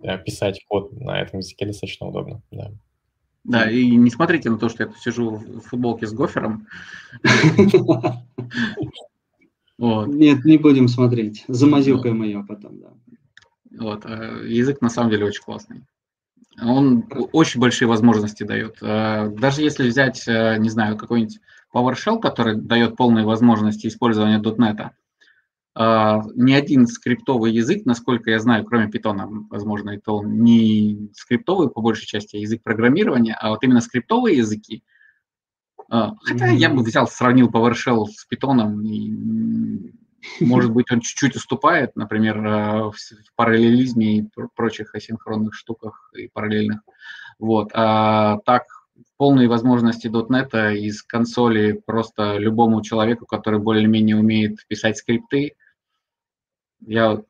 Э, 0.00 0.18
писать 0.18 0.64
код 0.68 0.92
на 0.92 1.20
этом 1.20 1.40
языке 1.40 1.66
достаточно 1.66 2.06
удобно, 2.06 2.40
да. 2.50 2.70
Да, 3.44 3.70
и 3.70 3.90
не 3.96 4.10
смотрите 4.10 4.50
на 4.50 4.58
то, 4.58 4.68
что 4.68 4.82
я 4.82 4.88
тут 4.88 4.98
сижу 4.98 5.30
в 5.30 5.60
футболке 5.60 6.06
с 6.06 6.12
гофером. 6.12 6.66
Нет, 9.78 10.44
не 10.44 10.58
будем 10.58 10.88
смотреть. 10.88 11.44
Замазюкаем 11.48 12.22
ее 12.22 12.44
потом, 12.46 12.80
да. 12.80 12.88
Вот, 13.78 14.04
э, 14.04 14.44
язык 14.46 14.80
на 14.80 14.88
самом 14.88 15.10
деле 15.10 15.26
очень 15.26 15.42
классный. 15.42 15.84
Он 16.60 17.04
очень 17.32 17.60
большие 17.60 17.88
возможности 17.88 18.42
дает. 18.42 18.78
Э, 18.82 19.28
даже 19.28 19.62
если 19.62 19.88
взять, 19.88 20.26
не 20.26 20.68
знаю, 20.68 20.96
какой-нибудь 20.96 21.38
PowerShell, 21.74 22.20
который 22.20 22.56
дает 22.56 22.96
полные 22.96 23.24
возможности 23.24 23.86
использования 23.86 24.38
.NET, 24.40 24.90
ни 26.34 26.52
один 26.52 26.88
скриптовый 26.88 27.52
язык, 27.52 27.84
насколько 27.84 28.30
я 28.30 28.40
знаю, 28.40 28.64
кроме 28.64 28.88
Python, 28.88 29.46
возможно, 29.48 29.90
это 29.90 30.10
он 30.10 30.42
не 30.42 31.08
скриптовый 31.14 31.70
по 31.70 31.80
большей 31.80 32.06
части, 32.06 32.36
а 32.36 32.40
язык 32.40 32.64
программирования, 32.64 33.36
а 33.38 33.50
вот 33.50 33.62
именно 33.62 33.80
скриптовые 33.80 34.38
языки. 34.38 34.82
Хотя 35.88 36.52
mm-hmm. 36.52 36.56
я 36.56 36.70
бы 36.70 36.82
взял, 36.82 37.06
сравнил 37.06 37.48
PowerShell 37.48 38.06
с 38.06 38.26
Python, 38.28 38.82
и, 38.82 39.92
может 40.40 40.72
быть, 40.72 40.90
он 40.90 41.00
чуть-чуть 41.00 41.36
уступает, 41.36 41.96
например, 41.96 42.40
в 42.40 42.94
параллелизме 43.36 44.18
и 44.18 44.28
прочих 44.54 44.94
асинхронных 44.94 45.54
штуках 45.54 46.10
и 46.16 46.28
параллельных. 46.28 46.80
Вот. 47.38 47.70
А 47.72 48.38
так, 48.44 48.64
полные 49.16 49.48
возможности 49.48 50.08
.NET 50.08 50.76
из 50.76 51.02
консоли 51.02 51.72
просто 51.72 52.38
любому 52.38 52.82
человеку, 52.82 53.26
который 53.26 53.60
более-менее 53.60 54.16
умеет 54.16 54.66
писать 54.66 54.96
скрипты. 54.96 55.54
Я 56.80 57.20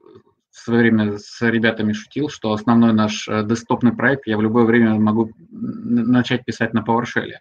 в 0.51 0.61
свое 0.61 0.81
время 0.81 1.19
с 1.19 1.41
ребятами 1.41 1.93
шутил, 1.93 2.29
что 2.29 2.53
основной 2.53 2.93
наш 2.93 3.29
э, 3.29 3.45
десктопный 3.45 3.93
проект 3.93 4.27
я 4.27 4.37
в 4.37 4.43
любое 4.43 4.65
время 4.65 4.99
могу 4.99 5.31
начать 5.51 6.45
писать 6.45 6.75
на 6.75 6.81
PowerShell. 6.81 7.33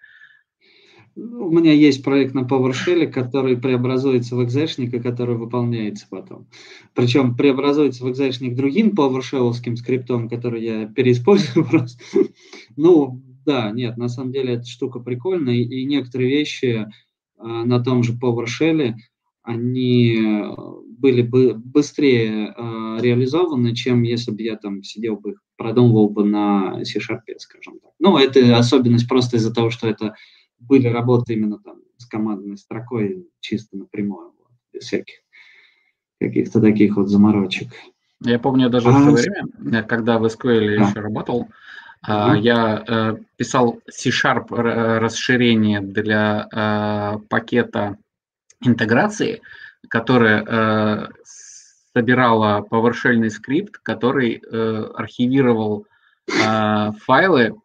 Ну, 1.19 1.47
у 1.47 1.51
меня 1.51 1.73
есть 1.73 2.03
проект 2.03 2.35
на 2.35 2.41
PowerShell, 2.41 3.07
который 3.07 3.57
преобразуется 3.57 4.35
в 4.35 4.43
экзешник 4.43 4.93
и 4.93 4.99
который 4.99 5.35
выполняется 5.35 6.05
потом. 6.07 6.45
Причем 6.93 7.35
преобразуется 7.35 8.05
в 8.05 8.11
экзешник 8.11 8.55
другим 8.55 8.91
PowerShell 8.91 9.51
скриптом, 9.53 10.29
который 10.29 10.63
я 10.63 10.85
переиспользую 10.85 11.65
просто. 11.69 11.99
Ну, 12.75 13.19
да, 13.47 13.71
нет, 13.71 13.97
на 13.97 14.09
самом 14.09 14.31
деле 14.31 14.55
эта 14.55 14.67
штука 14.67 14.99
прикольная, 14.99 15.55
и 15.55 15.85
некоторые 15.85 16.29
вещи 16.29 16.87
а, 17.37 17.65
на 17.65 17.83
том 17.83 18.03
же 18.03 18.13
PowerShell, 18.13 18.93
они 19.41 20.17
э, 20.17 20.55
были 20.99 21.21
бы 21.21 21.53
быстрее 21.55 22.53
а, 22.55 22.97
реализованы, 22.99 23.73
чем 23.73 24.03
если 24.03 24.31
бы 24.31 24.43
я 24.43 24.55
там 24.55 24.83
сидел 24.83 25.15
бы, 25.15 25.35
продумывал 25.55 26.09
бы 26.09 26.25
на 26.25 26.83
C-Sharp, 26.83 27.21
скажем 27.37 27.79
так. 27.79 27.91
Ну, 27.97 28.17
это 28.17 28.55
особенность 28.55 29.07
просто 29.07 29.37
из-за 29.37 29.51
того, 29.51 29.71
что 29.71 29.87
это 29.87 30.13
были 30.59 30.87
работы 30.87 31.33
именно 31.33 31.59
там 31.59 31.81
с 31.97 32.05
командной 32.05 32.57
строкой 32.57 33.27
чисто 33.39 33.77
напрямую, 33.77 34.33
вот, 34.39 34.51
без 34.73 34.83
всяких 34.83 35.15
каких-то 36.19 36.61
таких 36.61 36.97
вот 36.97 37.09
заморочек. 37.09 37.69
Я 38.23 38.39
помню 38.39 38.69
даже 38.69 38.89
а, 38.89 38.91
в 38.91 39.17
свое 39.17 39.45
время, 39.59 39.83
когда 39.83 40.17
в 40.17 40.25
SQL 40.25 40.77
а. 40.77 40.89
еще 40.89 40.99
работал, 40.99 41.47
Uh-huh. 42.05 42.39
Я 42.39 42.83
э, 42.87 43.17
писал 43.37 43.79
C-Sharp 43.89 44.49
расширение 44.51 45.81
для 45.81 46.47
э, 46.51 47.17
пакета 47.27 47.97
интеграции, 48.61 49.41
которое 49.89 50.43
э, 50.45 51.07
собирало 51.93 52.65
PowerShell 52.69 53.27
скрипт, 53.29 53.79
который 53.79 54.35
архивировал 54.95 55.87
файлы 56.27 57.55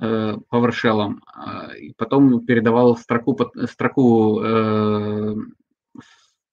PowerShell, 0.00 1.14
и 1.78 1.92
потом 1.94 2.44
передавал 2.44 2.96
строку, 2.96 3.38
строку 3.64 4.40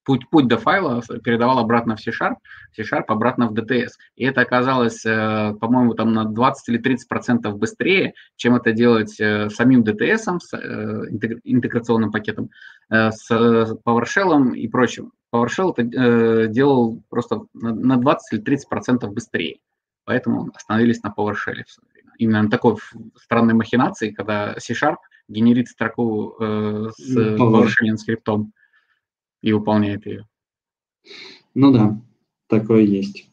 путь, 0.08 0.30
путь 0.30 0.48
до 0.48 0.56
файла 0.56 1.02
передавал 1.22 1.58
обратно 1.58 1.94
в 1.94 2.00
C-Sharp, 2.00 2.36
C-Sharp 2.74 3.04
обратно 3.08 3.48
в 3.48 3.52
DTS. 3.52 3.90
И 4.16 4.24
это 4.24 4.40
оказалось, 4.40 5.04
э, 5.04 5.54
по-моему, 5.60 5.92
там 5.92 6.14
на 6.14 6.24
20 6.24 6.68
или 6.70 6.78
30 6.78 7.08
процентов 7.08 7.58
быстрее, 7.58 8.14
чем 8.36 8.54
это 8.54 8.72
делать 8.72 9.20
э, 9.20 9.50
самим 9.50 9.82
DTS, 9.82 10.38
с 10.40 10.54
э, 10.54 10.58
интеграционным 11.44 12.10
пакетом, 12.10 12.48
с 12.90 13.30
PowerShell 13.30 14.56
и 14.56 14.66
прочим. 14.68 15.12
PowerShell 15.34 15.74
это 15.76 16.46
делал 16.48 17.02
просто 17.10 17.42
на 17.52 17.98
20 17.98 18.32
или 18.32 18.40
30 18.40 18.68
процентов 18.70 19.12
быстрее. 19.12 19.58
Поэтому 20.04 20.48
остановились 20.54 21.02
на 21.02 21.12
PowerShell 21.14 21.62
Именно 22.18 22.50
такой 22.50 22.76
странной 23.16 23.54
махинации, 23.54 24.10
когда 24.10 24.54
C-Sharp 24.58 24.98
генерит 25.28 25.68
строку 25.68 26.36
с 26.38 27.16
PowerShell 27.16 27.96
скриптом 27.96 28.52
и 29.40 29.52
выполняет 29.52 30.04
ее. 30.04 30.26
Ну 31.54 31.72
да, 31.72 32.00
такое 32.48 32.82
есть. 32.82 33.30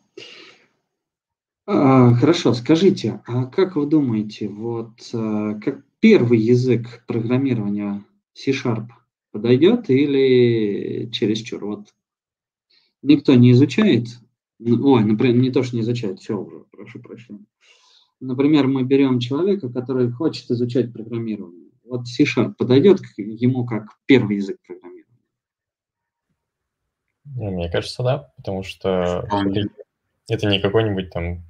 А, 1.67 2.13
хорошо, 2.13 2.53
скажите, 2.53 3.21
а 3.25 3.45
как 3.45 3.75
вы 3.75 3.87
думаете, 3.87 4.47
вот 4.47 5.09
а, 5.13 5.55
как 5.55 5.83
первый 5.99 6.37
язык 6.37 7.03
программирования 7.07 8.05
C-Sharp 8.33 8.87
подойдет 9.31 9.89
или 9.89 11.09
чересчур? 11.11 11.65
Вот 11.65 11.95
никто 13.01 13.33
не 13.33 13.51
изучает, 13.51 14.07
ой, 14.59 15.03
например, 15.03 15.37
не 15.37 15.49
то, 15.49 15.63
что 15.63 15.75
не 15.75 15.81
изучает, 15.81 16.19
все 16.19 16.37
уже, 16.37 16.65
прошу 16.71 16.99
прощения. 16.99 17.45
Например, 18.19 18.67
мы 18.67 18.83
берем 18.83 19.19
человека, 19.19 19.69
который 19.69 20.11
хочет 20.11 20.49
изучать 20.51 20.93
программирование. 20.93 21.69
Вот 21.83 22.07
C-Sharp 22.07 22.53
подойдет 22.57 22.99
ему 23.17 23.65
как 23.65 23.85
первый 24.05 24.37
язык 24.37 24.57
программирования? 24.65 25.05
Ну, 27.25 27.51
мне 27.51 27.69
кажется, 27.69 28.03
да, 28.03 28.31
потому 28.37 28.63
что 28.63 29.27
это, 30.27 30.47
не 30.47 30.59
какой-нибудь 30.59 31.09
там 31.11 31.43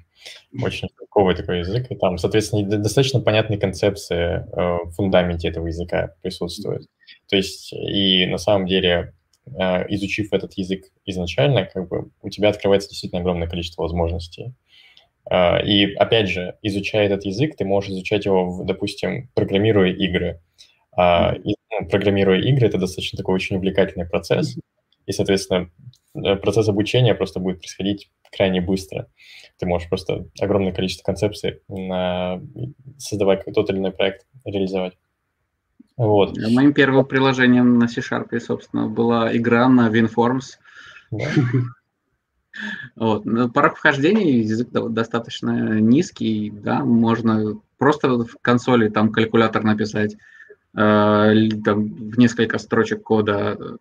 очень 0.61 0.89
толковый 0.97 1.35
такой 1.35 1.59
язык, 1.59 1.91
и 1.91 1.95
там, 1.95 2.17
соответственно, 2.17 2.65
достаточно 2.77 3.19
понятные 3.19 3.59
концепции 3.59 4.17
э, 4.17 4.85
в 4.85 4.91
фундаменте 4.91 5.49
этого 5.49 5.67
языка 5.67 6.15
присутствуют. 6.21 6.87
То 7.29 7.35
есть, 7.35 7.71
и 7.73 8.25
на 8.25 8.37
самом 8.37 8.65
деле, 8.65 9.13
э, 9.45 9.93
изучив 9.93 10.33
этот 10.33 10.53
язык 10.53 10.85
изначально, 11.05 11.65
как 11.65 11.87
бы 11.87 12.09
у 12.21 12.29
тебя 12.29 12.49
открывается 12.49 12.89
действительно 12.89 13.21
огромное 13.21 13.47
количество 13.47 13.83
возможностей. 13.83 14.53
Э, 15.29 15.63
и, 15.65 15.93
опять 15.93 16.29
же, 16.29 16.57
изучая 16.61 17.07
этот 17.07 17.25
язык, 17.25 17.55
ты 17.55 17.65
можешь 17.65 17.91
изучать 17.91 18.25
его, 18.25 18.63
допустим, 18.63 19.29
программируя 19.33 19.91
игры. 19.91 20.41
И, 20.97 21.55
ну, 21.71 21.89
программируя 21.89 22.39
игры, 22.39 22.67
это 22.67 22.77
достаточно 22.77 23.17
такой 23.17 23.35
очень 23.35 23.57
увлекательный 23.57 24.07
процесс, 24.07 24.55
и, 25.05 25.11
соответственно, 25.11 25.69
э, 26.15 26.35
процесс 26.35 26.67
обучения 26.67 27.13
просто 27.15 27.39
будет 27.39 27.59
происходить 27.59 28.09
крайне 28.31 28.61
быстро. 28.61 29.07
Ты 29.57 29.65
можешь 29.65 29.87
просто 29.87 30.25
огромное 30.39 30.73
количество 30.73 31.03
концепций 31.03 31.61
на... 31.67 32.41
создавать 32.97 33.45
тот 33.53 33.69
или 33.69 33.77
иной 33.77 33.91
проект, 33.91 34.25
реализовать. 34.43 34.97
Вот. 35.97 36.37
Моим 36.37 36.73
первым 36.73 37.05
приложением 37.05 37.79
на 37.79 37.87
C-Sharp, 37.87 38.37
собственно, 38.39 38.87
была 38.87 39.35
игра 39.35 39.69
на 39.69 39.89
WinForms. 39.89 40.57
Да. 41.11 41.25
Вот. 42.95 43.23
Порог 43.53 43.77
вхождения 43.77 44.39
язык 44.39 44.69
достаточно 44.71 45.79
низкий, 45.79 46.51
да, 46.51 46.83
можно 46.83 47.59
просто 47.77 48.23
в 48.23 48.37
консоли 48.41 48.89
там 48.89 49.11
калькулятор 49.11 49.63
написать, 49.63 50.15
э, 50.75 51.33
там, 51.63 51.87
в 51.87 52.17
несколько 52.17 52.57
строчек 52.57 53.03
кода 53.03 53.77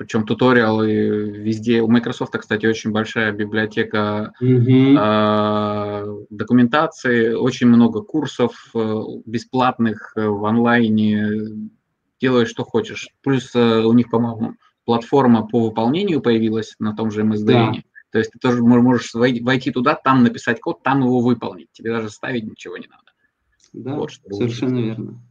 причем 0.00 0.24
туториалы 0.24 0.90
везде. 1.28 1.82
У 1.82 1.86
Microsoft, 1.86 2.32
кстати, 2.32 2.64
очень 2.64 2.90
большая 2.90 3.32
библиотека 3.32 4.32
mm-hmm. 4.42 4.96
э, 4.98 6.24
документации, 6.30 7.34
очень 7.34 7.66
много 7.66 8.00
курсов 8.00 8.70
э, 8.74 9.00
бесплатных 9.26 10.14
э, 10.16 10.26
в 10.26 10.42
онлайне. 10.46 11.68
Делай, 12.18 12.46
что 12.46 12.64
хочешь. 12.64 13.08
Плюс 13.22 13.54
э, 13.54 13.82
у 13.84 13.92
них, 13.92 14.08
по-моему, 14.08 14.54
платформа 14.86 15.46
по 15.46 15.60
выполнению 15.60 16.22
появилась 16.22 16.76
на 16.78 16.96
том 16.96 17.10
же 17.10 17.20
MSDN. 17.20 17.44
Да. 17.44 17.72
То 18.10 18.18
есть 18.18 18.32
ты 18.32 18.38
тоже 18.38 18.62
можешь 18.62 19.14
войти 19.14 19.70
туда, 19.70 19.94
там 19.94 20.22
написать 20.24 20.60
код, 20.60 20.82
там 20.82 21.00
его 21.00 21.20
выполнить. 21.20 21.68
Тебе 21.72 21.92
даже 21.92 22.10
ставить 22.10 22.44
ничего 22.44 22.76
не 22.76 22.88
надо. 22.88 23.04
Да, 23.72 23.94
вот, 23.94 24.10
совершенно 24.30 24.78
верно. 24.78 25.22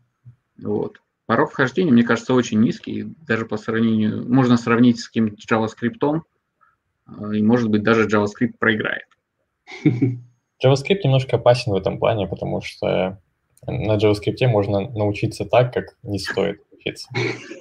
Вот. 0.58 1.02
Порог 1.26 1.52
вхождения, 1.52 1.92
мне 1.92 2.04
кажется, 2.04 2.34
очень 2.34 2.60
низкий, 2.60 3.06
даже 3.28 3.46
по 3.46 3.58
сравнению, 3.58 4.28
можно 4.32 4.58
сравнить 4.58 5.00
с 5.00 5.08
каким-то 5.08 5.36
JavaScript, 5.36 6.22
а, 7.06 7.36
и, 7.36 7.42
может 7.42 7.70
быть, 7.70 7.84
даже 7.84 8.08
JavaScript 8.08 8.58
проиграет. 8.58 9.06
JavaScript 9.86 11.02
немножко 11.04 11.36
опасен 11.36 11.74
в 11.74 11.76
этом 11.76 12.00
плане, 12.00 12.28
потому 12.28 12.62
что 12.62 13.22
на 13.68 13.98
JavaScript 13.98 14.48
можно 14.48 14.90
научиться 14.90 15.46
так, 15.46 15.74
как 15.74 15.98
не 16.02 16.20
стоит 16.20 16.62
учиться. 16.72 17.10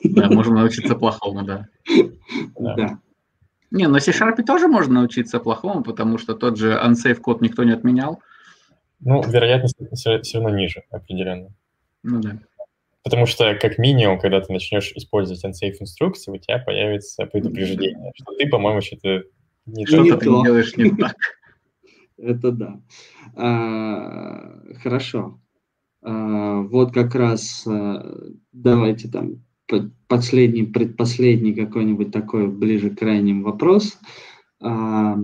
Да, 0.05 0.29
можно 0.31 0.55
научиться 0.61 0.95
плохому, 0.95 1.43
да. 1.45 1.67
Да. 2.59 3.01
Не, 3.71 3.87
на 3.87 4.01
C-Sharp 4.01 4.43
тоже 4.45 4.69
можно 4.69 4.95
научиться 4.95 5.41
плохому, 5.41 5.83
потому 5.83 6.19
что 6.19 6.35
тот 6.35 6.57
же 6.57 6.73
unsafe 6.73 7.17
код 7.17 7.41
никто 7.41 7.65
не 7.65 7.73
отменял. 7.73 8.21
Ну, 9.01 9.23
вероятность 9.23 9.77
все, 9.93 10.21
все 10.23 10.39
равно 10.39 10.57
ниже, 10.57 10.83
определенно. 10.91 11.51
Ну 12.03 12.21
да. 12.21 12.39
Потому 13.05 13.27
что, 13.27 13.55
как 13.55 13.79
минимум, 13.79 14.19
когда 14.19 14.41
ты 14.41 14.53
начнешь 14.53 14.93
использовать 14.93 15.45
unsafe 15.45 15.77
инструкции, 15.81 16.33
у 16.33 16.39
тебя 16.39 16.59
появится 16.59 17.27
предупреждение, 17.27 18.13
что 18.15 18.35
ты, 18.35 18.49
по-моему, 18.49 18.81
что-то 18.81 19.23
не 19.67 19.87
что-то 19.87 20.17
ты 20.17 20.25
делаешь 20.25 20.77
не 20.77 20.91
так. 20.91 21.15
Это 22.19 22.51
да. 22.53 22.81
А, 23.37 24.75
хорошо. 24.83 25.41
А, 26.03 26.63
вот 26.63 26.93
как 26.93 27.15
раз 27.15 27.67
а, 27.67 28.03
давайте 28.53 29.09
там 29.09 29.45
последний, 30.07 30.65
предпоследний 30.65 31.55
какой-нибудь 31.55 32.11
такой 32.11 32.49
ближе 32.49 32.91
к 32.91 32.99
крайним 32.99 33.43
вопрос. 33.43 33.99
А, 34.61 35.19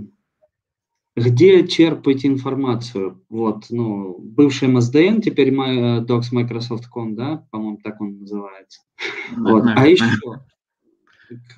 где 1.16 1.66
черпать 1.66 2.26
информацию? 2.26 3.24
Вот, 3.28 3.66
ну, 3.70 4.18
бывший 4.18 4.68
MSDN, 4.68 5.22
теперь 5.22 5.55
Docs 5.55 6.28
Microsoft.com, 6.32 7.14
да, 7.14 7.47
по-моему, 7.51 7.78
так 7.82 8.01
он 8.01 8.20
называется. 8.20 8.82
Вот. 9.36 9.64
А 9.64 9.86
еще, 9.86 10.05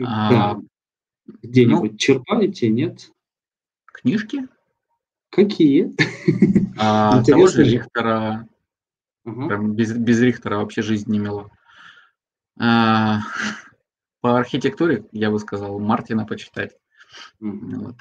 а, 0.04 0.58
где-нибудь 1.42 1.92
ну, 1.92 1.96
черпаете, 1.98 2.68
нет? 2.68 3.10
Книжки? 3.86 4.46
Какие? 5.30 5.94
А, 6.78 7.22
того 7.24 7.46
же 7.46 7.64
Рихтера. 7.64 8.48
Прям 9.24 9.72
без, 9.72 9.92
без 9.92 10.20
Рихтера 10.20 10.58
вообще 10.58 10.82
жизнь 10.82 11.10
не 11.10 11.18
мила. 11.18 11.50
А, 12.58 13.20
по 14.20 14.38
архитектуре, 14.38 15.04
я 15.12 15.30
бы 15.30 15.38
сказал, 15.38 15.78
Мартина 15.78 16.24
почитать. 16.24 16.76
Угу. 17.40 17.80
Вот. 17.80 17.96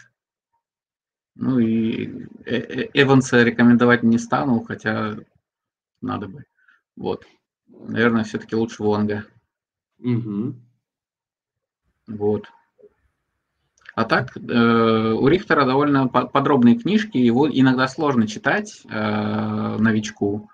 Ну 1.36 1.60
и 1.60 2.26
э, 2.46 2.56
э, 2.56 2.90
Эванса 2.94 3.44
рекомендовать 3.44 4.04
не 4.04 4.18
стану, 4.18 4.62
хотя 4.62 5.18
надо 6.02 6.28
бы. 6.28 6.46
Вот. 6.96 7.26
Наверное, 7.68 8.24
все-таки 8.24 8.56
лучше 8.56 8.84
Вонга. 8.84 9.26
Угу. 10.00 10.56
Вот. 12.08 12.46
А 13.96 14.04
так, 14.04 14.36
э, 14.36 15.14
у 15.14 15.28
Рихтера 15.28 15.66
довольно 15.66 16.08
подробные 16.08 16.78
книжки, 16.78 17.18
его 17.18 17.50
иногда 17.50 17.88
сложно 17.88 18.28
читать 18.28 18.82
э, 18.90 19.78
новичку. 19.78 20.50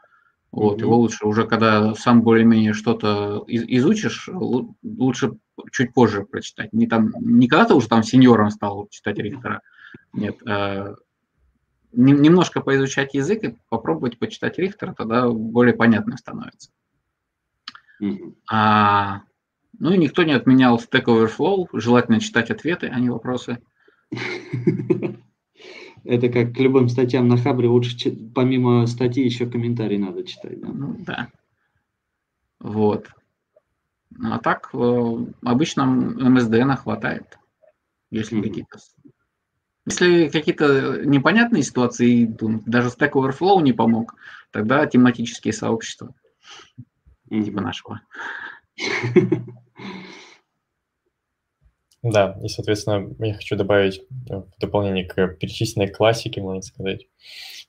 Вот, 0.52 0.78
mm-hmm. 0.78 0.82
его 0.82 0.98
лучше 0.98 1.26
уже, 1.26 1.48
когда 1.48 1.96
сам 1.96 2.24
более-менее 2.24 2.74
что-то 2.74 3.44
из- 3.48 3.64
изучишь, 3.64 4.28
лучше 4.28 5.38
чуть 5.72 5.94
позже 5.94 6.24
прочитать. 6.24 6.74
Не 6.74 6.88
там, 6.88 7.12
не 7.22 7.48
когда 7.48 7.66
ты 7.66 7.74
уже 7.74 7.88
там 7.88 8.04
сеньором 8.04 8.50
стал 8.50 8.88
читать 8.90 9.18
Рихтера. 9.18 9.62
Нет. 10.12 10.46
Э, 10.46 10.96
немножко 11.94 12.60
поизучать 12.60 13.14
язык 13.14 13.44
и 13.44 13.56
попробовать 13.70 14.20
почитать 14.20 14.58
Рихтера, 14.58 14.94
тогда 14.94 15.30
более 15.30 15.74
понятным 15.74 16.18
становится. 16.18 16.70
Mm-hmm. 18.02 18.36
А, 18.52 19.22
ну 19.80 19.94
и 19.94 19.98
никто 19.98 20.24
не 20.24 20.34
отменял 20.34 20.78
Stack 20.78 21.06
Overflow, 21.06 21.68
желательно 21.74 22.20
читать 22.20 22.52
ответы, 22.52 22.88
а 22.88 23.00
не 23.00 23.10
вопросы. 23.10 23.60
Это 26.04 26.30
как 26.30 26.54
к 26.54 26.60
любым 26.60 26.90
статьям 26.90 27.28
на 27.28 27.38
Хабре, 27.38 27.68
лучше 27.68 28.12
помимо 28.34 28.88
статьи 28.88 29.24
еще 29.24 29.46
комментарии 29.46 29.98
надо 29.98 30.24
читать. 30.24 30.60
Да, 30.60 30.68
ну, 30.68 30.96
да. 31.00 31.30
Вот. 32.60 33.08
Ну, 34.12 34.34
а 34.34 34.40
так 34.40 34.74
в 34.74 35.28
обычном 35.44 36.18
MSDN 36.18 36.76
хватает, 36.76 37.38
если 38.10 38.40
mm-hmm. 38.40 38.44
какие-то... 38.44 38.80
Если 39.88 40.30
какие-то 40.30 41.06
непонятные 41.06 41.64
ситуации, 41.64 42.26
даже 42.68 42.90
Stack 42.90 43.14
Overflow 43.14 43.64
не 43.64 43.74
помог, 43.74 44.16
тогда 44.52 44.86
тематические 44.86 45.54
сообщества, 45.54 46.14
mm-hmm. 47.30 47.44
типа 47.44 47.62
нашего. 47.62 48.02
Да, 52.04 52.36
и, 52.44 52.48
соответственно, 52.48 53.14
я 53.20 53.36
хочу 53.36 53.56
добавить 53.56 54.02
э, 54.30 54.36
в 54.36 54.60
дополнение 54.60 55.06
к 55.06 55.36
перечисленной 55.36 55.88
классике, 55.88 56.42
можно 56.42 56.62
сказать, 56.64 57.06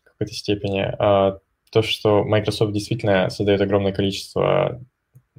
в 0.02 0.04
какой-то 0.04 0.32
степени, 0.32 0.80
а, 0.80 1.38
то, 1.70 1.82
что 1.82 2.24
Microsoft 2.24 2.72
действительно 2.72 3.28
создает 3.28 3.60
огромное 3.60 3.92
количество 3.92 4.80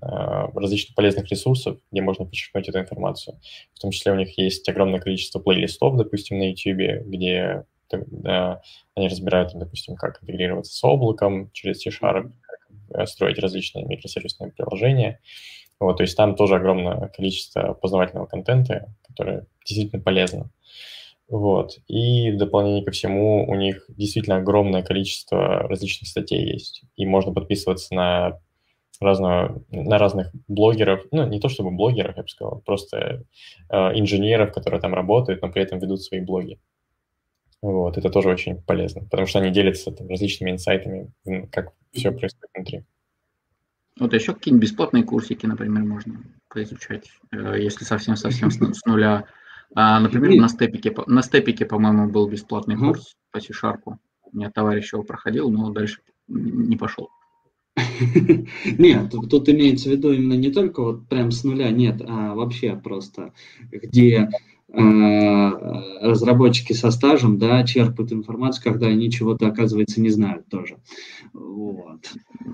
а, 0.02 0.48
различных 0.54 0.96
полезных 0.96 1.30
ресурсов, 1.30 1.80
где 1.92 2.02
можно 2.02 2.26
подчеркнуть 2.26 2.70
эту 2.70 2.80
информацию. 2.80 3.40
В 3.74 3.80
том 3.80 3.92
числе 3.92 4.12
у 4.12 4.16
них 4.16 4.38
есть 4.38 4.68
огромное 4.70 5.00
количество 5.00 5.40
плейлистов, 5.40 5.96
допустим, 5.98 6.38
на 6.38 6.50
YouTube, 6.50 7.06
где 7.08 7.66
они 7.92 9.08
разбирают, 9.08 9.52
допустим, 9.54 9.96
как 9.96 10.22
интегрироваться 10.24 10.74
с 10.74 10.84
облаком 10.84 11.52
через 11.52 11.82
C-Sharp, 11.82 12.32
как 12.42 12.60
э, 13.00 13.06
строить 13.06 13.40
различные 13.40 13.86
микросервисные 13.86 14.52
приложения. 14.52 15.20
Вот, 15.84 15.98
то 15.98 16.04
есть 16.04 16.16
там 16.16 16.36
тоже 16.36 16.56
огромное 16.56 17.10
количество 17.10 17.74
познавательного 17.74 18.26
контента, 18.26 18.96
которое 19.06 19.46
действительно 19.66 20.02
полезно. 20.02 20.50
Вот. 21.28 21.78
И 21.88 22.32
в 22.32 22.38
дополнение 22.38 22.86
ко 22.86 22.92
всему 22.92 23.46
у 23.46 23.56
них 23.56 23.84
действительно 23.90 24.38
огромное 24.38 24.82
количество 24.82 25.68
различных 25.68 26.08
статей 26.10 26.54
есть. 26.54 26.84
И 26.96 27.06
можно 27.06 27.34
подписываться 27.34 27.94
на, 27.94 28.40
разного, 29.02 29.62
на 29.72 29.98
разных 29.98 30.32
блогеров, 30.48 31.04
ну, 31.12 31.28
не 31.28 31.42
то 31.42 31.50
чтобы 31.50 31.72
блогеров, 31.72 32.16
я 32.16 32.24
бы 32.24 32.30
сказал, 32.30 32.62
просто 32.66 33.26
э, 33.70 33.76
инженеров, 34.00 34.54
которые 34.54 34.80
там 34.80 34.94
работают, 34.94 35.42
но 35.42 35.52
при 35.52 35.64
этом 35.64 35.80
ведут 35.80 36.02
свои 36.02 36.22
блоги. 36.22 36.60
Вот, 37.62 37.98
это 37.98 38.10
тоже 38.10 38.30
очень 38.30 38.62
полезно, 38.62 39.02
потому 39.02 39.28
что 39.28 39.40
они 39.40 39.52
делятся 39.52 39.92
там, 39.92 40.08
различными 40.08 40.52
инсайтами, 40.52 41.12
как 41.52 41.74
все 41.92 42.12
происходит 42.12 42.52
внутри. 42.54 42.84
Вот 44.00 44.14
еще 44.14 44.34
какие-нибудь 44.34 44.70
бесплатные 44.70 45.04
курсики, 45.04 45.46
например, 45.46 45.84
можно 45.84 46.24
поизучать, 46.50 47.12
э, 47.32 47.58
если 47.60 47.84
совсем-совсем 47.84 48.50
с 48.50 48.86
нуля. 48.86 49.26
А, 49.76 50.00
например, 50.00 50.40
на 50.40 50.50
степике, 50.50 50.94
на 51.08 51.22
степике, 51.22 51.66
по-моему, 51.66 52.10
был 52.10 52.28
бесплатный 52.28 52.78
курс 52.78 53.16
по 53.32 53.40
C-Sharp. 53.40 53.82
У 53.86 54.38
меня 54.38 54.50
товарищ 54.52 54.94
его 54.94 55.04
проходил, 55.04 55.50
но 55.50 55.70
дальше 55.70 56.02
не 56.28 56.76
пошел. 56.76 57.10
Нет, 58.78 59.12
тут 59.30 59.50
имеется 59.50 59.90
в 59.90 59.92
виду 59.92 60.12
именно 60.12 60.34
не 60.34 60.52
только 60.52 60.82
вот 60.82 61.08
прям 61.08 61.32
с 61.32 61.44
нуля, 61.44 61.72
нет, 61.72 62.02
а 62.08 62.36
вообще 62.36 62.76
просто, 62.76 63.34
где 63.72 64.30
разработчики 64.74 66.74
со 66.74 66.90
стажем, 66.90 67.38
да, 67.38 67.64
черпают 67.64 68.12
информацию, 68.12 68.64
когда 68.64 68.88
они 68.88 69.12
чего-то, 69.12 69.48
оказывается, 69.48 70.02
не 70.02 70.10
знают 70.10 70.48
тоже. 70.48 70.78
Вот. 71.34 72.12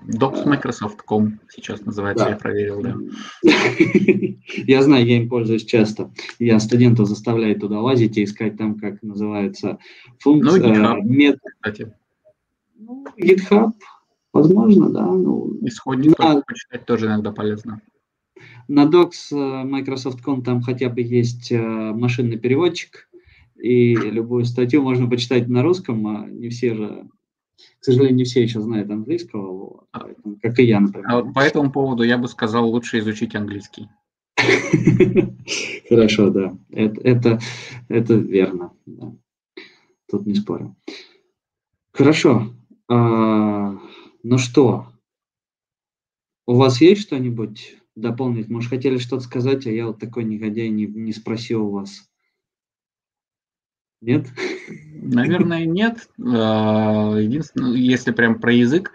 Docs 0.07 0.45
Microsoft.com 0.45 1.39
сейчас 1.49 1.81
называется, 1.81 2.25
да. 2.25 2.31
я 2.31 2.37
проверил, 2.37 2.81
да. 2.81 2.95
Я 4.65 4.81
знаю, 4.81 5.05
я 5.05 5.17
им 5.17 5.29
пользуюсь 5.29 5.63
часто. 5.63 6.11
Я 6.39 6.59
студентов 6.59 7.07
заставляю 7.07 7.59
туда 7.59 7.81
лазить 7.81 8.17
и 8.17 8.23
искать 8.23 8.57
там, 8.57 8.79
как 8.79 9.03
называется 9.03 9.77
функция. 10.17 10.59
Ну, 10.59 10.73
GitHub, 10.73 11.01
мет... 11.03 11.39
кстати. 11.43 11.93
Ну, 12.75 13.05
GitHub, 13.21 13.71
возможно, 14.33 14.89
да. 14.89 15.05
Ну, 15.05 15.55
Исходник 15.61 16.17
почитать 16.17 16.85
тоже 16.85 17.05
иногда 17.05 17.31
полезно. 17.31 17.79
На 18.69 18.85
Docs 18.85 19.31
э, 19.31 19.63
Microsoft.com 19.63 20.43
там 20.43 20.61
хотя 20.61 20.89
бы 20.89 21.01
есть 21.01 21.51
э, 21.51 21.57
машинный 21.57 22.37
переводчик, 22.37 23.09
и 23.55 23.95
любую 23.95 24.45
статью 24.45 24.83
можно 24.83 25.09
почитать 25.09 25.47
на 25.47 25.63
русском, 25.63 26.05
а 26.05 26.27
не 26.29 26.49
все 26.49 26.75
же, 26.75 27.09
к 27.79 27.83
сожалению, 27.83 28.17
не 28.17 28.23
все 28.25 28.43
еще 28.43 28.61
знают 28.61 28.91
английского, 28.91 29.87
а, 29.91 30.01
поэтому, 30.01 30.37
как 30.39 30.59
и 30.59 30.65
я, 30.65 30.79
например. 30.79 31.09
А 31.09 31.23
по 31.23 31.39
этому 31.39 31.71
поводу 31.71 32.03
я 32.03 32.19
бы 32.19 32.27
сказал, 32.27 32.69
лучше 32.69 32.99
изучить 32.99 33.33
английский. 33.33 33.89
Хорошо, 35.89 36.29
да, 36.29 36.55
это, 36.69 37.01
это, 37.01 37.39
это 37.87 38.13
верно, 38.13 38.71
да. 38.85 39.11
тут 40.11 40.27
не 40.27 40.35
спорю. 40.35 40.75
Хорошо, 41.91 42.53
а, 42.87 43.79
ну 44.21 44.37
что, 44.37 44.85
у 46.45 46.53
вас 46.53 46.79
есть 46.81 47.01
что-нибудь 47.01 47.79
дополнить? 48.01 48.49
Может, 48.49 48.69
хотели 48.69 48.97
что-то 48.97 49.23
сказать, 49.23 49.67
а 49.67 49.71
я 49.71 49.87
вот 49.87 49.99
такой 49.99 50.23
негодяй 50.23 50.69
не, 50.69 50.85
не 50.85 51.13
спросил 51.13 51.65
у 51.67 51.71
вас. 51.71 52.09
Нет? 54.01 54.27
Наверное, 54.93 55.65
нет. 55.65 56.09
А, 56.19 57.15
единственное, 57.17 57.73
если 57.73 58.11
прям 58.11 58.39
про 58.39 58.53
язык, 58.53 58.91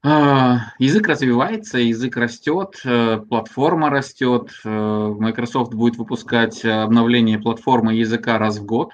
а, 0.00 0.72
Язык 0.78 1.08
развивается, 1.08 1.78
язык 1.78 2.16
растет, 2.16 2.80
э, 2.84 3.18
платформа 3.28 3.90
растет. 3.90 4.52
Э, 4.64 5.14
Microsoft 5.18 5.74
будет 5.74 5.96
выпускать 5.96 6.64
обновление 6.64 7.40
платформы 7.40 7.94
языка 7.94 8.38
раз 8.38 8.58
в 8.58 8.64
год. 8.64 8.92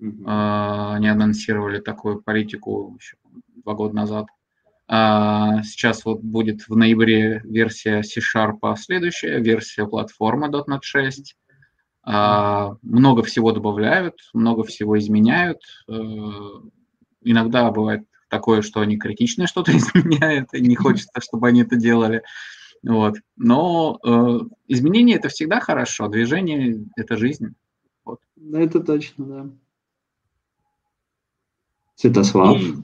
Uh-huh. 0.00 0.94
Они 0.94 1.08
анонсировали 1.08 1.78
такую 1.78 2.22
политику 2.22 2.96
еще 2.98 3.16
два 3.64 3.74
года 3.74 3.94
назад. 3.94 4.26
А, 4.92 5.62
сейчас 5.62 6.04
вот 6.04 6.20
будет 6.20 6.62
в 6.66 6.74
ноябре 6.74 7.42
версия 7.44 8.02
C-Sharp, 8.02 8.58
следующая 8.76 9.38
версия 9.38 9.86
платформы 9.86 10.48
.NET 10.48 10.80
6. 10.82 11.36
А, 12.02 12.72
много 12.82 13.22
всего 13.22 13.52
добавляют, 13.52 14.16
много 14.34 14.64
всего 14.64 14.98
изменяют. 14.98 15.60
Э, 15.88 15.92
иногда 17.22 17.70
бывает 17.70 18.02
такое, 18.28 18.62
что 18.62 18.80
они 18.80 18.98
критично 18.98 19.46
что-то 19.46 19.70
изменяют, 19.76 20.52
и 20.54 20.60
не 20.60 20.74
хочется, 20.74 21.20
чтобы 21.20 21.46
они 21.46 21.62
это 21.62 21.76
делали. 21.76 22.24
Вот. 22.82 23.14
Но 23.36 24.00
э, 24.04 24.40
изменения 24.66 25.14
это 25.14 25.28
всегда 25.28 25.60
хорошо, 25.60 26.08
движение 26.08 26.84
это 26.96 27.16
жизнь. 27.16 27.54
Вот. 28.04 28.18
Это 28.52 28.80
точно, 28.80 29.24
да. 29.24 29.50
Святослав. 31.94 32.60
И... 32.60 32.74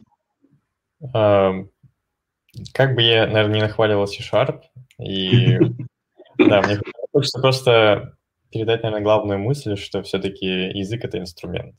Как 2.72 2.94
бы 2.94 3.02
я, 3.02 3.26
наверное, 3.26 3.54
не 3.54 3.62
нахваливал 3.62 4.07
C-Sharp, 4.07 4.62
и 4.98 5.59
Да, 6.38 6.62
мне 6.62 6.78
хочется 7.12 7.40
просто 7.40 8.16
передать, 8.50 8.82
наверное, 8.82 9.02
главную 9.02 9.38
мысль, 9.38 9.76
что 9.76 10.02
все-таки 10.02 10.46
язык— 10.46 11.04
это 11.04 11.18
инструмент. 11.18 11.74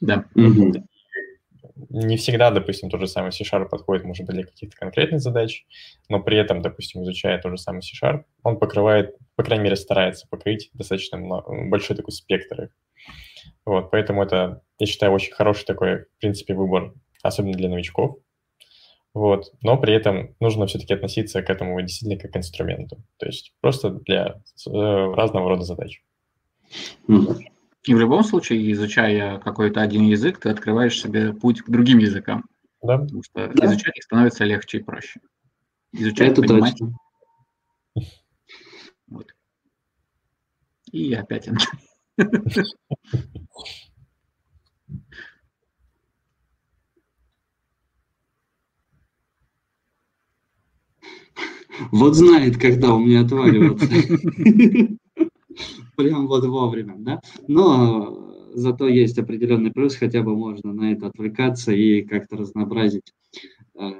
Да. 0.00 0.24
Не 1.88 2.16
всегда, 2.16 2.50
допустим, 2.50 2.90
тот 2.90 3.00
же 3.00 3.06
самый 3.06 3.32
C-Sharp 3.32 3.68
подходит, 3.68 4.04
может 4.04 4.26
быть, 4.26 4.34
для 4.34 4.44
каких-то 4.44 4.76
конкретных 4.76 5.20
задач, 5.20 5.64
но 6.08 6.20
при 6.20 6.36
этом, 6.36 6.62
допустим, 6.62 7.02
изучая 7.02 7.40
тот 7.40 7.52
же 7.52 7.58
самый 7.58 7.82
C-Sharp, 7.82 8.24
он 8.42 8.58
покрывает, 8.58 9.16
по 9.36 9.42
крайней 9.42 9.64
мере, 9.64 9.76
старается 9.76 10.26
покрыть 10.28 10.70
достаточно 10.74 11.18
большой 11.68 11.96
такой 11.96 12.12
спектр 12.12 12.64
их. 12.64 12.70
Вот, 13.64 13.90
поэтому 13.90 14.22
это, 14.22 14.62
я 14.78 14.86
считаю, 14.86 15.12
очень 15.12 15.32
хороший 15.32 15.64
такой, 15.64 16.04
в 16.04 16.20
принципе, 16.20 16.54
выбор, 16.54 16.94
особенно 17.22 17.54
для 17.54 17.68
новичков. 17.68 18.18
Вот, 19.14 19.52
но 19.60 19.76
при 19.76 19.94
этом 19.94 20.34
нужно 20.40 20.66
все-таки 20.66 20.94
относиться 20.94 21.42
к 21.42 21.50
этому 21.50 21.80
действительно 21.82 22.18
как 22.18 22.32
к 22.32 22.36
инструменту, 22.36 23.02
то 23.18 23.26
есть 23.26 23.52
просто 23.60 23.90
для 23.90 24.40
э, 24.66 24.70
разного 24.70 25.50
рода 25.50 25.64
задач. 25.64 26.02
И 27.84 27.94
в 27.94 27.98
любом 27.98 28.22
случае, 28.22 28.70
изучая 28.72 29.38
какой-то 29.38 29.82
один 29.82 30.04
язык, 30.04 30.38
ты 30.38 30.48
открываешь 30.48 30.98
себе 30.98 31.34
путь 31.34 31.62
к 31.62 31.68
другим 31.68 31.98
языкам. 31.98 32.44
Да. 32.80 32.98
Потому 32.98 33.22
что 33.22 33.48
да. 33.48 33.66
изучать 33.66 33.96
их 33.96 34.04
становится 34.04 34.44
легче 34.44 34.78
и 34.78 34.82
проще. 34.82 35.20
Изучать, 35.92 36.30
Это 36.30 36.42
понимать. 36.42 36.78
Точно. 36.78 36.96
Вот. 39.08 39.26
И 40.90 41.12
опять 41.12 41.48
Вот 51.90 52.14
знает, 52.14 52.58
когда 52.58 52.94
у 52.94 53.00
меня 53.00 53.22
отваливаться. 53.22 53.86
Прям 55.96 56.26
вот 56.26 56.44
вовремя, 56.44 56.94
да? 56.98 57.20
Но 57.48 58.50
зато 58.54 58.88
есть 58.88 59.18
определенный 59.18 59.70
плюс, 59.70 59.96
хотя 59.96 60.22
бы 60.22 60.36
можно 60.36 60.72
на 60.72 60.92
это 60.92 61.06
отвлекаться 61.06 61.72
и 61.72 62.02
как-то 62.02 62.36
разнообразить 62.36 63.12
э, 63.78 63.90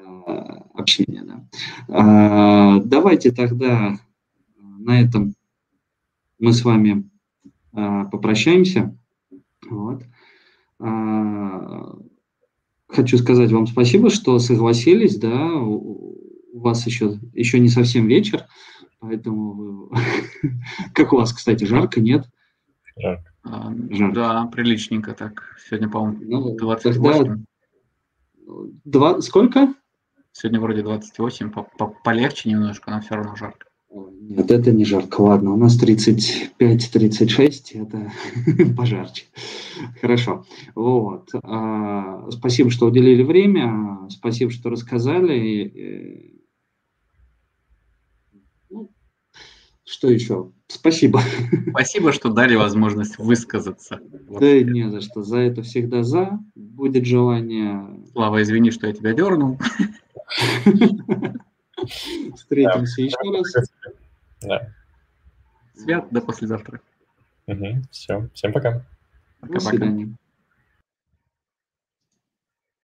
общение, 0.75 1.23
да. 1.25 1.49
А, 1.89 2.81
давайте 2.81 3.31
тогда 3.33 3.99
на 4.79 5.01
этом 5.01 5.35
мы 6.39 6.53
с 6.53 6.65
вами 6.65 7.09
а, 7.73 8.05
попрощаемся. 8.07 8.97
Вот. 9.71 10.03
А, 10.79 11.97
хочу 12.89 13.19
сказать 13.19 13.53
вам 13.53 13.67
спасибо, 13.67 14.11
что 14.11 14.39
согласились, 14.39 15.17
да, 15.17 15.53
у 16.53 16.61
вас 16.61 16.87
еще, 16.87 17.19
еще 17.33 17.59
не 17.59 17.69
совсем 17.69 18.07
вечер, 18.07 18.45
поэтому. 19.01 19.91
Как 20.95 21.13
у 21.13 21.17
вас, 21.17 21.33
кстати, 21.33 21.65
жарко, 21.65 22.01
нет? 22.01 22.29
Жарко. 22.97 23.33
А, 23.43 23.73
жарко. 23.91 24.15
Да, 24.15 24.47
приличненько 24.47 25.15
так. 25.15 25.57
Сегодня, 25.67 25.89
по-моему, 25.89 26.19
ну, 26.23 26.57
28. 26.57 27.03
Тогда... 27.03 27.39
Два... 28.85 29.21
Сколько? 29.21 29.75
Сегодня 30.33 30.61
вроде 30.61 30.83
28, 30.83 31.51
по 31.51 31.69
-по 31.79 31.93
полегче 32.05 32.49
немножко, 32.51 32.91
но 32.91 33.01
все 33.01 33.17
равно 33.17 33.37
жарко. 33.37 33.67
Нет, 33.95 34.51
это 34.51 34.73
не 34.73 34.85
жарко. 34.85 35.21
Ладно, 35.21 35.53
у 35.53 35.57
нас 35.57 35.79
35-36, 35.83 37.75
это 37.75 38.13
пожарче. 38.77 39.25
Хорошо. 40.01 40.47
Вот. 40.75 41.29
А, 41.43 42.31
спасибо, 42.31 42.71
что 42.71 42.87
уделили 42.87 43.23
время. 43.23 44.09
Спасибо, 44.09 44.51
что 44.51 44.71
рассказали. 44.71 46.42
Что 49.93 50.09
еще? 50.11 50.51
Спасибо. 50.69 51.21
Спасибо, 51.71 52.13
что 52.13 52.31
дали 52.31 52.57
возможность 52.57 53.19
высказаться. 53.19 54.01
Да 54.41 54.63
не 54.63 54.91
за 54.91 55.03
что. 55.03 55.23
За 55.23 55.39
это 55.39 55.63
всегда 55.63 56.03
за. 56.03 56.41
Будет 56.55 57.05
желание. 57.05 57.87
Слава, 58.13 58.43
извини, 58.43 58.71
что 58.71 58.87
я 58.87 58.95
тебя 58.95 59.13
дернул. 59.13 59.59
Встретимся 62.35 62.97
да. 62.97 63.03
еще 63.03 63.17
раз. 63.37 63.71
Да. 64.41 64.69
Свят, 65.75 66.07
до 66.11 66.21
послезавтра. 66.23 66.81
Угу. 67.47 67.83
Все. 67.91 68.29
Всем 68.33 68.53
пока. 68.53 68.85
Пока-пока. 69.41 69.87